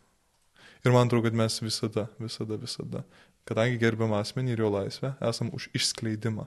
Ir 0.85 0.93
man 0.93 1.07
atrodo, 1.07 1.25
kad 1.25 1.33
mes 1.33 1.57
visada, 1.63 2.05
visada, 2.21 2.59
visada, 2.61 3.01
kadangi 3.49 3.81
gerbiam 3.81 4.13
asmenį 4.13 4.53
ir 4.53 4.61
jo 4.61 4.69
laisvę, 4.69 5.15
esam 5.25 5.49
už 5.53 5.71
išskleidimą. 5.73 6.45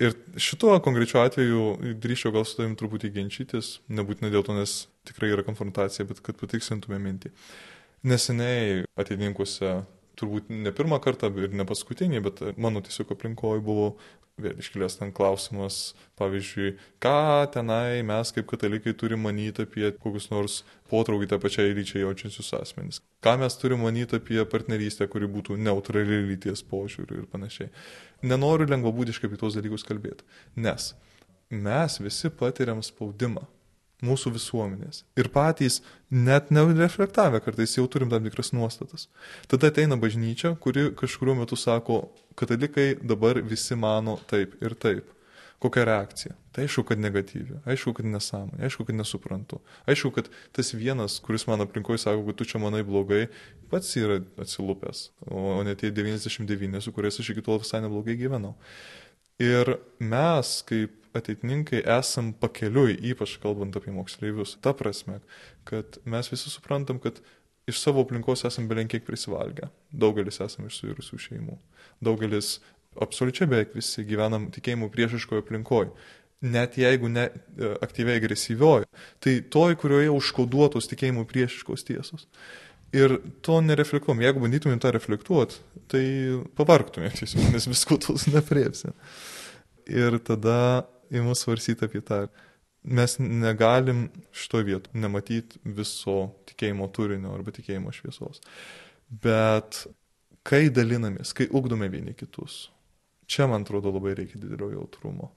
Ir 0.00 0.14
šituo 0.40 0.78
konkrečiu 0.80 1.20
atveju 1.20 1.96
drįšiau 2.00 2.32
gal 2.32 2.46
su 2.48 2.56
tavim 2.56 2.76
truputį 2.80 3.10
ginčytis, 3.12 3.74
nebūtinai 3.92 4.30
dėl 4.32 4.44
to, 4.46 4.54
nes 4.56 4.86
tikrai 5.08 5.28
yra 5.34 5.44
konfrontacija, 5.44 6.06
bet 6.08 6.22
kad 6.24 6.38
patikslintume 6.40 6.96
mintį. 7.02 7.32
Neseniai 8.08 8.86
ateininkuose 8.98 9.82
turbūt 10.18 10.48
ne 10.52 10.72
pirmą 10.74 10.98
kartą 11.04 11.28
ir 11.44 11.52
ne 11.56 11.66
paskutinį, 11.68 12.22
bet 12.24 12.42
mano 12.56 12.82
tiesiog 12.84 13.12
aplinkoje 13.14 13.62
buvo 13.64 13.92
vėl 14.40 14.58
iškilęs 14.58 14.96
ten 14.98 15.12
klausimas, 15.14 15.92
pavyzdžiui, 16.18 16.74
ką 17.02 17.44
tenai 17.52 18.02
mes 18.06 18.32
kaip 18.32 18.48
katalikai 18.50 18.94
turime 18.96 19.26
manyti 19.28 19.66
apie 19.66 19.90
kokius 19.92 20.30
nors 20.32 20.60
potraukį 20.90 21.28
tą 21.30 21.38
pačią 21.42 21.66
lyčiai 21.76 22.04
jaučiančius 22.04 22.52
asmenys. 22.58 23.00
Ką 23.24 23.36
mes 23.42 23.56
turime 23.60 23.84
manyti 23.84 24.16
apie 24.18 24.40
partnerystę, 24.48 25.08
kuri 25.12 25.28
būtų 25.30 25.58
neutrali 25.60 26.22
lyties 26.32 26.64
požiūrių 26.68 27.22
ir 27.22 27.30
panašiai. 27.32 27.72
Nenoriu 28.24 28.68
lengvabūdiškai 28.72 29.28
apie 29.28 29.40
tos 29.40 29.58
dalykus 29.58 29.84
kalbėti, 29.86 30.24
nes 30.56 30.92
mes 31.52 31.98
visi 32.00 32.32
patiriam 32.32 32.80
spaudimą 32.82 33.44
mūsų 34.02 34.34
visuomenės. 34.36 35.02
Ir 35.18 35.30
patys 35.32 35.80
net 36.10 36.50
nereflektavę 36.54 37.40
kartais 37.44 37.76
jau 37.78 37.86
turim 37.90 38.10
tam 38.12 38.26
tikras 38.26 38.52
nuostatas. 38.56 39.08
Tada 39.50 39.70
ateina 39.72 39.98
bažnyčia, 40.00 40.56
kuri 40.60 40.90
kažkuriuo 40.98 41.38
metu 41.42 41.58
sako, 41.58 42.04
katalikai 42.38 42.94
dabar 43.02 43.40
visi 43.42 43.78
mano 43.78 44.18
taip 44.30 44.58
ir 44.62 44.74
taip. 44.74 45.10
Kokia 45.62 45.84
reakcija? 45.86 46.34
Tai 46.52 46.64
aišku, 46.66 46.82
kad 46.88 46.98
negatyvi, 46.98 47.60
aišku, 47.70 47.92
kad 47.94 48.06
nesąmonė, 48.10 48.64
aišku, 48.66 48.82
kad 48.88 48.96
nesuprantu. 48.98 49.60
Aišku, 49.86 50.10
kad 50.16 50.26
tas 50.52 50.72
vienas, 50.74 51.20
kuris 51.22 51.46
mano 51.46 51.68
aplinkoje 51.68 52.02
sako, 52.02 52.24
kad 52.26 52.40
tu 52.40 52.46
čia 52.50 52.58
manai 52.60 52.82
blogai, 52.84 53.28
pats 53.70 53.94
yra 54.00 54.18
atsilupęs, 54.42 55.04
o 55.30 55.62
ne 55.62 55.76
tie 55.78 55.92
99, 55.94 56.82
su 56.82 56.92
kuriais 56.92 57.20
aš 57.22 57.30
iki 57.30 57.46
tol 57.46 57.62
visai 57.62 57.80
neblogai 57.84 58.18
gyvenau. 58.18 58.56
Ir 59.38 59.76
mes, 60.02 60.50
kaip 60.66 60.98
ateitininkai 61.18 61.82
esam 61.98 62.32
pakeliui, 62.40 62.96
ypač 63.12 63.36
kalbant 63.42 63.76
apie 63.78 63.94
moksleivius. 63.94 64.56
Ta 64.64 64.74
prasme, 64.76 65.20
kad 65.68 65.98
mes 66.08 66.30
visi 66.32 66.52
suprantam, 66.52 67.00
kad 67.02 67.20
iš 67.66 67.80
savo 67.80 68.02
aplinkos 68.02 68.44
esam 68.48 68.68
belenkiek 68.68 69.04
prisivalgę. 69.06 69.68
Daugelis 69.90 70.40
esam 70.42 70.66
iš 70.68 70.80
suirusių 70.80 71.20
šeimų. 71.26 71.58
Daugelis, 72.02 72.56
absoliučiai 73.00 73.48
beveik 73.50 73.76
visi 73.76 74.04
gyvenam 74.08 74.50
tikėjimų 74.54 74.90
priešiškoje 74.92 75.44
aplinkoje. 75.44 75.92
Net 76.42 76.74
jeigu 76.74 77.06
ne 77.06 77.28
e, 77.28 77.68
aktyviai 77.84 78.18
agresyvioji, 78.18 78.88
tai 79.22 79.36
toj, 79.54 79.76
kurioje 79.78 80.10
užkoduotos 80.10 80.90
tikėjimų 80.90 81.22
priešiškos 81.30 81.86
tiesos. 81.86 82.26
Ir 82.92 83.14
to 83.46 83.60
nereflektuom. 83.64 84.20
Jeigu 84.20 84.42
bandytumėm 84.42 84.80
tą 84.82 84.90
reflektuoti, 84.92 85.62
tai 85.88 86.02
pavargtumėm 86.58 87.14
tiesiog, 87.14 87.46
nes 87.54 87.68
visko 87.70 87.96
tos 88.02 88.26
nepriepsi. 88.28 88.90
Ir 89.88 90.18
tada 90.26 90.58
įmu 91.12 91.36
svarsyti 91.38 91.86
apie 91.88 92.02
tą. 92.06 92.26
Mes 92.82 93.14
negalim 93.22 94.08
šito 94.34 94.58
vietu 94.66 94.90
nematyti 94.98 95.60
viso 95.62 96.32
tikėjimo 96.50 96.88
turinio 96.94 97.30
arba 97.36 97.54
tikėjimo 97.54 97.92
šviesos. 97.94 98.42
Bet 99.22 99.84
kai 100.42 100.66
dalinamės, 100.74 101.30
kai 101.36 101.46
ugdome 101.54 101.86
vieni 101.92 102.16
kitus, 102.18 102.64
čia 103.30 103.46
man 103.50 103.62
atrodo 103.62 103.92
labai 103.94 104.16
reikia 104.18 104.40
didelio 104.42 104.72
jautrumo. 104.72 105.30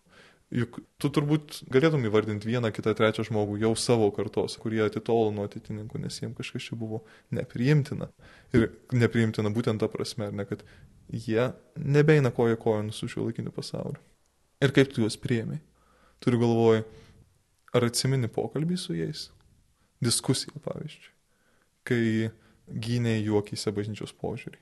Juk 0.53 0.77
tu 1.01 1.09
turbūt 1.09 1.63
galėtum 1.73 2.05
įvardinti 2.05 2.47
vieną, 2.47 2.69
kitą, 2.73 2.93
trečią 2.97 3.25
žmogų 3.27 3.57
jau 3.63 3.71
savo 3.81 4.11
kartos, 4.13 4.59
kurie 4.61 4.83
atitolo 4.85 5.31
nuo 5.33 5.47
atitininkų, 5.49 6.03
nes 6.03 6.19
jiems 6.21 6.37
kažkas 6.37 6.67
čia 6.69 6.77
buvo 6.79 7.01
nepriimtina. 7.33 8.11
Ir 8.55 8.69
nepriimtina 8.93 9.49
būtent 9.53 9.81
ta 9.81 9.89
prasme, 9.91 10.29
ne, 10.31 10.45
kad 10.45 10.61
jie 11.09 11.49
nebeina 11.75 12.31
koja 12.33 12.59
kojon 12.61 12.93
su 12.93 13.09
šiuo 13.09 13.27
laikiniu 13.31 13.53
pasauliu. 13.55 14.01
Ir 14.63 14.71
kaip 14.75 14.93
tu 14.93 15.03
juos 15.03 15.17
priemi? 15.19 15.59
Turiu 16.23 16.39
galvoj, 16.41 16.83
ar 17.75 17.87
atsimeni 17.87 18.29
pokalbį 18.31 18.77
su 18.79 18.95
jais? 18.95 19.27
Diskusiją, 20.03 20.59
pavyzdžiui, 20.63 21.11
kai 21.87 22.03
gynė 22.85 23.17
juokyse 23.19 23.73
bažnyčios 23.75 24.13
požiūrį. 24.21 24.59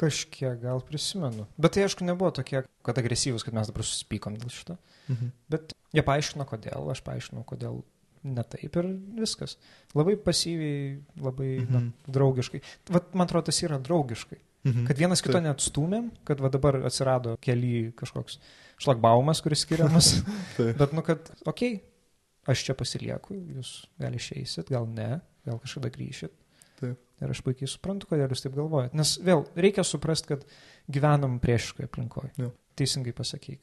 Kažkiek 0.00 0.60
gal 0.62 0.80
prisimenu. 0.86 1.44
Bet 1.60 1.74
tai 1.76 1.84
aišku 1.84 2.06
nebuvo 2.06 2.30
tokie, 2.34 2.62
kad 2.86 2.98
agresyvus, 3.00 3.44
kad 3.44 3.56
mes 3.56 3.68
dabar 3.68 3.84
susipykom 3.84 4.38
dėl 4.40 4.52
šito. 4.54 4.76
Mhm. 5.10 5.32
Bet 5.52 5.74
jie 5.96 6.04
paaiškino, 6.06 6.46
kodėl, 6.48 6.86
aš 6.92 7.02
paaiškinau, 7.06 7.44
kodėl 7.48 7.82
ne 8.24 8.44
taip 8.44 8.76
ir 8.80 8.88
viskas. 9.18 9.56
Labai 9.96 10.16
pasyviai, 10.20 11.00
labai 11.20 11.50
mhm. 11.62 11.72
na, 11.74 12.12
draugiškai. 12.12 12.62
Vat, 12.94 13.12
man 13.14 13.28
atrodo, 13.28 13.48
tas 13.50 13.60
yra 13.64 13.80
draugiškai. 13.82 14.40
Mhm. 14.64 14.84
Kad 14.86 14.98
vienas 15.00 15.22
kito 15.24 15.38
Taip. 15.38 15.46
neatstumėm, 15.46 16.10
kad 16.28 16.40
va 16.44 16.50
dabar 16.52 16.76
atsirado 16.84 17.36
keli 17.40 17.92
kažkoks 17.96 18.36
šlagbaumas, 18.80 19.40
kuris 19.44 19.64
skiriamas. 19.64 20.12
Bet, 20.80 20.92
nu, 20.96 21.04
kad, 21.06 21.30
okei, 21.48 21.78
okay, 21.78 22.52
aš 22.52 22.66
čia 22.68 22.76
pasilieku, 22.76 23.36
jūs 23.56 23.72
gal 24.00 24.16
išeisit, 24.16 24.68
gal 24.72 24.88
ne, 24.88 25.14
gal 25.48 25.60
kažkada 25.62 25.92
grįšit. 25.94 26.36
Taip. 26.80 27.00
Ir 27.20 27.32
aš 27.32 27.42
puikiai 27.44 27.68
suprantu, 27.68 28.08
kodėl 28.08 28.32
jūs 28.32 28.44
taip 28.44 28.54
galvojat. 28.56 28.94
Nes 28.96 29.14
vėl 29.24 29.44
reikia 29.56 29.84
suprasti, 29.84 30.32
kad 30.32 30.44
gyvenam 30.92 31.36
priešiškoje 31.40 31.88
aplinkoje. 31.88 32.30
Ja. 32.40 32.52
Teisingai 32.80 33.12
pasakyk. 33.16 33.60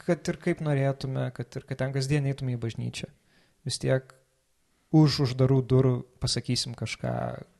Kad 0.00 0.30
ir 0.30 0.38
kaip 0.42 0.62
norėtume, 0.62 1.28
kad 1.34 1.58
ir 1.58 1.66
kad 1.66 1.82
ten 1.82 1.94
kasdien 1.94 2.28
eitume 2.30 2.54
į 2.54 2.60
bažnyčią. 2.62 3.10
Vis 3.66 3.82
tiek 3.82 4.14
už 4.94 5.24
uždarų 5.26 5.58
durų 5.70 5.96
pasakysim 6.22 6.78
kažką, 6.78 7.12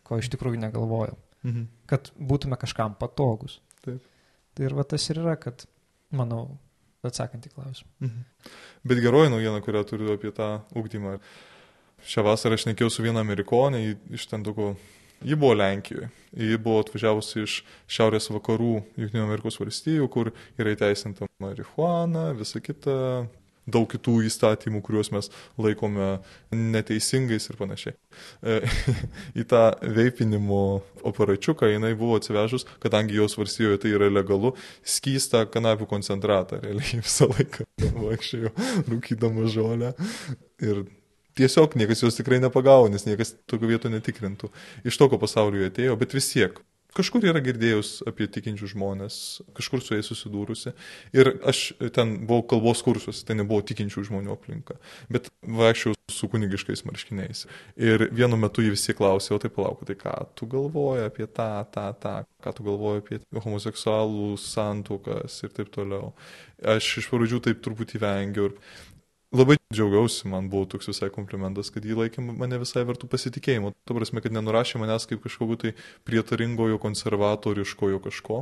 ko 0.06 0.22
iš 0.22 0.30
tikrųjų 0.32 0.62
negalvojom 0.62 1.18
mhm. 1.46 1.68
kad 1.90 2.12
būtume 2.16 2.58
kažkam 2.60 2.96
patogus. 3.00 3.60
Taip. 3.84 4.02
Tai 4.54 4.66
ir 4.66 4.74
va 4.76 4.84
tas 4.84 5.04
ir 5.10 5.22
yra, 5.22 5.36
kad, 5.40 5.64
manau, 6.16 6.58
atsakant 7.06 7.46
į 7.46 7.54
klausimą. 7.54 7.90
Mhm. 8.04 8.24
Bet 8.90 9.02
geroji 9.04 9.32
naujiena, 9.32 9.62
kurią 9.64 9.84
turiu 9.88 10.14
apie 10.16 10.32
tą 10.36 10.52
ūkdymą. 10.76 11.18
Šią 12.10 12.24
vasarą 12.24 12.56
aš 12.56 12.64
nekėjau 12.70 12.92
su 12.92 13.04
viena 13.04 13.20
amerikonė 13.20 13.82
iš 14.16 14.24
ten 14.30 14.44
tokio 14.44 14.74
Ji 15.20 15.36
buvo 15.36 15.54
Lenkijoje. 15.54 16.08
Ji 16.32 16.58
buvo 16.58 16.80
atvažiavusi 16.80 17.42
iš 17.44 17.58
šiaurės 17.90 18.30
vakarų 18.32 18.70
Junktinių 18.96 19.26
Amerikos 19.26 19.58
valstijų, 19.60 20.06
kur 20.08 20.30
yra 20.56 20.72
įteisinta 20.72 21.28
marihuana, 21.42 22.30
visa 22.38 22.62
kita, 22.64 22.94
daug 23.68 23.88
kitų 23.90 24.20
įstatymų, 24.28 24.82
kuriuos 24.84 25.10
mes 25.14 25.30
laikome 25.60 26.18
neteisingais 26.54 27.50
ir 27.50 27.58
panašiai. 27.60 27.96
E, 28.42 28.60
į 29.40 29.46
tą 29.50 29.64
veipinimo 29.82 30.62
aparačiuką 31.06 31.70
jinai 31.70 31.92
buvo 31.98 32.18
atsivežus, 32.20 32.66
kadangi 32.82 33.18
jos 33.18 33.36
varsijoje 33.38 33.82
tai 33.84 33.94
yra 33.96 34.10
legalu, 34.12 34.54
skystą 34.84 35.44
kanapių 35.50 35.88
koncentratą, 35.90 36.62
realiai 36.64 37.02
visą 37.06 37.30
laiką 37.32 37.68
vaikščiojo 38.00 38.54
rūkydama 38.88 39.50
žolę. 39.50 39.94
Ir 40.60 40.84
tiesiog 41.38 41.76
niekas 41.78 42.04
jos 42.04 42.18
tikrai 42.18 42.40
nepagavo, 42.42 42.90
nes 42.92 43.06
niekas 43.08 43.34
tokių 43.50 43.74
vietų 43.74 43.94
netikrintų. 43.94 44.50
Iš 44.88 44.98
tokio 45.00 45.20
pasaulio 45.20 45.64
atėjo, 45.68 45.96
bet 46.00 46.16
vis 46.16 46.32
tiek 46.32 46.60
kažkur 46.96 47.24
yra 47.28 47.42
girdėjus 47.44 48.00
apie 48.08 48.28
tikinčių 48.30 48.70
žmonės, 48.74 49.16
kažkur 49.56 49.82
su 49.84 49.96
jais 49.96 50.10
susidūrusi. 50.10 50.72
Ir 51.16 51.32
aš 51.46 51.62
ten 51.96 52.18
buvau 52.26 52.44
kalbos 52.54 52.82
kursus, 52.86 53.22
tai 53.26 53.38
nebuvo 53.38 53.62
tikinčių 53.66 54.06
žmonių 54.10 54.34
aplinka, 54.34 54.76
bet 55.12 55.30
vaikščiau 55.40 55.96
su 56.10 56.28
kunigiškais 56.30 56.84
marškiniais. 56.88 57.46
Ir 57.80 58.08
vienu 58.14 58.38
metu 58.40 58.64
jie 58.64 58.74
visi 58.74 58.94
klausė, 58.96 59.34
o 59.36 59.40
tai 59.42 59.52
palauk, 59.54 59.84
tai 59.88 59.96
ką 59.98 60.14
tu 60.38 60.48
galvoji 60.50 61.06
apie 61.06 61.26
tą, 61.26 61.50
tą, 61.74 61.86
tą, 62.02 62.14
ką 62.44 62.54
tu 62.56 62.66
galvoji 62.66 63.04
apie 63.04 63.20
homoseksualų 63.46 64.34
santuokas 64.42 65.40
ir 65.46 65.54
taip 65.56 65.72
toliau. 65.74 66.12
Aš 66.60 66.96
iš 67.00 67.10
pradžių 67.12 67.40
taip 67.46 67.62
truputį 67.64 68.02
vengiau. 68.02 68.50
Ir 68.50 68.58
Labai 69.30 69.56
džiaugiausi, 69.70 70.26
man 70.26 70.48
buvo 70.50 70.66
toks 70.66 70.88
visai 70.90 71.06
komplimentas, 71.14 71.68
kad 71.70 71.84
jį 71.86 71.94
laikė 72.00 72.22
mane 72.26 72.58
visai 72.58 72.82
vertų 72.88 73.06
pasitikėjimo. 73.12 73.70
Tuo 73.86 73.94
prasme, 73.94 74.18
kad 74.24 74.34
nenurašė 74.34 74.80
manęs 74.82 75.06
kaip 75.06 75.22
kažkokiu 75.22 75.58
tai 75.60 75.72
prietaringojo, 76.08 76.80
konservatoriškojo 76.82 78.00
kažko. 78.08 78.40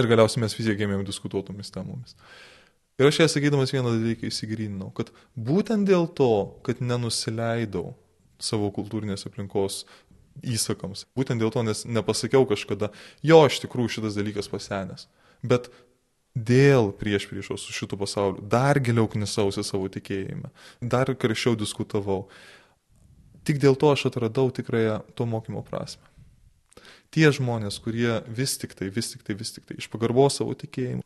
Ir 0.00 0.08
galiausiai 0.08 0.46
mes 0.46 0.56
vis 0.56 0.70
tiek 0.70 0.80
ėmėm 0.86 1.04
diskutuotomis 1.04 1.72
temomis. 1.74 2.16
Ir 2.96 3.10
aš 3.10 3.20
ją 3.20 3.28
sakydamas 3.28 3.74
vieną 3.76 3.92
dalyką 3.92 4.30
įsigryninau, 4.30 4.88
kad 4.96 5.12
būtent 5.36 5.84
dėl 5.88 6.08
to, 6.16 6.32
kad 6.64 6.80
nenusileidau 6.80 7.90
savo 8.40 8.70
kultūrinės 8.72 9.28
aplinkos 9.28 9.82
įsakams, 10.40 11.04
būtent 11.16 11.44
dėl 11.44 11.52
to, 11.52 11.60
nes 11.64 11.84
nepasakiau 11.84 12.48
kažkada, 12.48 12.88
jo, 13.20 13.42
iš 13.48 13.60
tikrųjų 13.64 13.98
šitas 13.98 14.16
dalykas 14.16 14.48
pasenęs, 14.52 15.10
bet 15.44 15.68
dėl 16.36 16.92
prieš 16.92 17.26
priešos 17.30 17.64
su 17.64 17.72
šitu 17.72 17.96
pasauliu, 17.96 18.44
dar 18.44 18.78
giliau 18.80 19.08
knisausi 19.08 19.64
savo 19.64 19.88
tikėjime, 19.88 20.52
dar 20.80 21.08
karščiau 21.16 21.56
diskutavau. 21.56 22.26
Tik 23.46 23.62
dėl 23.62 23.78
to 23.78 23.92
aš 23.94 24.08
atradau 24.10 24.50
tikrąją 24.52 25.00
to 25.16 25.26
mokymo 25.26 25.62
prasme. 25.64 26.04
Tie 27.14 27.30
žmonės, 27.32 27.78
kurie 27.80 28.20
vis 28.28 28.56
tik 28.60 28.74
tai, 28.76 28.90
vis 28.92 29.14
tik 29.14 29.22
tai, 29.24 29.36
vis 29.38 29.54
tik 29.54 29.64
tai, 29.64 29.78
iš 29.80 29.86
pagarbos 29.88 30.36
savo 30.36 30.52
tikėjimu, 30.58 31.04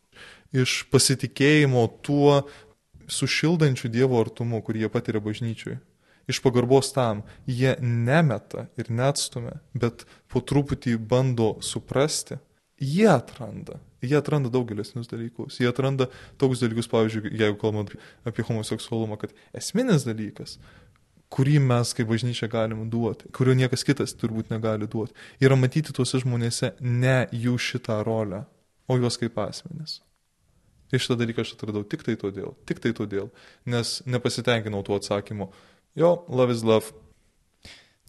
iš 0.51 0.81
pasitikėjimo 0.91 1.85
tuo 2.03 2.41
sušildančiu 3.07 3.91
Dievo 3.93 4.19
artumu, 4.19 4.59
kurį 4.65 4.83
jie 4.83 4.89
patiria 4.91 5.21
bažnyčiui, 5.23 5.77
iš 6.27 6.41
pagarbos 6.43 6.91
tam, 6.95 7.21
jie 7.47 7.77
nemeta 7.79 8.65
ir 8.81 8.89
neatstumia, 8.91 9.61
bet 9.77 10.03
po 10.27 10.41
truputį 10.41 10.97
bando 10.97 11.53
suprasti, 11.63 12.41
jie 12.81 13.07
atranda 13.13 13.79
jie 14.01 14.17
atranda 14.17 14.51
daug 14.53 14.67
gilesnius 14.69 15.09
dalykus. 15.11 15.59
Jie 15.61 15.69
atranda 15.69 16.09
tokius 16.41 16.63
dalykus, 16.63 16.89
pavyzdžiui, 16.91 17.33
jeigu 17.41 17.59
kalbant 17.61 17.93
apie 18.27 18.45
homoseksualumą, 18.47 19.19
kad 19.21 19.35
esminis 19.57 20.07
dalykas 20.07 20.57
kurį 21.31 21.59
mes 21.63 21.93
kaip 21.95 22.09
bažnyčia 22.11 22.49
galim 22.51 22.83
duoti, 22.91 23.29
kurio 23.35 23.55
niekas 23.55 23.85
kitas 23.87 24.13
turbūt 24.19 24.51
negali 24.51 24.87
duoti. 24.91 25.15
Yra 25.43 25.55
matyti 25.55 25.95
tuose 25.95 26.19
žmonėse 26.21 26.73
ne 26.83 27.21
jų 27.31 27.55
šitą 27.69 28.01
rolę, 28.07 28.43
o 28.91 28.97
juos 28.99 29.17
kaip 29.21 29.39
asmenis. 29.39 30.01
Tai 30.91 30.99
šitą 30.99 31.15
dalyką 31.21 31.45
aš 31.45 31.53
atradau 31.55 31.85
tik 31.87 32.03
tai 32.03 32.17
todėl, 32.19 32.51
tik 32.67 32.83
tai 32.83 32.91
todėl, 32.95 33.29
nes 33.63 34.01
nepasitenkinau 34.03 34.83
tuo 34.83 34.99
atsakymu. 34.99 35.47
Jo, 35.95 36.17
love 36.27 36.51
is 36.51 36.65
love. 36.67 36.91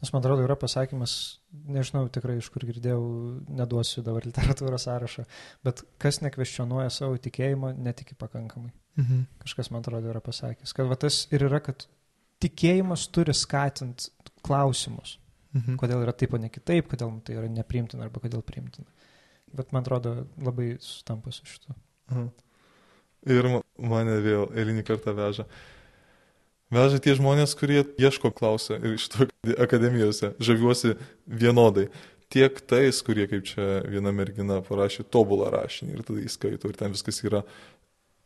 Nes 0.02 0.10
man 0.10 0.18
atrodo, 0.18 0.42
yra 0.42 0.56
pasakymas, 0.58 1.12
nežinau 1.70 2.08
tikrai 2.10 2.40
iš 2.40 2.48
kur 2.50 2.64
girdėjau, 2.66 3.02
neduosiu 3.54 4.02
dabar 4.02 4.24
literatūros 4.26 4.88
sąrašą, 4.88 5.24
bet 5.62 5.84
kas 6.02 6.18
nekvestionuoja 6.24 6.90
savo 6.90 7.20
tikėjimo, 7.22 7.70
netiki 7.78 8.16
pakankamai. 8.18 8.72
Mhm. 8.98 9.20
Kažkas 9.44 9.70
man 9.70 9.84
atrodo 9.84 10.10
yra 10.10 10.20
pasakęs, 10.24 10.74
kad 10.74 10.90
va, 10.90 10.98
tas 10.98 11.22
ir 11.30 11.46
yra, 11.46 11.62
kad 11.64 11.86
tikėjimas 12.42 13.06
turi 13.14 13.34
skatinti 13.36 14.10
klausimus. 14.42 15.20
Mhm. 15.54 15.76
Kodėl 15.80 16.02
yra 16.02 16.14
taip, 16.16 16.34
o 16.34 16.40
ne 16.40 16.50
kitaip, 16.50 16.88
kodėl 16.90 17.14
tai 17.22 17.36
yra 17.38 17.48
nepriimtina 17.52 18.06
arba 18.06 18.22
kodėl 18.24 18.42
priimtina. 18.46 18.88
Bet 19.52 19.70
man 19.70 19.84
atrodo 19.84 20.24
labai 20.40 20.72
sutampa 20.80 21.30
su 21.30 21.46
šitu. 21.46 21.76
Aha. 22.10 22.26
Ir 23.30 23.48
ma- 23.52 23.62
mane 23.78 24.16
vėl 24.24 24.48
eilinį 24.50 24.82
kartą 24.88 25.14
veža. 25.14 25.46
Veža 26.72 27.02
tie 27.04 27.12
žmonės, 27.18 27.52
kurie 27.58 27.82
ieško 28.00 28.30
klausia 28.32 28.78
ir 28.80 28.94
iš 28.96 29.10
to 29.12 29.26
akademijose 29.60 30.32
žaviuosi 30.40 30.94
vienodai. 31.28 31.90
Tiek 32.32 32.56
tais, 32.64 33.02
kurie, 33.04 33.26
kaip 33.28 33.44
čia 33.44 33.82
viena 33.84 34.08
mergina 34.16 34.62
parašė 34.64 35.04
tobulą 35.12 35.50
rašinį 35.52 35.98
ir 35.98 36.06
tada 36.08 36.22
įskaito 36.24 36.70
ir 36.70 36.78
ten 36.78 36.94
viskas 36.94 37.20
yra, 37.28 37.42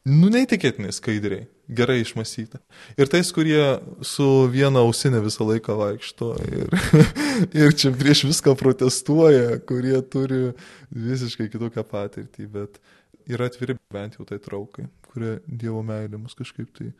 nu, 0.06 0.28
neįtikėtinai 0.30 0.92
skaidriai, 0.94 1.48
gerai 1.66 1.98
išmasyta. 2.04 2.60
Ir 2.94 3.10
tais, 3.10 3.32
kurie 3.34 3.58
su 4.06 4.28
viena 4.52 4.84
ausinė 4.86 5.24
visą 5.26 5.48
laiką 5.48 5.74
vaikšto 5.82 6.30
ir, 6.46 6.78
ir 7.64 7.74
čia 7.74 7.90
prieš 7.98 8.28
viską 8.30 8.54
protestuoja, 8.62 9.58
kurie 9.66 9.98
turi 10.06 10.52
visiškai 10.94 11.50
kitokią 11.50 11.82
patirtį, 11.90 12.46
bet 12.54 12.78
yra 13.26 13.50
atviri 13.50 13.74
bent 13.90 14.20
jau 14.20 14.28
tai 14.28 14.38
traukai, 14.38 14.86
kurie 15.10 15.40
Dievo 15.50 15.82
meilė 15.82 16.22
mus 16.22 16.38
kažkaip 16.38 16.70
tai 16.78 16.92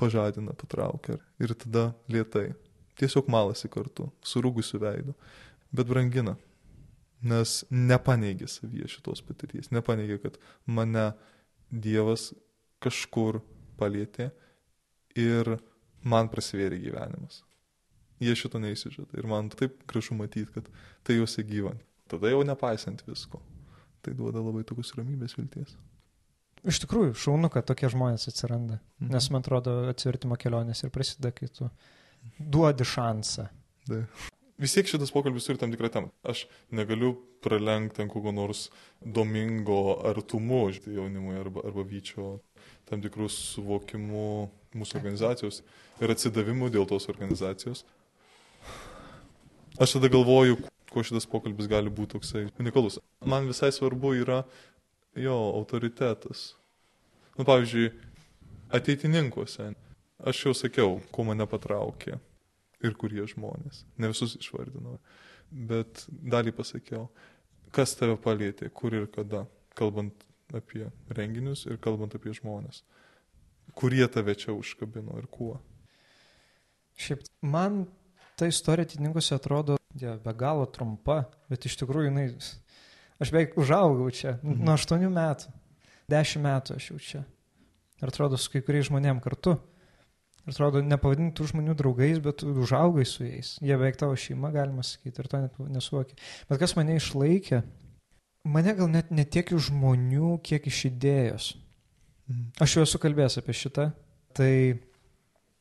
pažadina, 0.00 0.54
patraukia 0.56 1.18
ir 1.42 1.54
tada 1.54 1.90
lietai. 2.08 2.50
Tiesiog 3.00 3.30
malasi 3.32 3.68
kartu, 3.72 4.10
surūgusiu 4.26 4.80
veidu, 4.82 5.14
bet 5.72 5.88
brangina, 5.88 6.34
nes 7.24 7.60
nepaneigė 7.70 8.48
savyje 8.50 8.88
šitos 8.96 9.22
patirties, 9.24 9.70
nepaneigė, 9.72 10.18
kad 10.24 10.40
mane 10.66 11.10
Dievas 11.70 12.32
kažkur 12.82 13.38
palėtė 13.78 14.30
ir 15.14 15.54
man 16.02 16.28
prasivėrė 16.32 16.80
gyvenimas. 16.82 17.44
Jie 18.20 18.34
šito 18.36 18.60
neįsižada 18.60 19.16
ir 19.16 19.28
man 19.30 19.48
taip 19.54 19.78
gražu 19.88 20.16
matyti, 20.18 20.50
kad 20.52 20.66
tai 21.06 21.20
juose 21.20 21.44
gyvant. 21.46 21.80
Tada 22.10 22.32
jau 22.32 22.42
nepaisant 22.44 23.04
visko. 23.06 23.40
Tai 24.02 24.16
duoda 24.16 24.42
labai 24.42 24.64
tokius 24.66 24.92
ramybės 24.98 25.36
vilties. 25.38 25.76
Iš 26.68 26.82
tikrųjų, 26.82 27.14
šaunu, 27.16 27.48
kad 27.52 27.64
tokie 27.68 27.88
žmonės 27.92 28.28
atsiranda. 28.28 28.80
Mhm. 29.00 29.14
Nes 29.14 29.30
man 29.32 29.44
atrodo, 29.44 29.78
atsivertimo 29.92 30.36
kelionės 30.40 30.84
ir 30.84 30.92
prasideda, 30.92 31.32
kai 31.36 31.48
tu 31.48 31.70
duodi 32.38 32.84
šansą. 32.84 33.48
Tai. 33.88 34.04
Vis 34.60 34.74
tiek 34.76 34.88
šitas 34.90 35.12
pokalbis 35.14 35.46
turi 35.48 35.60
tam 35.60 35.70
tikrą 35.72 35.88
temą. 35.92 36.10
Aš 36.20 36.44
negaliu 36.76 37.14
pralenkti 37.40 38.02
ant 38.04 38.12
kokio 38.12 38.34
nors 38.36 38.66
domingo 39.00 39.96
artumu 40.04 40.66
jaunimui 40.68 41.38
arba, 41.40 41.64
arba 41.64 41.84
vyčio 41.88 42.42
tam 42.90 43.00
tikrų 43.00 43.30
suvokimų 43.32 44.26
mūsų 44.76 44.98
organizacijos 45.00 45.62
ir 46.04 46.12
atsidavimų 46.12 46.68
dėl 46.74 46.84
tos 46.90 47.08
organizacijos. 47.08 47.86
Aš 49.80 49.96
tada 49.96 50.10
galvoju, 50.12 50.58
kuo 50.92 51.04
šitas 51.06 51.24
pokalbis 51.30 51.70
gali 51.70 51.88
būti 51.88 52.18
toksai 52.18 52.44
unikalus. 52.60 52.98
Man 53.24 53.48
visai 53.48 53.70
svarbu 53.72 54.12
yra 54.20 54.42
jo 55.16 55.36
autoritetas. 55.54 56.54
Nu, 57.38 57.44
pavyzdžiui, 57.44 57.90
ateitininkuose. 58.74 59.72
Aš 60.20 60.44
jau 60.44 60.54
sakiau, 60.54 60.98
ko 61.12 61.24
mane 61.24 61.46
patraukė 61.48 62.18
ir 62.84 62.96
kurie 63.00 63.24
žmonės. 63.28 63.84
Ne 64.00 64.10
visus 64.12 64.36
išvardinau, 64.36 64.98
bet 65.50 66.04
dalį 66.10 66.52
pasakiau. 66.56 67.08
Kas 67.72 67.94
tave 67.96 68.18
palėtė, 68.20 68.68
kur 68.74 68.94
ir 68.96 69.06
kada, 69.12 69.46
kalbant 69.78 70.26
apie 70.56 70.88
renginius 71.16 71.64
ir 71.70 71.78
kalbant 71.82 72.14
apie 72.18 72.34
žmonės. 72.36 72.82
Kurie 73.78 74.04
tave 74.10 74.34
čia 74.34 74.52
užkabino 74.52 75.16
ir 75.20 75.28
kuo. 75.30 75.54
Šiaip 77.00 77.22
man 77.40 77.84
ta 78.36 78.48
istorija 78.50 78.88
atitinkose 78.88 79.36
atrodo 79.36 79.78
ja, 80.00 80.16
be 80.24 80.34
galo 80.34 80.66
trumpa, 80.66 81.22
bet 81.48 81.66
iš 81.66 81.78
tikrųjų 81.80 82.10
jinai, 82.10 82.26
aš 83.20 83.30
beveik 83.32 83.56
užaugau 83.60 84.10
čia, 84.10 84.38
Mhm. 84.42 84.64
nuo 84.64 84.74
8 84.76 85.10
metų, 85.12 85.50
10 86.08 86.42
metų 86.42 86.76
aš 86.76 86.90
jau 86.90 86.98
čia. 86.98 87.24
Ir 88.02 88.08
atrodo 88.08 88.38
su 88.38 88.50
kai 88.50 88.62
kuriais 88.62 88.88
žmonėm 88.88 89.20
kartu. 89.20 89.58
Ir 90.46 90.54
atrodo, 90.54 90.80
nepavadintų 90.80 91.44
žmonių 91.52 91.74
draugais, 91.76 92.18
bet 92.18 92.40
užaugai 92.42 93.04
su 93.06 93.24
jais. 93.24 93.58
Jie 93.60 93.76
beveik 93.76 93.96
tavo 94.00 94.16
šeima, 94.16 94.50
galima 94.50 94.82
sakyti, 94.82 95.20
ir 95.20 95.28
to 95.28 95.36
net 95.38 95.58
nesuvoki. 95.58 96.14
Bet 96.48 96.58
kas 96.58 96.74
mane 96.76 96.96
išlaikė, 96.96 97.62
mane 98.48 98.74
gal 98.74 98.88
net 98.88 99.10
ne 99.10 99.24
tiek 99.24 99.52
iš 99.52 99.68
žmonių, 99.70 100.40
kiek 100.42 100.66
iš 100.66 100.86
idėjos. 100.90 101.50
Mhm. 102.30 102.46
Aš 102.60 102.74
jau 102.76 102.82
esu 102.86 102.98
kalbėjęs 102.98 103.36
apie 103.38 103.52
šitą. 103.52 103.92
Tai 104.32 104.78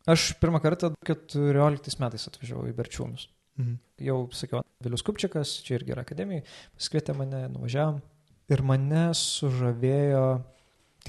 aš 0.08 0.34
pirmą 0.40 0.62
kartą 0.62 0.94
14 1.06 2.00
metais 2.00 2.28
atvažiavau 2.30 2.70
į 2.72 2.74
Berčiūnus. 2.78 3.28
Mhm. 3.60 3.76
Jau 4.00 4.20
sakiau, 4.32 4.62
Vilius 4.84 5.04
Kupčikas, 5.04 5.58
čia 5.66 5.76
irgi 5.76 5.92
yra 5.92 6.06
akademijai, 6.06 6.46
pasikvietė 6.78 7.16
mane, 7.20 7.42
nuvažiavam. 7.52 7.98
Ir 8.50 8.64
mane 8.66 9.10
sužavėjo 9.20 10.24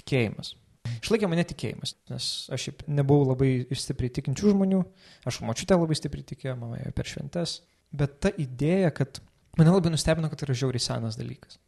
tikėjimas. 0.01 0.57
Išlaikė 1.01 1.29
mane 1.31 1.45
tikėjimas, 1.47 1.95
nes 2.11 2.27
aš 2.53 2.67
nebuvau 2.91 3.31
labai 3.31 3.51
stipriai 3.79 4.11
tikinčių 4.19 4.53
žmonių, 4.57 4.83
aš 5.29 5.39
močiutė 5.47 5.79
labai 5.79 5.97
stipriai 5.97 6.27
tikėjo, 6.33 6.57
mama 6.59 6.81
ėjo 6.83 6.93
per 6.97 7.09
šventes, 7.09 7.61
bet 7.95 8.19
ta 8.25 8.33
idėja, 8.35 8.91
kad 8.97 9.21
mane 9.61 9.71
labai 9.77 9.93
nustebino, 9.95 10.29
kad 10.33 10.41
tai 10.41 10.49
yra 10.51 10.59
žiauriai 10.65 10.83
senas 10.83 11.19
dalykas 11.21 11.61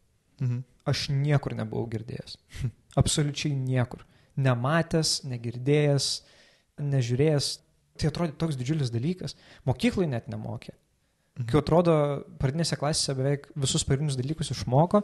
Mhm. 0.42 0.62
aš 0.90 1.08
niekur 1.14 1.54
nebuvau 1.54 1.86
girdėjęs. 1.86 2.36
Absoliučiai 3.00 3.54
niekur. 3.54 4.02
Nematęs, 4.42 5.20
negirdėjęs, 5.28 6.06
nežiūrėjęs. 6.82 7.50
Tai 8.00 8.08
atrodė 8.08 8.36
toks 8.40 8.56
didžiulis 8.58 8.92
dalykas. 8.92 9.36
Mokyklai 9.68 10.08
net 10.08 10.30
nemokė. 10.32 10.72
Mhm. 11.38 11.48
Kai 11.48 11.60
atrodo, 11.62 11.94
pradinėse 12.40 12.76
klasėse 12.80 13.16
beveik 13.16 13.48
visus 13.56 13.84
pagrindinius 13.88 14.18
dalykus 14.20 14.52
išmoko, 14.52 15.02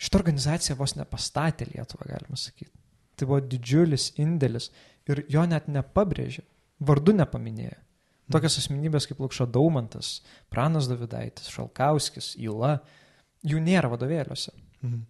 šitą 0.00 0.20
organizaciją 0.20 0.76
vos 0.78 0.94
nepastatė 0.98 1.66
Lietuvą, 1.72 2.06
galima 2.12 2.38
sakyti. 2.38 2.72
Tai 3.18 3.28
buvo 3.28 3.40
didžiulis 3.44 4.12
indėlis 4.22 4.70
ir 5.10 5.24
jo 5.28 5.42
net 5.48 5.66
nepabrėžė, 5.68 6.44
vardu 6.86 7.14
nepaminėjo. 7.18 7.78
Tokios 8.30 8.60
asmenybės 8.60 9.08
kaip 9.10 9.18
Lukša 9.18 9.48
Daumantas, 9.50 10.20
Pranas 10.52 10.86
Davidaitis, 10.86 11.50
Šalkauskis, 11.50 12.36
Ila, 12.38 12.76
jų 13.42 13.58
nėra 13.64 13.90
vadovėliuose. 13.90 14.54
Mhm. 14.84 15.00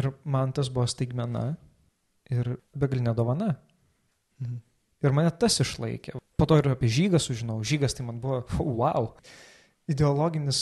Ir 0.00 0.12
man 0.24 0.54
tas 0.56 0.70
buvo 0.72 0.86
staigmena 0.88 1.58
ir 2.30 2.54
begalinė 2.78 3.12
dovana. 3.18 3.52
Mhm. 4.40 4.62
Ir 5.00 5.14
mane 5.16 5.30
tas 5.40 5.60
išlaikė. 5.64 6.18
Po 6.40 6.46
to 6.48 6.58
ir 6.60 6.68
apie 6.72 6.88
žygą 6.92 7.20
sužinau. 7.20 7.60
Žygas 7.64 7.96
tai 7.96 8.04
man 8.08 8.18
buvo, 8.20 8.42
wow, 8.80 9.12
ideologinis 9.90 10.60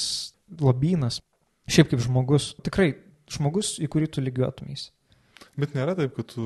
lobynas. 0.61 1.21
Šiaip 1.69 1.91
kaip 1.93 2.01
žmogus, 2.01 2.53
tikrai 2.65 2.95
žmogus, 3.29 3.75
į 3.83 3.89
kurį 3.93 4.07
tu 4.15 4.23
lygiuotumys. 4.25 4.87
Bet 5.59 5.75
nėra 5.75 5.93
taip, 5.99 6.15
kad 6.17 6.29
tu 6.33 6.45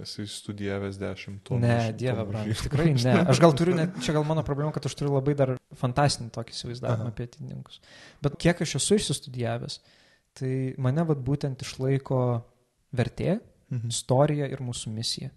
esi 0.00 0.24
studijavęs 0.30 0.96
dešimt 0.98 1.42
tonų. 1.46 1.60
Ne, 1.66 1.90
dieve, 1.98 2.22
žydų. 2.24 2.56
tikrai 2.64 2.86
ne. 2.94 3.14
Aš 3.30 3.40
gal 3.42 3.52
turiu, 3.58 3.74
net, 3.78 3.98
čia 4.02 4.14
gal 4.16 4.24
mano 4.26 4.42
problema, 4.46 4.72
kad 4.74 4.86
aš 4.88 4.94
turiu 4.98 5.12
labai 5.16 5.34
dar 5.38 5.52
fantastinį 5.78 6.30
tokį 6.34 6.54
įsivaizdavimą 6.56 7.06
Aha. 7.06 7.12
apie 7.12 7.26
atininkus. 7.28 7.78
Bet 8.22 8.38
kiek 8.42 8.62
aš 8.64 8.76
esu 8.80 8.98
išsistudijavęs, 8.98 9.78
tai 10.38 10.52
mane 10.82 11.04
vad 11.10 11.22
būtent 11.26 11.62
išlaiko 11.66 12.20
vertė, 12.94 13.40
Mhm. 13.72 13.88
istorija 13.88 14.46
ir 14.52 14.60
mūsų 14.60 14.90
misija. 14.92 15.30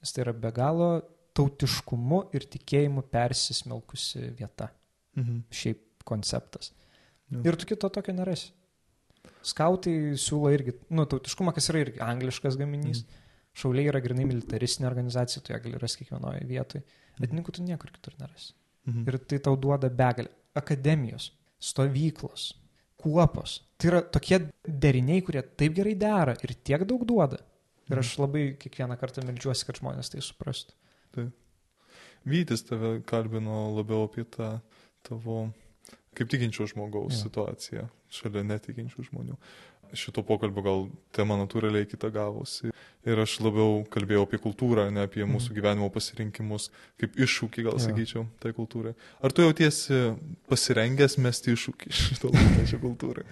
Nes 0.00 0.12
tai 0.14 0.24
yra 0.24 0.34
be 0.36 0.52
galo 0.56 0.90
tautiškumu 1.36 2.22
ir 2.36 2.46
tikėjimu 2.50 3.04
persismelkusi 3.12 4.30
vieta. 4.38 4.70
Mhm. 5.18 5.44
Šiaip 5.52 6.04
konceptas. 6.08 6.72
Jo. 7.30 7.42
Ir 7.46 7.56
tu 7.56 7.68
kito 7.70 7.90
tokio 7.92 8.14
nerasi. 8.16 8.50
Skautai 9.46 10.16
siūlo 10.20 10.50
irgi, 10.52 10.74
nu, 10.92 11.04
tautiškumą, 11.08 11.52
kas 11.56 11.70
yra 11.72 11.84
irgi 11.84 12.02
angliškas 12.04 12.58
gaminys. 12.60 13.04
Šauliai 13.56 13.90
yra 13.90 14.00
grinai 14.02 14.26
militaristinė 14.28 14.88
organizacija, 14.88 15.42
tu 15.42 15.52
ją 15.52 15.58
gali 15.62 15.78
rasti 15.80 16.04
kiekvienoje 16.04 16.44
vietoje. 16.48 16.84
Atininkų 17.20 17.56
tu 17.56 17.64
niekur 17.66 17.90
kitur 17.92 18.14
nerasi. 18.20 18.54
Mhm. 18.88 19.06
Ir 19.08 19.18
tai 19.28 19.40
tau 19.44 19.56
duoda 19.60 19.90
begalę. 19.90 20.30
Akademijos, 20.56 21.30
stovyklos, 21.62 22.50
kuopos. 22.98 23.60
Tai 23.78 23.90
yra 23.92 24.00
tokie 24.02 24.40
deriniai, 24.64 25.22
kurie 25.24 25.42
taip 25.42 25.76
gerai 25.76 25.94
dera 25.98 26.34
ir 26.42 26.54
tiek 26.64 26.84
daug 26.88 27.04
duoda. 27.06 27.38
Ir 27.90 27.98
aš 27.98 28.12
labai 28.22 28.56
kiekvieną 28.60 28.96
kartą 29.00 29.24
melčiuosi, 29.26 29.66
kad 29.66 29.80
žmonės 29.80 30.10
tai 30.12 30.20
suprastų. 30.22 30.72
Vytis 32.28 32.62
tave 32.68 33.00
kalbino 33.08 33.70
labiau 33.78 34.04
apie 34.06 34.24
tą 34.28 34.58
tavo 35.06 35.48
kaip 36.14 36.28
tikinčio 36.28 36.66
žmogaus 36.68 37.16
Jo. 37.16 37.22
situaciją 37.26 37.88
šalia 38.12 38.42
netikinčių 38.44 39.06
žmonių. 39.08 39.36
Šito 39.96 40.22
pokalbio 40.22 40.62
gal 40.62 40.84
tema 41.16 41.34
natūraliai 41.40 41.86
kita 41.88 42.10
gavosi. 42.14 42.70
Ir 43.08 43.18
aš 43.18 43.38
labiau 43.42 43.80
kalbėjau 43.90 44.22
apie 44.26 44.38
kultūrą, 44.38 44.84
ne 44.92 45.02
apie 45.02 45.24
Mhm. 45.24 45.32
mūsų 45.34 45.54
gyvenimo 45.56 45.88
pasirinkimus, 45.90 46.68
kaip 47.00 47.16
iššūkį 47.16 47.64
gal 47.66 47.74
Jo. 47.78 47.86
sakyčiau 47.88 48.26
tai 48.38 48.52
kultūrai. 48.52 48.94
Ar 49.22 49.32
tu 49.32 49.42
jautiesi 49.42 50.14
pasirengęs 50.48 51.16
mesti 51.18 51.56
iššūkį 51.56 51.88
šito 52.04 52.30
laikmečio 52.30 52.78
kultūrai? 52.78 53.24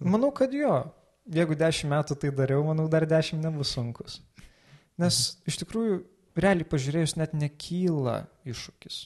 Manau, 0.00 0.30
kad 0.34 0.52
jo. 0.52 0.92
Jeigu 1.30 1.54
dešimt 1.58 1.92
metų 1.92 2.16
tai 2.18 2.32
dariau, 2.34 2.64
manau, 2.66 2.88
dar 2.90 3.06
dešimt 3.06 3.44
nebus 3.44 3.70
sunkus. 3.76 4.18
Nes 5.00 5.20
iš 5.48 5.60
tikrųjų, 5.62 6.00
realiai 6.38 6.66
pažiūrėjus, 6.68 7.16
net 7.20 7.36
nekyla 7.36 8.24
iššūkis. 8.48 8.98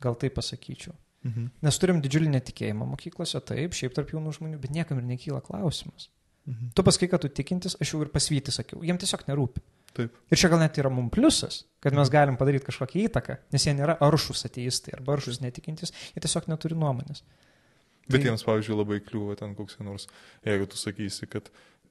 Gal 0.00 0.16
tai 0.16 0.30
pasakyčiau. 0.32 0.94
Mhm. 1.26 1.50
Nes 1.66 1.76
turim 1.76 2.00
didžiulį 2.00 2.30
netikėjimą 2.38 2.86
mokyklose, 2.94 3.42
taip, 3.44 3.76
šiaip 3.76 3.92
tarp 3.96 4.14
jaunų 4.14 4.32
žmonių, 4.38 4.60
bet 4.62 4.72
niekam 4.72 5.02
ir 5.02 5.08
nekyla 5.10 5.42
klausimas. 5.44 6.08
Mhm. 6.48 6.72
Tu 6.74 6.84
pasakai, 6.86 7.10
kad 7.12 7.20
tu 7.20 7.28
tikintis, 7.28 7.76
aš 7.76 7.92
jau 7.92 8.00
ir 8.00 8.08
pasvyti 8.14 8.54
sakiau, 8.54 8.80
jiem 8.86 8.96
tiesiog 9.00 9.26
nerūpi. 9.28 9.60
Taip. 9.92 10.14
Ir 10.30 10.38
čia 10.38 10.48
gal 10.48 10.62
net 10.62 10.78
yra 10.78 10.90
mums 10.92 11.10
pliusas, 11.12 11.64
kad 11.82 11.94
mes 11.98 12.10
galim 12.12 12.38
padaryti 12.40 12.68
kažkokią 12.68 13.08
įtaką, 13.08 13.36
nes 13.52 13.66
jie 13.66 13.74
nėra 13.74 13.98
aršus 14.06 14.46
ateistai 14.46 14.94
arba 14.94 15.16
aršus 15.16 15.40
netikintis, 15.42 15.92
jie 16.14 16.22
tiesiog 16.22 16.46
neturi 16.48 16.78
nuomonės. 16.78 17.24
Bet 18.10 18.20
Tai- 18.24 18.30
jiems, 18.32 18.42
pavyzdžiui, 18.46 18.76
labai 18.80 18.98
kliūva 19.06 19.36
ten 19.38 19.54
koks 19.54 19.78
nors, 19.86 20.08
jeigu 20.46 20.66
tu 20.70 20.76
sakysi, 20.80 21.28
kad 21.30 21.48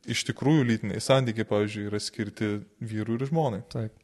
iš 0.10 0.26
tikrųjų 0.30 0.68
lytiniai 0.68 1.00
santykiai, 1.04 1.48
pavyzdžiui, 1.48 1.88
yra 1.90 2.00
skirti 2.04 2.52
vyrui 2.84 3.18
ir 3.20 3.26
žmonai. 3.32 3.64
Taip. 3.72 3.96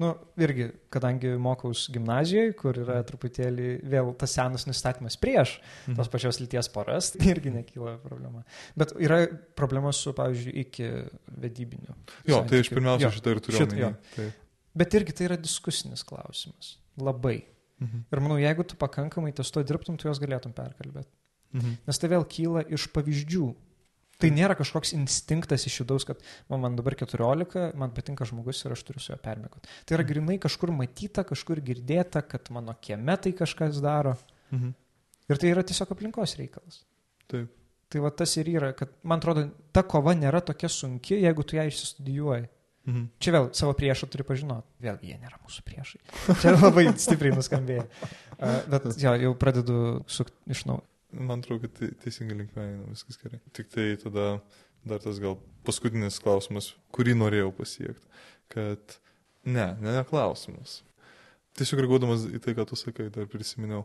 Nu, 0.00 0.14
irgi, 0.40 0.70
kadangi 0.88 1.34
mokaus 1.36 1.82
gimnazijoje, 1.92 2.54
kur 2.56 2.72
yra 2.80 3.02
truputėlį 3.04 3.66
vėl 3.84 4.14
tas 4.16 4.32
senas 4.32 4.64
nustatymas 4.64 5.18
prieš 5.20 5.58
Mhm. 5.60 5.96
tos 5.98 6.08
pačios 6.08 6.38
lyties 6.40 6.70
poras, 6.72 7.10
tai 7.12 7.26
irgi 7.34 7.52
nekyla 7.52 7.98
problema. 8.00 8.40
Bet 8.80 8.94
yra 8.96 9.26
problema 9.54 9.92
su, 9.92 10.14
pavyzdžiui, 10.16 10.54
iki 10.64 10.88
vedybiniu. 11.36 11.92
Jo, 12.24 12.40
tai 12.48 12.62
aš 12.62 12.70
santykiu. 12.70 12.74
pirmiausia 12.78 13.04
Jo, 13.04 13.10
šitą 13.18 13.30
ir 13.36 13.40
turiu 13.44 13.58
šitą. 13.60 13.94
Taip. 14.16 14.32
Bet 14.74 14.90
irgi 14.94 15.12
tai 15.12 15.24
yra 15.28 15.36
diskusinis 15.36 16.02
klausimas. 16.02 16.78
Labai. 16.96 17.42
Mhm. 17.80 18.04
Ir 18.12 18.20
manau, 18.20 18.38
jeigu 18.40 18.64
tu 18.66 18.76
pakankamai 18.76 19.34
ties 19.36 19.50
to 19.50 19.62
dirbtum, 19.62 19.98
tu 19.98 20.08
juos 20.08 20.18
galėtum 20.18 20.54
perkalbėti. 20.54 21.12
Mhm. 21.56 21.80
Nes 21.88 21.98
tai 21.98 22.10
vėl 22.12 22.24
kyla 22.28 22.64
iš 22.68 22.88
pavyzdžių. 22.94 23.48
Tai 24.20 24.28
nėra 24.36 24.52
kažkoks 24.58 24.92
instinktas 24.92 25.64
iš 25.64 25.78
vidaus, 25.80 26.04
kad 26.04 26.18
man, 26.50 26.60
man 26.60 26.74
dabar 26.76 26.92
14, 26.98 27.70
man 27.80 27.94
patinka 27.96 28.26
žmogus 28.28 28.60
ir 28.66 28.74
aš 28.74 28.82
turiu 28.84 29.00
su 29.00 29.14
juo 29.14 29.16
permėgoti. 29.22 29.70
Tai 29.88 29.96
yra 29.96 30.04
grinai 30.04 30.36
kažkur 30.42 30.74
matyta, 30.76 31.24
kažkur 31.24 31.62
girdėta, 31.64 32.20
kad 32.28 32.50
mano 32.52 32.74
kieme 32.84 33.16
tai 33.16 33.32
kažkas 33.36 33.80
daro. 33.80 34.18
Mhm. 34.52 34.76
Ir 35.30 35.40
tai 35.40 35.54
yra 35.54 35.64
tiesiog 35.64 35.94
aplinkos 35.94 36.36
reikalas. 36.36 36.82
Taip. 37.30 37.48
Tai 37.90 38.04
va 38.04 38.10
tas 38.14 38.36
ir 38.38 38.46
yra, 38.52 38.70
kad 38.76 38.92
man 39.02 39.18
atrodo, 39.18 39.48
ta 39.74 39.82
kova 39.82 40.12
nėra 40.14 40.42
tokia 40.46 40.68
sunki, 40.70 41.16
jeigu 41.24 41.42
tu 41.46 41.56
ją 41.56 41.64
išsistudijuoji. 41.70 42.46
Mhm. 42.90 43.08
Čia 43.20 43.32
vėl 43.34 43.48
savo 43.56 43.72
priešą 43.76 44.08
turi 44.10 44.24
pažinoti. 44.26 44.68
Vėlgi, 44.84 45.10
jie 45.12 45.18
nėra 45.20 45.40
mūsų 45.42 45.64
priešai. 45.66 46.00
Čia 46.42 46.54
labai 46.56 46.86
stipriai 47.04 47.34
nuskambėjo. 47.36 47.86
Uh, 48.36 48.60
bet 48.72 48.86
jo, 49.00 49.16
jau 49.26 49.32
pradedu 49.38 49.80
sukti 50.10 50.54
iš 50.54 50.64
naujo. 50.68 50.84
Man 51.12 51.40
atrodo, 51.42 51.64
kad 51.66 51.72
te- 51.78 51.94
teisingai 52.04 52.36
linkme 52.42 52.66
eina 52.66 52.90
viskas 52.90 53.18
gerai. 53.20 53.40
Tik 53.56 53.70
tai 53.72 53.88
tada 53.98 54.26
dar 54.86 55.02
tas 55.02 55.18
gal 55.20 55.36
paskutinis 55.66 56.20
klausimas, 56.22 56.72
kurį 56.94 57.16
norėjau 57.18 57.50
pasiekti. 57.56 58.06
Kad 58.52 58.98
ne, 59.44 59.72
ne, 59.80 59.96
ne 59.98 60.04
klausimas. 60.08 60.80
Tiesiog 61.58 61.82
reaguodamas 61.82 62.24
į 62.30 62.40
tai, 62.44 62.54
ką 62.56 62.64
tu 62.70 62.78
sakai, 62.78 63.10
dar 63.12 63.28
prisiminiau. 63.30 63.84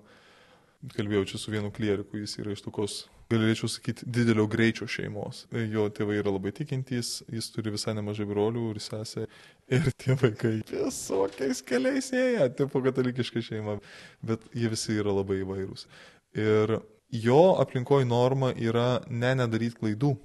Kalbėjau 0.93 1.25
čia 1.31 1.39
su 1.41 1.49
vienu 1.49 1.71
klieriku, 1.73 2.19
jis 2.21 2.35
yra 2.43 2.53
iš 2.53 2.61
tokios, 2.61 2.95
galėčiau 3.31 3.65
sakyti, 3.71 4.05
didelio 4.05 4.43
greičio 4.51 4.85
šeimos. 4.91 5.45
Jo 5.71 5.87
tėvai 5.89 6.19
yra 6.19 6.29
labai 6.35 6.51
tikintys, 6.53 7.23
jis 7.33 7.47
turi 7.55 7.73
visai 7.73 7.95
nemažai 7.97 8.27
brolių 8.29 8.67
ir 8.75 8.81
sesė. 8.85 9.25
Ir 9.73 9.87
tie 9.97 10.13
vaikai 10.21 10.59
visokiais 10.69 11.63
keliais 11.65 12.11
ėję, 12.13 12.51
tipo 12.59 12.83
katalikiška 12.85 13.41
šeima, 13.47 13.79
bet 14.21 14.45
jie 14.53 14.69
visi 14.69 14.99
yra 15.01 15.15
labai 15.15 15.39
įvairūs. 15.41 15.87
Ir 16.37 16.75
jo 17.09 17.55
aplinkoji 17.59 18.05
norma 18.05 18.51
yra 18.55 19.01
ne 19.09 19.33
nedaryti 19.37 19.79
klaidų, 19.79 20.15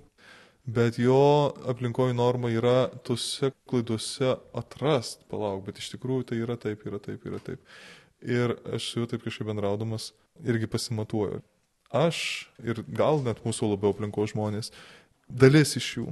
bet 0.67 0.99
jo 0.99 1.53
aplinkoji 1.69 2.15
norma 2.17 2.51
yra 2.53 2.89
tose 3.05 3.53
klaidose 3.69 4.37
atrast, 4.57 5.25
palauk, 5.31 5.65
bet 5.67 5.81
iš 5.81 5.93
tikrųjų 5.95 6.31
tai 6.31 6.41
yra 6.45 6.57
taip, 6.61 6.85
yra 6.87 7.01
taip, 7.03 7.25
yra 7.27 7.41
taip. 7.43 7.63
Ir 8.21 8.57
aš 8.69 8.91
juo 8.97 9.07
taip 9.09 9.25
kažkaip 9.25 9.49
bendraudamas 9.49 10.11
irgi 10.45 10.69
pasimatuoju. 10.71 11.41
Aš 11.91 12.49
ir 12.63 12.85
gal 12.87 13.23
net 13.25 13.41
mūsų 13.43 13.73
labiau 13.73 13.95
aplinkos 13.95 14.35
žmonės, 14.35 14.71
dalis 15.27 15.75
iš 15.81 15.89
jų, 15.97 16.11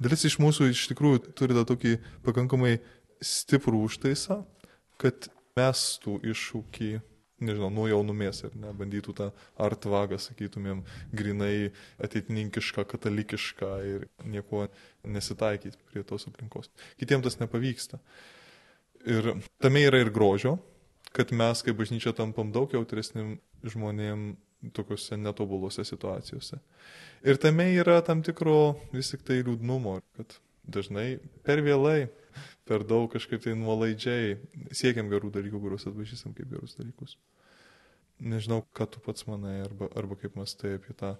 dalis 0.00 0.24
iš 0.24 0.38
mūsų 0.40 0.70
iš 0.72 0.86
tikrųjų 0.92 1.34
turi 1.36 1.56
tą 1.56 1.66
tokį 1.68 1.98
pakankamai 2.24 2.78
stiprų 3.20 3.82
užtaisą, 3.88 4.40
kad 4.98 5.28
mestų 5.58 6.18
iššūkį 6.32 6.92
nežinau, 7.44 7.70
nuo 7.74 7.86
jaunumės 7.90 8.42
ir 8.46 8.56
nebandytų 8.58 9.14
tą 9.18 9.28
artvagą, 9.60 10.18
sakytumėm, 10.22 10.82
grinai 11.14 11.70
ateitininkišką, 12.02 12.84
katalikišką 12.90 13.70
ir 13.92 14.08
nieko 14.26 14.66
nesitaikyti 15.06 15.78
prie 15.92 16.04
tos 16.06 16.28
aplinkos. 16.30 16.72
Kitiems 17.00 17.26
tas 17.28 17.38
nepavyksta. 17.42 18.00
Ir 19.08 19.34
tame 19.62 19.84
yra 19.86 20.02
ir 20.02 20.10
grožio, 20.14 20.56
kad 21.14 21.32
mes 21.32 21.62
kaip 21.64 21.78
bažnyčia 21.78 22.12
tampam 22.16 22.50
daug 22.52 22.74
jautresnim 22.74 23.38
žmonėm 23.66 24.32
tokiuose 24.74 25.16
netobulose 25.16 25.84
situacijose. 25.86 26.58
Ir 27.26 27.38
tame 27.38 27.70
yra 27.78 28.00
tam 28.06 28.22
tikro 28.26 28.76
vis 28.92 29.12
tik 29.12 29.22
tai 29.26 29.40
liūdnumo, 29.44 29.98
kad 30.18 30.38
dažnai 30.68 31.18
per 31.46 31.62
vėlai, 31.64 32.08
per 32.68 32.84
daug 32.86 33.08
kažkaip 33.12 33.42
tai 33.44 33.54
nuolaidžiai 33.58 34.36
siekiam 34.76 35.10
gerų 35.12 35.32
dalykų, 35.34 35.60
kuriuos 35.64 35.88
atpažįstam 35.88 36.34
kaip 36.36 36.50
gerus 36.52 36.76
dalykus. 36.78 37.16
Nežinau, 38.18 38.64
ką 38.74 38.88
tu 38.92 39.02
pats 39.04 39.26
manai, 39.30 39.60
arba, 39.64 39.88
arba 39.98 40.18
kaip 40.18 40.34
mastai 40.38 40.74
apie 40.76 40.94
tą, 40.98 41.14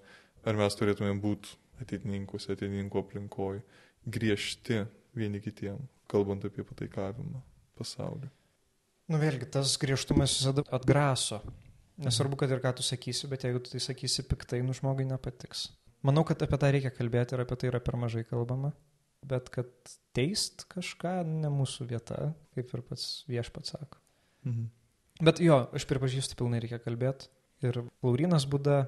ar 0.45 0.59
mes 0.59 0.79
turėtumėm 0.79 1.21
būti 1.23 1.55
ateitininkus, 1.83 2.49
ateitininkų 2.51 3.05
aplinkoj, 3.05 3.63
griežti 4.09 4.83
vieni 5.19 5.41
kitiem, 5.43 5.79
kalbant 6.11 6.45
apie 6.49 6.67
pataikavimą 6.67 7.43
pasauliu. 7.79 8.31
Nu 9.09 9.21
vėlgi, 9.23 9.49
tas 9.55 9.79
griežtumas 9.81 10.35
visada 10.37 10.65
atgraso. 10.75 11.41
Nesvarbu, 11.99 12.37
kad 12.39 12.51
ir 12.53 12.61
ką 12.63 12.75
tu 12.79 12.85
sakysi, 12.87 13.27
bet 13.31 13.47
jeigu 13.47 13.63
tu 13.65 13.73
tai 13.73 13.81
sakysi 13.83 14.27
piktai, 14.29 14.61
nu 14.63 14.75
žmogui 14.77 15.07
nepatiks. 15.09 15.69
Manau, 16.07 16.23
kad 16.27 16.43
apie 16.45 16.59
tą 16.61 16.71
reikia 16.75 16.93
kalbėti 16.95 17.35
ir 17.35 17.43
apie 17.43 17.57
tai 17.59 17.73
yra 17.73 17.81
per 17.83 17.97
mažai 17.99 18.23
kalbama. 18.29 18.71
Bet 19.27 19.49
kad 19.51 19.67
teist 20.15 20.67
kažką 20.71 21.25
ne 21.27 21.49
mūsų 21.49 21.87
vieta, 21.91 22.35
kaip 22.55 22.71
ir 22.75 22.83
pats 22.83 23.25
viešpats 23.29 23.75
sako. 23.75 23.99
Mhm. 24.45 24.69
Bet 25.21 25.41
jo, 25.43 25.69
aš 25.75 25.85
pripažįstu, 25.91 26.37
pilnai 26.39 26.61
reikia 26.63 26.79
kalbėti. 26.79 27.27
Ir 27.67 27.81
Laurinas 28.03 28.47
Buda 28.47 28.85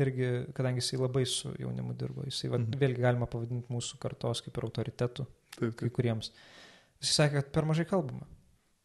irgi, 0.00 0.46
kadangi 0.56 0.80
jisai 0.80 0.98
labai 0.98 1.26
su 1.28 1.52
jaunimu 1.60 1.92
dirbo, 1.94 2.24
jisai 2.24 2.48
va, 2.50 2.58
Mhm. 2.58 2.78
vėlgi 2.80 3.00
galima 3.04 3.26
pavadinti 3.28 3.68
mūsų 3.68 3.98
kartos 4.00 4.40
kaip 4.42 4.56
ir 4.56 4.64
autoritetų 4.64 5.26
Taip, 5.58 5.76
kai 5.76 5.88
taip. 5.88 5.92
kuriems. 5.92 6.30
Jis 7.00 7.12
sakė, 7.18 7.32
kad 7.42 7.52
per 7.52 7.64
mažai 7.64 7.84
kalbama. 7.84 8.26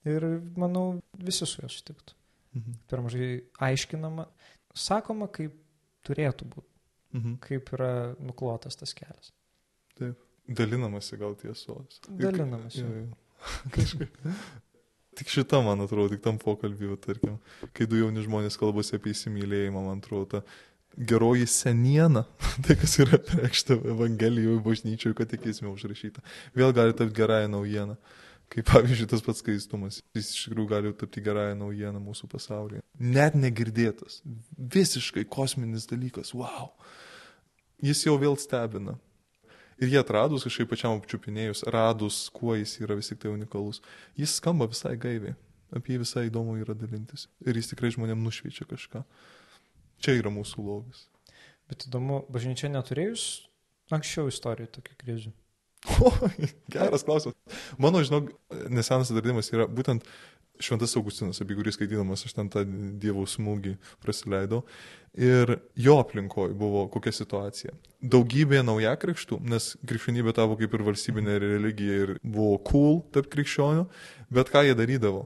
Ir 0.06 0.22
manau, 0.58 1.00
visi 1.18 1.46
su 1.46 1.62
juo 1.62 1.70
sutiktų. 1.70 2.14
Mhm. 2.56 2.74
Per 2.88 3.00
mažai 3.00 3.44
aiškinama, 3.60 4.28
sakoma, 4.76 5.32
kaip 5.32 5.54
turėtų 6.04 6.46
būti, 6.50 6.68
Mhm. 7.14 7.40
kaip 7.40 7.66
yra 7.72 8.16
nuklotas 8.20 8.76
tas 8.78 8.94
kelias. 8.94 9.32
Dalinamasi 10.50 11.20
gal 11.22 11.36
tiesos. 11.38 12.02
Dalinamasi. 12.10 12.82
Jo, 12.82 12.96
jo. 13.04 13.08
Kažkaip. 13.76 14.18
Tik 15.20 15.30
šita, 15.30 15.60
man 15.66 15.82
atrodo, 15.84 16.14
tik 16.14 16.24
tam 16.24 16.38
pokalbiu, 16.40 16.96
tarkim, 17.02 17.38
kai 17.76 17.88
du 17.90 18.00
jauni 18.00 18.24
žmonės 18.24 18.56
kalbasi 18.60 18.96
apie 18.96 19.12
įsimylėjimą, 19.12 19.82
man 19.84 20.00
atrodo, 20.00 20.40
ta 20.40 21.00
geroji 21.10 21.48
seniena, 21.48 22.24
tai 22.66 22.78
kas 22.80 22.96
yra 23.04 23.20
prekšta 23.20 23.78
Evangelijoje, 23.94 24.62
bažnyčioje, 24.66 25.18
kad 25.18 25.32
tikėsime 25.34 25.72
užrašyta, 25.74 26.24
vėl 26.58 26.74
gali 26.76 26.96
tapti 26.96 27.20
gerąją 27.20 27.52
naujieną. 27.56 28.00
Kaip 28.50 28.66
pavyzdžiui, 28.66 29.06
tas 29.12 29.22
pats 29.22 29.44
skaistumas, 29.44 30.00
jis 30.18 30.32
iš 30.34 30.48
tikrųjų 30.48 30.70
gali 30.72 30.94
tapti 30.98 31.22
gerąją 31.22 31.60
naujieną 31.60 32.00
mūsų 32.02 32.32
pasaulyje. 32.32 32.82
Net 32.98 33.36
negirdėtas, 33.38 34.24
visiškai 34.58 35.28
kosminis 35.30 35.86
dalykas, 35.92 36.34
wow. 36.34 36.72
Jis 37.86 38.02
jau 38.08 38.16
vėl 38.20 38.40
stebina. 38.42 38.98
Ir 39.80 39.94
jie 39.94 40.00
atradus, 40.02 40.44
kažkaip 40.48 40.70
pačiam 40.72 40.98
apčiupinėjus, 40.98 41.64
radus, 41.72 42.26
kuo 42.36 42.56
jis 42.58 42.76
yra 42.84 42.98
vis 43.00 43.12
tik 43.12 43.22
tai 43.24 43.32
unikalus, 43.32 43.80
jis 44.20 44.34
skamba 44.40 44.68
visai 44.68 44.98
gaiviai. 45.00 45.38
Apie 45.76 45.94
jį 45.94 46.02
visai 46.02 46.26
įdomu 46.28 46.58
yra 46.60 46.74
dalintis. 46.76 47.28
Ir 47.46 47.56
jis 47.56 47.70
tikrai 47.72 47.92
žmonėm 47.94 48.20
nušviečia 48.26 48.66
kažką. 48.68 49.04
Čia 50.04 50.18
yra 50.18 50.34
mūsų 50.34 50.66
lobis. 50.66 51.06
Bet 51.70 51.86
įdomu, 51.88 52.24
bažnyčia 52.34 52.72
neturėjus 52.74 53.28
anksčiau 53.94 54.30
istorijų 54.32 54.72
tokių 54.78 54.98
krizių. 55.04 55.32
Oi, 56.10 56.50
geras 56.74 57.06
klausimas. 57.08 57.38
Mano, 57.80 58.02
žinok, 58.04 58.34
nesenas 58.74 59.14
atradimas 59.14 59.52
yra 59.54 59.70
būtent 59.70 60.08
Šventas 60.60 60.92
Augustinas, 61.00 61.40
apie 61.40 61.56
kurį 61.56 61.72
skaitydamas 61.72 62.26
aš 62.28 62.34
ten 62.36 62.50
tą 62.52 62.66
Dievo 63.00 63.24
smūgį 63.30 63.78
prasileidau. 64.04 64.66
Ir 65.16 65.56
jo 65.80 65.96
aplinkoje 66.02 66.54
buvo 66.60 66.84
kokia 66.92 67.14
situacija. 67.16 67.72
Daugybė 68.04 68.60
nauja 68.68 68.92
krikštų, 69.00 69.40
nes 69.50 69.72
krikščionybė 69.88 70.36
tavo 70.36 70.58
kaip 70.60 70.76
ir 70.76 70.84
valstybinė 70.90 71.38
religija 71.46 72.02
ir 72.04 72.14
buvo 72.24 72.60
cool 72.68 73.00
tarp 73.16 73.32
krikščionių, 73.32 73.88
bet 74.36 74.52
ką 74.52 74.66
jie 74.68 74.76
darydavo? 74.78 75.26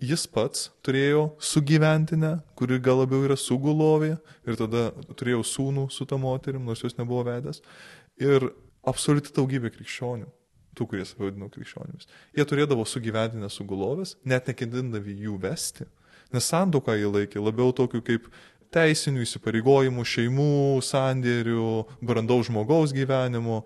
Jis 0.00 0.24
pats 0.32 0.70
turėjo 0.80 1.28
sugyventinę, 1.44 2.38
kuri 2.56 2.80
gal 2.80 3.02
labiau 3.02 3.28
yra 3.28 3.36
sugulovė, 3.36 4.14
ir 4.48 4.56
tada 4.56 4.88
turėjo 5.12 5.44
sūnų 5.44 5.90
su 5.92 6.08
tą 6.08 6.16
moterim, 6.20 6.64
nors 6.64 6.80
jos 6.80 6.96
nebuvo 6.96 7.26
vedęs. 7.28 7.60
Ir 8.16 8.48
absoliuti 8.88 9.36
daugybė 9.36 9.76
krikščionių 9.76 10.32
tų, 10.78 10.86
kurie 10.90 11.06
save 11.08 11.28
vadino 11.28 11.50
krikščionimis. 11.52 12.08
Jie 12.36 12.46
turėdavo 12.48 12.86
sugyventinę 12.88 13.50
sugulovės, 13.52 14.16
net 14.24 14.50
nekendindami 14.50 15.16
jų 15.26 15.36
vesti, 15.42 15.88
nes 16.34 16.48
sandoką 16.52 16.96
jie 16.98 17.10
laikė 17.10 17.42
labiau 17.42 17.74
tokiu 17.76 18.02
kaip 18.06 18.30
teisinių 18.74 19.24
įsipareigojimų, 19.26 20.04
šeimų, 20.06 20.50
sandėrių, 20.86 21.70
brandaus 22.06 22.50
žmogaus 22.50 22.94
gyvenimo. 22.94 23.64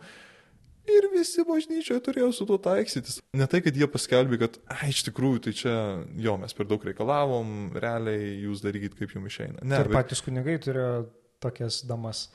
Ir 0.85 1.07
visi 1.15 1.41
bažnyčioje 1.49 2.03
turėjo 2.05 2.31
su 2.37 2.45
tuo 2.49 2.59
taiksytis. 2.61 3.21
Ne 3.37 3.47
tai, 3.49 3.63
kad 3.65 3.77
jie 3.77 3.87
paskelbė, 3.89 4.39
kad, 4.43 4.59
ai, 4.69 4.91
iš 4.93 5.07
tikrųjų, 5.07 5.41
tai 5.47 5.55
čia, 5.57 5.77
jo, 6.21 6.35
mes 6.41 6.57
per 6.57 6.69
daug 6.69 6.83
reikalavom, 6.85 7.55
realiai 7.81 8.35
jūs 8.45 8.61
darykit, 8.65 8.97
kaip 8.99 9.15
jums 9.17 9.33
išeina. 9.33 9.63
Ne, 9.65 9.81
ir 9.81 9.89
bet... 9.89 9.97
patys 9.97 10.21
kunigai 10.25 10.59
turėjo 10.61 11.07
tokias 11.45 11.81
damas. 11.89 12.27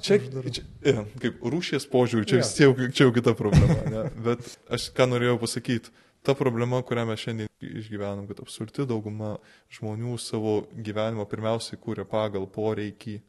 Čia, 0.00 0.18
čia 0.50 0.64
ja, 0.86 1.04
kaip 1.22 1.42
rūšies 1.54 1.86
požiūrį, 1.92 2.28
čia, 2.30 2.40
ja. 2.40 2.50
jau, 2.66 2.72
čia 2.88 3.06
jau 3.06 3.14
kita 3.16 3.34
problema. 3.38 3.76
Ne? 3.92 4.04
Bet 4.24 4.46
aš 4.72 4.90
ką 4.96 5.08
norėjau 5.10 5.38
pasakyti, 5.42 5.92
ta 6.26 6.34
problema, 6.36 6.82
kurią 6.86 7.06
mes 7.08 7.20
šiandien 7.24 7.50
išgyvenam, 7.60 8.26
kad 8.28 8.40
absoliuti 8.44 8.88
dauguma 8.88 9.36
žmonių 9.76 10.16
savo 10.20 10.60
gyvenimą 10.76 11.26
pirmiausiai 11.30 11.80
kūrė 11.80 12.06
pagal 12.08 12.48
poreikį. 12.50 13.20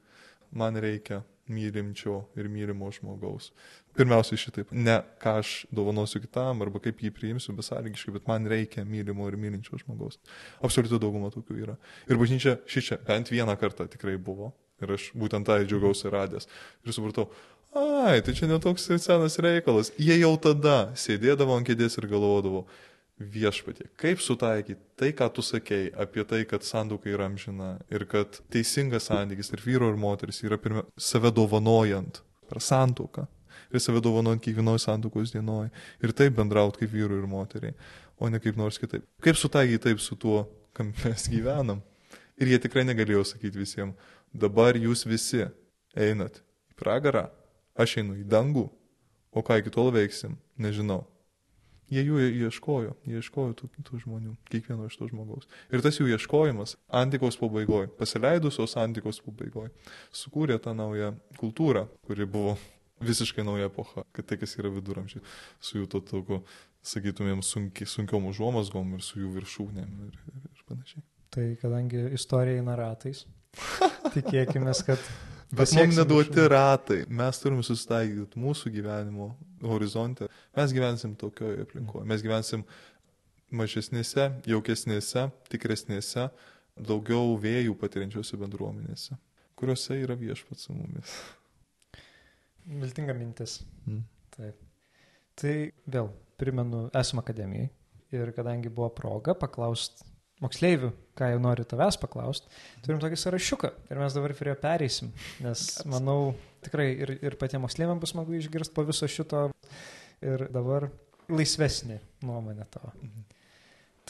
Man 0.52 0.76
reikia 0.84 1.22
mylimčio 1.52 2.26
ir 2.40 2.48
mylimo 2.52 2.90
žmogaus. 2.92 3.52
Pirmiausiai 3.98 4.40
šitaip. 4.40 4.72
Ne 4.72 4.98
ką 5.22 5.38
aš 5.42 5.54
dovanosiu 5.76 6.22
kitam 6.24 6.64
arba 6.64 6.80
kaip 6.84 7.02
jį 7.04 7.12
priimsiu 7.16 7.56
besąlygiškai, 7.58 8.14
bet 8.16 8.28
man 8.30 8.48
reikia 8.48 8.86
mylimo 8.88 9.28
ir 9.28 9.38
mylinčio 9.40 9.80
žmogaus. 9.84 10.20
Absoliuti 10.64 11.00
dauguma 11.02 11.32
tokių 11.34 11.60
yra. 11.66 11.78
Ir 12.08 12.20
bažnyčia 12.22 12.58
šį 12.72 12.86
čia 12.88 13.00
bent 13.08 13.32
vieną 13.34 13.58
kartą 13.60 13.88
tikrai 13.92 14.18
buvo. 14.18 14.54
Ir 14.82 14.96
aš 14.98 15.10
būtent 15.18 15.48
tą 15.48 15.60
džiaugiausi 15.64 16.12
radęs. 16.14 16.50
Ir 16.86 16.96
supratau, 16.96 17.28
ai, 17.78 18.22
tai 18.26 18.36
čia 18.38 18.50
netoks 18.52 18.90
ir 18.90 19.02
senas 19.04 19.40
reikalas. 19.42 19.94
Jie 20.02 20.18
jau 20.20 20.34
tada 20.42 20.92
sėdėdavo 20.98 21.58
ant 21.58 21.68
kėdės 21.68 22.00
ir 22.02 22.10
galvodavo, 22.12 22.66
viešpatie, 23.22 23.86
kaip 24.02 24.22
sutaikyti 24.22 24.80
tai, 24.98 25.12
ką 25.14 25.28
tu 25.34 25.44
sakei 25.46 25.92
apie 25.98 26.24
tai, 26.28 26.44
kad 26.50 26.66
sanduka 26.66 27.10
yra 27.10 27.28
amžina 27.30 27.76
ir 27.94 28.06
kad 28.10 28.40
teisingas 28.54 29.10
santykis 29.10 29.52
ir 29.54 29.62
vyro 29.66 29.92
ir 29.92 30.00
moteris 30.00 30.42
yra 30.46 30.58
pirmia, 30.62 30.84
save 30.98 31.32
dovanojant 31.36 32.22
per 32.50 32.62
santuką 32.64 33.28
ir 33.72 33.84
save 33.84 34.02
dovanojant 34.04 34.42
kiekvienoje 34.44 34.84
santukos 34.86 35.34
dienoje 35.36 35.70
ir 36.04 36.16
taip 36.18 36.36
bendrauti 36.40 36.84
kaip 36.84 36.94
vyru 36.94 37.20
ir 37.22 37.30
moteriai, 37.30 37.76
o 38.20 38.30
ne 38.30 38.40
kaip 38.40 38.58
nors 38.58 38.80
kitaip. 38.82 39.06
Kaip 39.24 39.38
sutaikyti 39.40 39.84
taip 39.90 40.02
su 40.02 40.16
tuo, 40.16 40.46
kam 40.74 40.94
mes 41.04 41.30
gyvenam. 41.32 41.82
Ir 42.42 42.50
jie 42.50 42.58
tikrai 42.64 42.84
negalėjo 42.88 43.24
sakyti 43.34 43.60
visiems, 43.62 44.10
dabar 44.34 44.78
jūs 44.80 45.06
visi 45.08 45.46
einat 45.98 46.42
į 46.72 46.78
pragarą, 46.80 47.30
aš 47.76 48.00
einu 48.02 48.18
į 48.20 48.28
dangų, 48.32 48.68
o 49.32 49.44
ką 49.46 49.62
iki 49.62 49.74
tol 49.74 49.92
veiksim, 49.96 50.38
nežinau. 50.60 51.06
Jie 51.92 52.06
jų 52.08 52.22
ieškojo, 52.48 52.94
jie 53.04 53.20
ieškojo 53.20 53.56
tų 53.60 53.68
kitų 53.76 53.98
žmonių, 54.06 54.34
kiekvieno 54.48 54.86
iš 54.88 54.96
to 54.96 55.10
žmogaus. 55.10 55.50
Ir 55.76 55.84
tas 55.84 55.98
jų 56.00 56.08
ieškojimas 56.14 56.78
antikos 56.88 57.36
pabaigoje, 57.40 57.90
pasileidusios 58.00 58.78
antikos 58.80 59.20
pabaigoje, 59.26 59.74
sukūrė 60.16 60.56
tą 60.64 60.72
naują 60.78 61.12
kultūrą, 61.42 61.90
kuri 62.08 62.30
buvo 62.32 62.56
visiškai 63.04 63.44
nauja 63.44 63.68
epocha, 63.68 64.06
kad 64.16 64.30
tai, 64.30 64.38
kas 64.40 64.56
yra 64.56 64.72
viduramžiai, 64.72 65.24
su 65.60 65.82
jų 65.82 65.90
to 65.92 66.00
tokiu, 66.08 66.40
sakytumėm, 66.86 67.44
sunki, 67.44 67.84
sunkiom 67.90 68.30
užuomasgom 68.32 68.96
ir 68.96 69.04
su 69.06 69.20
jų 69.20 69.36
viršūnėm 69.36 69.92
ir, 70.08 70.18
ir, 70.32 70.48
ir 70.48 70.66
panašiai. 70.70 71.04
Tai 71.32 71.46
kadangi 71.60 72.08
istorija 72.16 72.62
eina 72.62 72.78
ratais, 72.80 73.26
Tikėkime, 74.16 74.74
kad. 74.88 75.04
Bet 75.52 75.74
mums 75.76 75.98
neduoti 76.00 76.46
ratai. 76.48 77.02
Mes 77.12 77.40
turim 77.44 77.60
susitaikyti 77.66 78.40
mūsų 78.40 78.72
gyvenimo 78.72 79.34
horizonte. 79.68 80.30
Mes 80.56 80.72
gyvensim 80.76 81.18
tokioje 81.20 81.66
aplinkoje. 81.66 82.08
Mes 82.08 82.24
gyvensim 82.24 82.64
mažesnėse, 83.52 84.30
jaukesnėse, 84.48 85.26
tikresnėse, 85.52 86.30
daugiau 86.80 87.36
vėjų 87.42 87.76
patiriančiose 87.82 88.40
bendruomenėse, 88.40 89.18
kuriuose 89.60 90.00
yra 90.00 90.16
viešpats 90.16 90.70
su 90.70 90.76
mumis. 90.76 91.18
Viltinga 92.72 93.16
mintis. 93.18 93.60
Mm. 93.84 94.06
Taip. 94.32 94.64
Tai 95.42 95.56
vėl 95.92 96.08
primenu, 96.40 96.86
esame 96.96 97.26
akademijai 97.26 97.68
ir 98.16 98.32
kadangi 98.36 98.72
buvo 98.72 98.90
proga 98.96 99.36
paklausti 99.36 100.08
moksleivių, 100.42 100.92
ką 101.18 101.32
jau 101.34 101.42
noriu 101.42 101.66
tavęs 101.68 102.00
paklausti, 102.02 102.50
turim 102.86 103.02
tokį 103.02 103.20
sąrašiuką 103.20 103.72
ir 103.92 104.02
mes 104.02 104.16
dabar 104.18 104.34
prie 104.38 104.52
jo 104.52 104.58
pereisim, 104.62 105.12
nes 105.44 105.66
manau 105.94 106.34
tikrai 106.66 106.90
ir, 106.94 107.16
ir 107.22 107.38
patiems 107.42 107.68
moksleiviams 107.68 108.02
bus 108.02 108.16
smagu 108.16 108.38
išgirsti 108.38 108.76
po 108.76 108.86
viso 108.88 109.10
šito 109.10 109.48
ir 110.22 110.48
dabar 110.54 110.90
laisvesnė 111.32 112.02
nuomonė 112.26 112.68
tavo. 112.74 112.94
Mhm. 112.98 113.30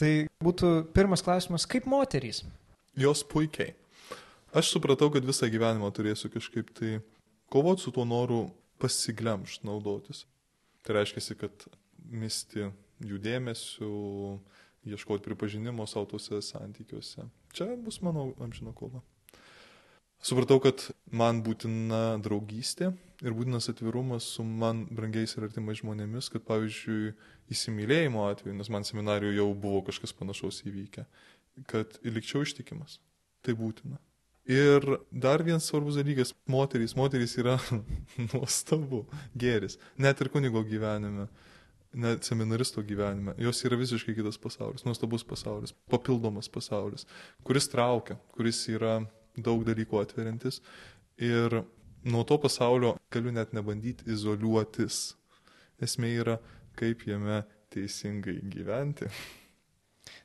Tai 0.02 0.12
būtų 0.42 0.72
pirmas 0.96 1.22
klausimas, 1.22 1.68
kaip 1.68 1.86
moterys? 1.86 2.42
Jos 2.98 3.22
puikiai. 3.28 3.74
Aš 4.52 4.72
supratau, 4.74 5.08
kad 5.12 5.24
visą 5.24 5.48
gyvenimą 5.52 5.88
turėsiu 5.96 6.28
kažkaip 6.32 6.72
tai 6.76 6.96
kovoti 7.52 7.84
su 7.84 7.92
tuo 7.94 8.04
noru 8.08 8.42
pasiglemšt 8.82 9.64
naudotis. 9.64 10.24
Tai 10.82 10.98
reiškia, 10.98 11.36
kad 11.40 11.66
misti 12.10 12.66
jų 13.06 13.20
dėmesiu, 13.22 13.92
ieškoti 14.84 15.24
pripažinimo 15.24 15.86
savo 15.86 16.06
tuose 16.10 16.42
santykiuose. 16.42 17.26
Čia 17.52 17.76
bus 17.76 18.00
mano 18.02 18.32
amžino 18.40 18.72
kova. 18.72 19.02
Supratau, 20.22 20.60
kad 20.62 20.84
man 21.10 21.40
būtina 21.42 22.20
draugystė 22.22 22.92
ir 23.26 23.34
būtinas 23.34 23.66
atvirumas 23.72 24.28
su 24.36 24.44
man 24.46 24.84
brangiais 24.86 25.34
ir 25.34 25.48
artimais 25.48 25.80
žmonėmis, 25.80 26.28
kad 26.30 26.44
pavyzdžiui 26.46 27.10
įsimylėjimo 27.50 28.22
atveju, 28.28 28.54
nes 28.54 28.70
man 28.70 28.86
seminarijoje 28.86 29.40
jau 29.40 29.48
buvo 29.58 29.82
kažkas 29.88 30.14
panašaus 30.14 30.62
įvykę, 30.62 31.08
kad 31.66 31.98
likčiau 32.06 32.46
ištikimas. 32.46 33.00
Tai 33.42 33.56
būtina. 33.58 33.98
Ir 34.46 34.86
dar 35.10 35.42
vienas 35.42 35.66
svarbus 35.66 35.98
dalykas- 35.98 36.34
moterys. 36.54 36.94
Moterys 36.98 37.34
yra 37.38 37.58
nuostabu, 38.32 39.04
geris. 39.34 39.78
Net 39.98 40.20
ir 40.20 40.30
kunigo 40.30 40.62
gyvenime 40.66 41.26
net 41.92 42.24
seminaristo 42.24 42.82
gyvenime. 42.86 43.34
Jos 43.40 43.62
yra 43.66 43.76
visiškai 43.80 44.14
kitas 44.16 44.38
pasaulis, 44.40 44.84
nuostabus 44.86 45.24
pasaulis, 45.28 45.74
papildomas 45.92 46.48
pasaulis, 46.52 47.06
kuris 47.44 47.68
traukia, 47.72 48.16
kuris 48.36 48.64
yra 48.72 49.00
daug 49.36 49.64
dalykų 49.66 50.00
atveriantis. 50.02 50.60
Ir 51.22 51.62
nuo 52.04 52.24
to 52.28 52.38
pasaulio 52.40 52.96
galiu 53.12 53.34
net 53.34 53.52
nebandyti 53.56 54.08
izoliuotis. 54.12 55.12
Esmė 55.82 56.14
yra, 56.22 56.38
kaip 56.78 57.06
jame 57.08 57.42
teisingai 57.72 58.38
gyventi. 58.52 59.08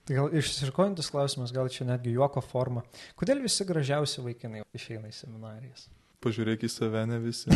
Tai 0.08 0.16
gal 0.16 0.34
išsiškojantis 0.40 1.12
klausimas, 1.12 1.54
gal 1.54 1.70
čia 1.72 1.86
netgi 1.88 2.16
juoko 2.16 2.42
forma. 2.42 2.84
Kodėl 3.20 3.44
visi 3.44 3.66
gražiausi 3.68 4.24
vaikinai 4.26 4.64
išeina 4.76 5.12
į 5.12 5.16
seminarijas? 5.16 5.88
Pažiūrėk 6.24 6.64
į 6.66 6.70
save, 6.72 7.04
ne 7.10 7.20
visi. 7.22 7.52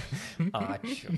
Ačiū. 0.74 1.14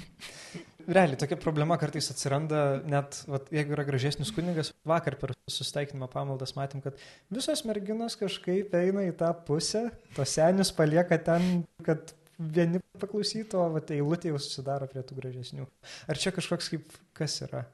Realiai, 0.87 1.19
tokia 1.19 1.39
problema 1.41 1.77
kartais 1.81 2.11
atsiranda, 2.13 2.61
net 2.87 3.19
vat, 3.27 3.49
jeigu 3.55 3.75
yra 3.75 3.85
gražesnis 3.89 4.31
kunigas, 4.35 4.71
vakar 4.87 5.17
per 5.21 5.35
susitaikinimą 5.51 6.09
pamaldas 6.13 6.55
matėm, 6.59 6.83
kad 6.85 6.99
visos 7.33 7.65
merginos 7.67 8.19
kažkaip 8.21 8.75
eina 8.79 9.03
į 9.09 9.17
tą 9.19 9.33
pusę, 9.49 9.89
tos 10.17 10.37
senius 10.39 10.71
palieka 10.77 11.19
ten, 11.27 11.65
kad 11.87 12.15
vieni 12.39 12.83
paklausytų, 13.01 13.59
o 13.61 13.69
vat, 13.77 13.93
eilutė 13.95 14.31
jau 14.31 14.41
susidaro 14.43 14.89
prie 14.91 15.05
tų 15.07 15.19
gražesnių. 15.21 15.69
Ar 16.07 16.23
čia 16.23 16.35
kažkoks 16.37 16.71
kaip, 16.75 16.99
kas 17.17 17.41
yra? 17.47 17.65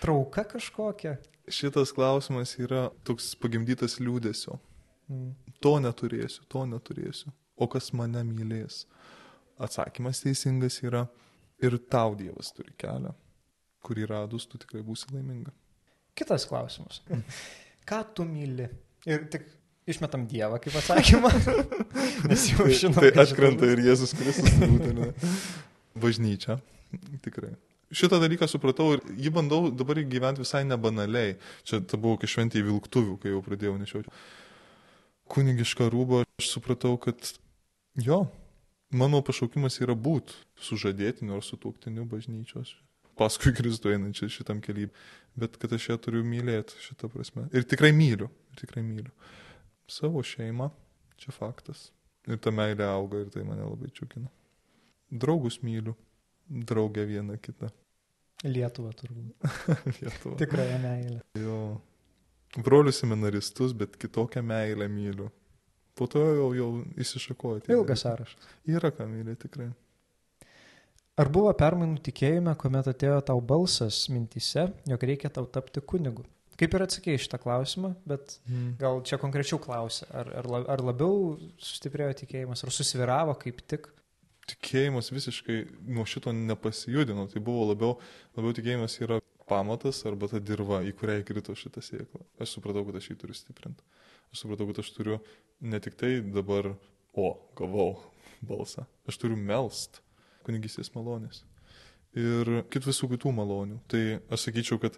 Trauka 0.00 0.46
kažkokia? 0.56 1.16
Šitas 1.52 1.92
klausimas 1.94 2.56
yra 2.58 2.88
toks 3.06 3.34
pagimdytas 3.40 4.00
liūdėsio. 4.02 4.58
Mm. 5.12 5.34
To 5.62 5.76
neturėsiu, 5.82 6.46
to 6.50 6.64
neturėsiu 6.68 7.30
o 7.56 7.68
kas 7.70 7.92
mane 7.96 8.22
mylės? 8.26 8.84
Atsakymas 9.56 10.20
teisingas 10.24 10.82
yra 10.84 11.06
ir 11.62 11.78
tau 11.90 12.16
Dievas 12.18 12.52
turi 12.56 12.74
kelią, 12.78 13.12
kurį 13.86 14.08
radus 14.10 14.48
tu 14.50 14.60
tikrai 14.60 14.82
būsi 14.86 15.12
laiminga. 15.12 15.52
Kitas 16.16 16.46
klausimas. 16.48 17.02
Ką 17.86 18.00
tu 18.16 18.24
myli? 18.28 18.68
Ir 19.06 19.28
tik 19.30 19.44
išmetam 19.86 20.26
Dievą 20.30 20.58
kaip 20.62 20.76
atsakymą. 20.80 21.30
Nes 22.30 22.48
jau 22.50 22.66
žinom. 22.66 22.98
Tai, 22.98 23.12
tai 23.12 23.26
atkrenta 23.26 23.68
ir 23.70 23.84
Jėzus 23.86 24.16
Kristus 24.16 24.56
būtent. 24.62 25.28
Bažnyčia, 25.96 26.58
tikrai. 27.24 27.54
Šitą 27.94 28.18
dalyką 28.18 28.48
supratau 28.50 28.96
ir 28.96 29.04
jį 29.14 29.30
bandau 29.36 29.68
dabar 29.70 30.00
gyventi 30.02 30.42
visai 30.42 30.64
nebanaliai. 30.66 31.36
Čia 31.64 31.78
ta 31.86 32.00
buvo 32.00 32.18
kai 32.18 32.28
šventė 32.28 32.58
į 32.58 32.66
vilktuvių, 32.66 33.14
kai 33.22 33.30
jau 33.30 33.42
pradėjau 33.46 33.76
nešioti. 33.78 34.10
Kunigišką 35.30 35.86
rūbą 35.94 36.24
aš 36.24 36.50
supratau, 36.50 36.96
kad 37.02 37.30
jo, 38.02 38.24
mano 38.90 39.22
pašaukimas 39.24 39.80
yra 39.82 39.96
būt 39.96 40.34
sužadėtiniu 40.68 41.36
ar 41.38 41.44
sutuoktiniu 41.44 42.06
bažnyčios. 42.08 42.74
Paskui 43.16 43.54
Kristų 43.56 43.94
einančią 43.94 44.28
šitam 44.32 44.60
keliui. 44.64 44.90
Bet 45.36 45.56
kad 45.60 45.72
aš 45.72 45.90
ją 45.90 45.96
turiu 46.00 46.24
mylėti 46.24 46.76
šitą 46.84 47.08
prasme. 47.12 47.46
Ir 47.56 47.64
tikrai 47.68 47.92
myliu. 47.96 48.28
Ir 48.52 48.60
tikrai 48.60 48.82
myliu. 48.84 49.12
Savo 49.88 50.20
šeimą. 50.24 50.68
Čia 51.20 51.32
faktas. 51.32 51.90
Ir 52.28 52.40
ta 52.42 52.52
meilė 52.52 52.84
auga 52.90 53.22
ir 53.22 53.30
tai 53.32 53.44
mane 53.48 53.64
labai 53.64 53.88
čiukina. 53.96 54.28
Draugus 55.08 55.62
myliu 55.64 55.94
draugę 56.48 57.06
vieną 57.06 57.38
kitą. 57.38 57.70
Lietuvą 58.44 58.92
turbūt. 58.92 59.48
Lietuvą. 60.00 60.36
Tikrąją 60.36 60.78
meilę. 60.78 61.20
Jo. 61.40 61.80
Brolius 62.56 63.00
seminaristus, 63.00 63.72
bet 63.72 63.96
kitokią 63.96 64.42
meilę 64.42 64.88
myliu. 64.88 65.30
Po 65.96 66.06
to 66.12 66.20
jau, 66.20 66.48
jau 66.56 66.70
įsišakoju. 67.00 67.64
tie 67.66 67.72
Ilgas 67.76 68.04
sąrašas. 68.04 68.48
Yra 68.68 68.90
ką 68.92 69.06
mylėti 69.08 69.46
tikrai. 69.46 69.70
Ar 71.16 71.30
buvo 71.32 71.48
permainų 71.56 72.02
tikėjime, 72.04 72.52
kuomet 72.60 72.90
atėjo 72.92 73.22
tau 73.24 73.40
balsas 73.40 74.02
mintise, 74.12 74.66
jog 74.84 75.06
reikia 75.08 75.30
tau 75.32 75.46
tapti 75.48 75.80
kunigu? 75.80 76.26
Kaip 76.60 76.74
ir 76.76 76.84
atsakėjai 76.84 77.20
šitą 77.20 77.38
klausimą, 77.40 77.94
bet 78.08 78.38
Mm. 78.48 78.76
gal 78.80 79.00
čia 79.04 79.16
konkrečiau 79.20 79.58
klausia, 79.60 80.06
ar, 80.12 80.28
ar, 80.40 80.46
ar 80.68 80.80
labiau 80.84 81.38
sustiprėjo 81.60 82.14
tikėjimas, 82.20 82.64
ar 82.64 82.72
susviravo 82.72 83.34
kaip 83.40 83.60
tik? 83.68 83.88
Tikėjimas 84.46 85.10
visiškai 85.12 85.58
nuo 85.88 86.04
šito 86.04 86.32
nepasijudino. 86.32 87.26
Tai 87.32 87.40
buvo 87.40 87.72
labiau, 87.72 87.98
labiau 88.36 88.52
tikėjimas 88.52 89.00
yra 89.00 89.20
pamatas 89.48 90.04
arba 90.06 90.28
ta 90.28 90.38
dirba, 90.38 90.82
į 90.84 90.92
kurią 90.96 91.20
įkrito 91.24 91.56
šitą 91.56 91.80
sėklą. 91.80 92.24
Aš 92.40 92.56
supratau, 92.56 92.84
kad 92.86 92.96
aš 93.00 93.10
jį 93.10 93.16
turiu 93.20 93.34
stiprinti. 93.34 93.82
Aš 94.34 94.44
supratau, 94.44 94.68
kad 94.70 94.82
aš 94.82 94.92
turiu 94.96 95.18
ne 95.60 95.80
tik 95.82 95.98
tai 96.00 96.18
dabar, 96.20 96.72
o, 97.16 97.28
gavau 97.58 97.92
balsą. 98.50 98.86
Aš 99.08 99.20
turiu 99.22 99.38
melst 99.38 100.02
kunigystės 100.46 100.92
malonės. 100.94 101.42
Ir 102.16 102.62
kit 102.72 102.86
visų 102.86 103.10
kitų 103.12 103.32
malonių. 103.36 103.80
Tai 103.92 104.02
aš 104.32 104.48
sakyčiau, 104.48 104.80
kad 104.80 104.96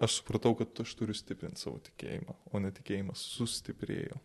aš 0.00 0.20
supratau, 0.20 0.54
kad 0.58 0.82
aš 0.84 0.94
turiu 0.98 1.16
stiprinti 1.16 1.62
savo 1.62 1.80
tikėjimą, 1.84 2.36
o 2.52 2.62
netikėjimas 2.62 3.22
sustiprėjo. 3.36 4.20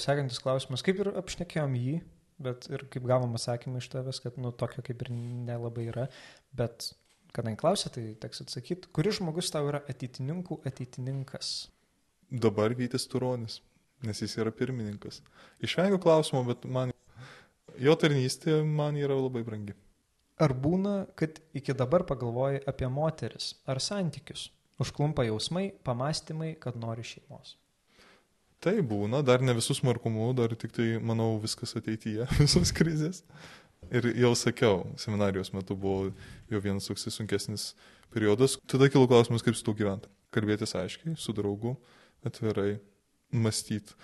Sekantis 0.00 0.40
klausimas, 0.42 0.82
kaip 0.82 1.02
ir 1.02 1.12
apšnekėjom 1.20 1.76
jį, 1.78 1.98
bet 2.42 2.66
ir 2.72 2.86
kaip 2.90 3.04
gavom 3.06 3.36
atsakymą 3.38 3.82
iš 3.82 3.90
tavęs, 3.92 4.20
kad 4.24 4.38
nu 4.42 4.50
tokio 4.50 4.82
kaip 4.86 5.04
ir 5.04 5.12
nelabai 5.14 5.86
yra, 5.92 6.08
bet 6.56 6.90
kadangi 7.34 7.60
klausė, 7.60 7.92
tai 7.94 8.06
teks 8.22 8.42
atsakyti, 8.46 8.90
kuris 8.94 9.20
žmogus 9.20 9.52
tau 9.54 9.68
yra 9.70 9.82
ateitininkų 9.90 10.60
ateitininkas? 10.66 11.52
Dabar 12.30 12.74
Vytis 12.74 13.06
Turonis, 13.10 13.60
nes 14.02 14.20
jis 14.22 14.36
yra 14.40 14.50
pirmininkas. 14.54 15.22
Išvengiu 15.62 16.00
klausimo, 16.02 16.42
bet 16.48 16.66
man 16.66 16.92
jo 17.80 17.94
tarnystė 17.98 18.62
man 18.66 18.98
yra 18.98 19.16
labai 19.18 19.44
brangi. 19.46 19.74
Ar 20.42 20.50
būna, 20.58 21.04
kad 21.14 21.38
iki 21.54 21.74
dabar 21.78 22.02
pagalvoji 22.08 22.64
apie 22.66 22.88
moteris 22.90 23.54
ar 23.70 23.78
santykius? 23.78 24.48
Užklumpa 24.82 25.22
jausmai, 25.28 25.68
pamastymai, 25.86 26.56
kad 26.58 26.74
nori 26.74 27.04
šeimos. 27.06 27.54
Tai 28.64 28.74
būna, 28.82 29.20
dar 29.22 29.42
ne 29.44 29.54
visus 29.54 29.82
markumu, 29.86 30.32
dar 30.34 30.54
tik 30.58 30.72
tai, 30.74 30.86
manau, 30.98 31.36
viskas 31.42 31.76
ateityje, 31.78 32.26
visos 32.42 32.72
krizės. 32.74 33.22
Ir 33.92 34.08
jau 34.16 34.32
sakiau, 34.38 34.80
seminarijos 34.98 35.52
metu 35.54 35.76
buvo 35.76 36.08
jau 36.50 36.60
vienas 36.64 36.88
toks 36.88 37.06
sunkesnis 37.12 37.74
periodas. 38.14 38.56
Tada 38.70 38.88
kilo 38.88 39.06
klausimas, 39.10 39.44
kaip 39.44 39.58
su 39.58 39.66
tuo 39.66 39.76
gyventi. 39.76 40.08
Kalbėtis 40.34 40.74
aiškiai, 40.80 41.14
su 41.20 41.34
draugu, 41.36 41.76
atvirai, 42.26 42.78
mąstyti, 43.36 43.94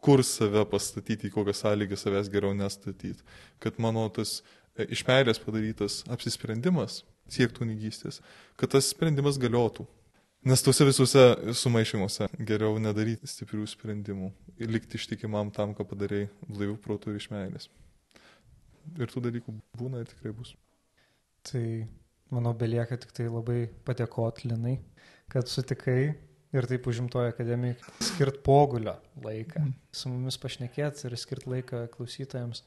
kur 0.00 0.22
save 0.24 0.64
pastatyti, 0.70 1.28
į 1.28 1.34
kokias 1.34 1.62
sąlygas 1.64 2.04
savęs 2.06 2.30
geriau 2.32 2.56
nestatyti. 2.56 3.22
Kad 3.60 3.78
mano 3.82 4.06
tas 4.14 4.40
e, 4.74 4.86
iš 4.88 5.04
meilės 5.08 5.40
padarytas 5.42 6.00
apsisprendimas 6.10 7.02
siektų 7.30 7.68
nygystės, 7.68 8.20
kad 8.58 8.72
tas 8.74 8.90
sprendimas 8.90 9.38
galiotų. 9.40 9.86
Nes 10.48 10.62
tuose 10.64 10.86
visuose 10.88 11.22
sumaišymuose 11.52 12.30
geriau 12.48 12.78
nedaryti 12.80 13.28
stiprių 13.28 13.66
sprendimų 13.68 14.30
ir 14.56 14.72
likti 14.72 14.96
ištikimam 14.96 15.50
tam, 15.52 15.74
ką 15.76 15.84
padarėjai 15.90 16.30
blaivių 16.48 16.78
protų 16.80 17.12
ir 17.12 17.20
iš 17.20 17.28
meilės. 17.32 17.68
Ir 18.96 19.12
tų 19.12 19.20
dalykų 19.26 19.52
būna 19.76 20.00
ir 20.00 20.08
tikrai 20.08 20.32
bus. 20.32 20.54
Tai 21.44 21.64
manau, 22.32 22.54
belieka 22.56 22.96
tik 23.02 23.12
tai 23.16 23.28
labai 23.28 23.66
padėkot 23.84 24.40
Linai, 24.46 24.78
kad 25.28 25.48
sutikai 25.48 26.14
ir 26.56 26.66
taip 26.70 26.86
užimtojo 26.90 27.30
akademijai 27.30 27.76
skirt 28.02 28.42
pogulio 28.46 28.96
laiką. 29.24 29.64
Su 29.94 30.10
mumis 30.12 30.38
pašnekėti 30.40 31.06
ir 31.08 31.16
skirt 31.20 31.46
laiką 31.50 31.86
klausytojams. 31.94 32.64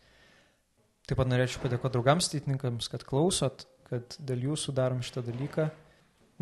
Taip 1.07 1.19
pat 1.19 1.27
norėčiau 1.27 1.63
padėkoti 1.65 1.97
draugams 1.97 2.29
teitininkams, 2.31 2.87
kad 2.91 3.03
klausot, 3.07 3.65
kad 3.89 4.15
dėl 4.23 4.47
jūsų 4.51 4.75
darom 4.77 5.03
šitą 5.03 5.25
dalyką. 5.27 5.67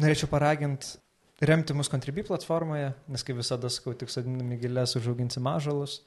Norėčiau 0.02 0.30
paraginti 0.30 1.00
remti 1.42 1.74
mus 1.74 1.90
Contribui 1.90 2.24
platformoje, 2.24 2.92
nes 3.10 3.26
kaip 3.26 3.40
visada 3.42 3.70
sakau, 3.74 3.96
tik 3.98 4.14
sodinami 4.14 4.60
gilės 4.62 4.96
užauginsi 5.00 5.42
mažalus. 5.42 6.02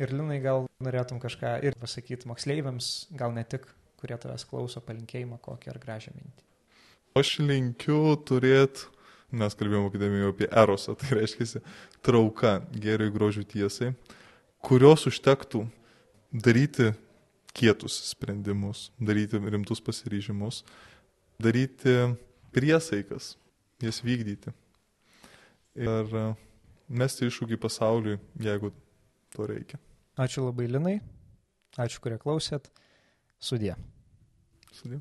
Ir 0.00 0.14
Linai 0.14 0.38
gal 0.40 0.68
norėtum 0.84 1.18
kažką 1.20 1.58
ir 1.66 1.76
pasakyti 1.78 2.28
moksleiviams, 2.30 3.08
gal 3.18 3.34
ne 3.34 3.42
tik, 3.44 3.66
kurie 3.98 4.16
tavęs 4.16 4.46
klauso, 4.48 4.80
palinkėjimą 4.86 5.40
kokį 5.42 5.72
ar 5.72 5.80
gražią 5.82 6.14
mintį. 6.14 6.46
Aš 7.18 7.38
linkiu 7.42 8.14
turėti, 8.28 8.86
mes 9.32 9.56
kalbėjome 9.58 9.90
akademijoje 9.90 10.32
apie 10.32 10.48
erosą, 10.48 10.94
tai 10.98 11.18
reiškia 11.20 11.62
trauka 12.04 12.58
gėriui 12.72 13.12
grožių 13.14 13.44
tiesai, 13.48 13.92
kurios 14.64 15.06
užtektų 15.10 15.66
daryti 16.32 16.92
kietus 17.56 17.98
sprendimus, 18.12 18.88
daryti 19.00 19.40
rimtus 19.40 19.82
pasiryžimus, 19.84 20.62
daryti 21.42 21.96
priesaikas, 22.54 23.36
jas 23.82 24.00
vykdyti. 24.04 24.54
Ir 25.78 26.14
e, 26.18 26.24
mesti 26.88 27.28
iššūkį 27.28 27.58
pasauliui, 27.62 28.18
jeigu 28.42 28.72
to 29.34 29.46
reikia. 29.46 29.78
Ačiū 30.18 30.48
labai 30.48 30.66
Linai, 30.70 30.96
ačiū, 31.78 32.02
kurie 32.02 32.18
klausėt. 32.18 32.72
Sudė. 33.38 33.76
Sudė. 34.74 34.98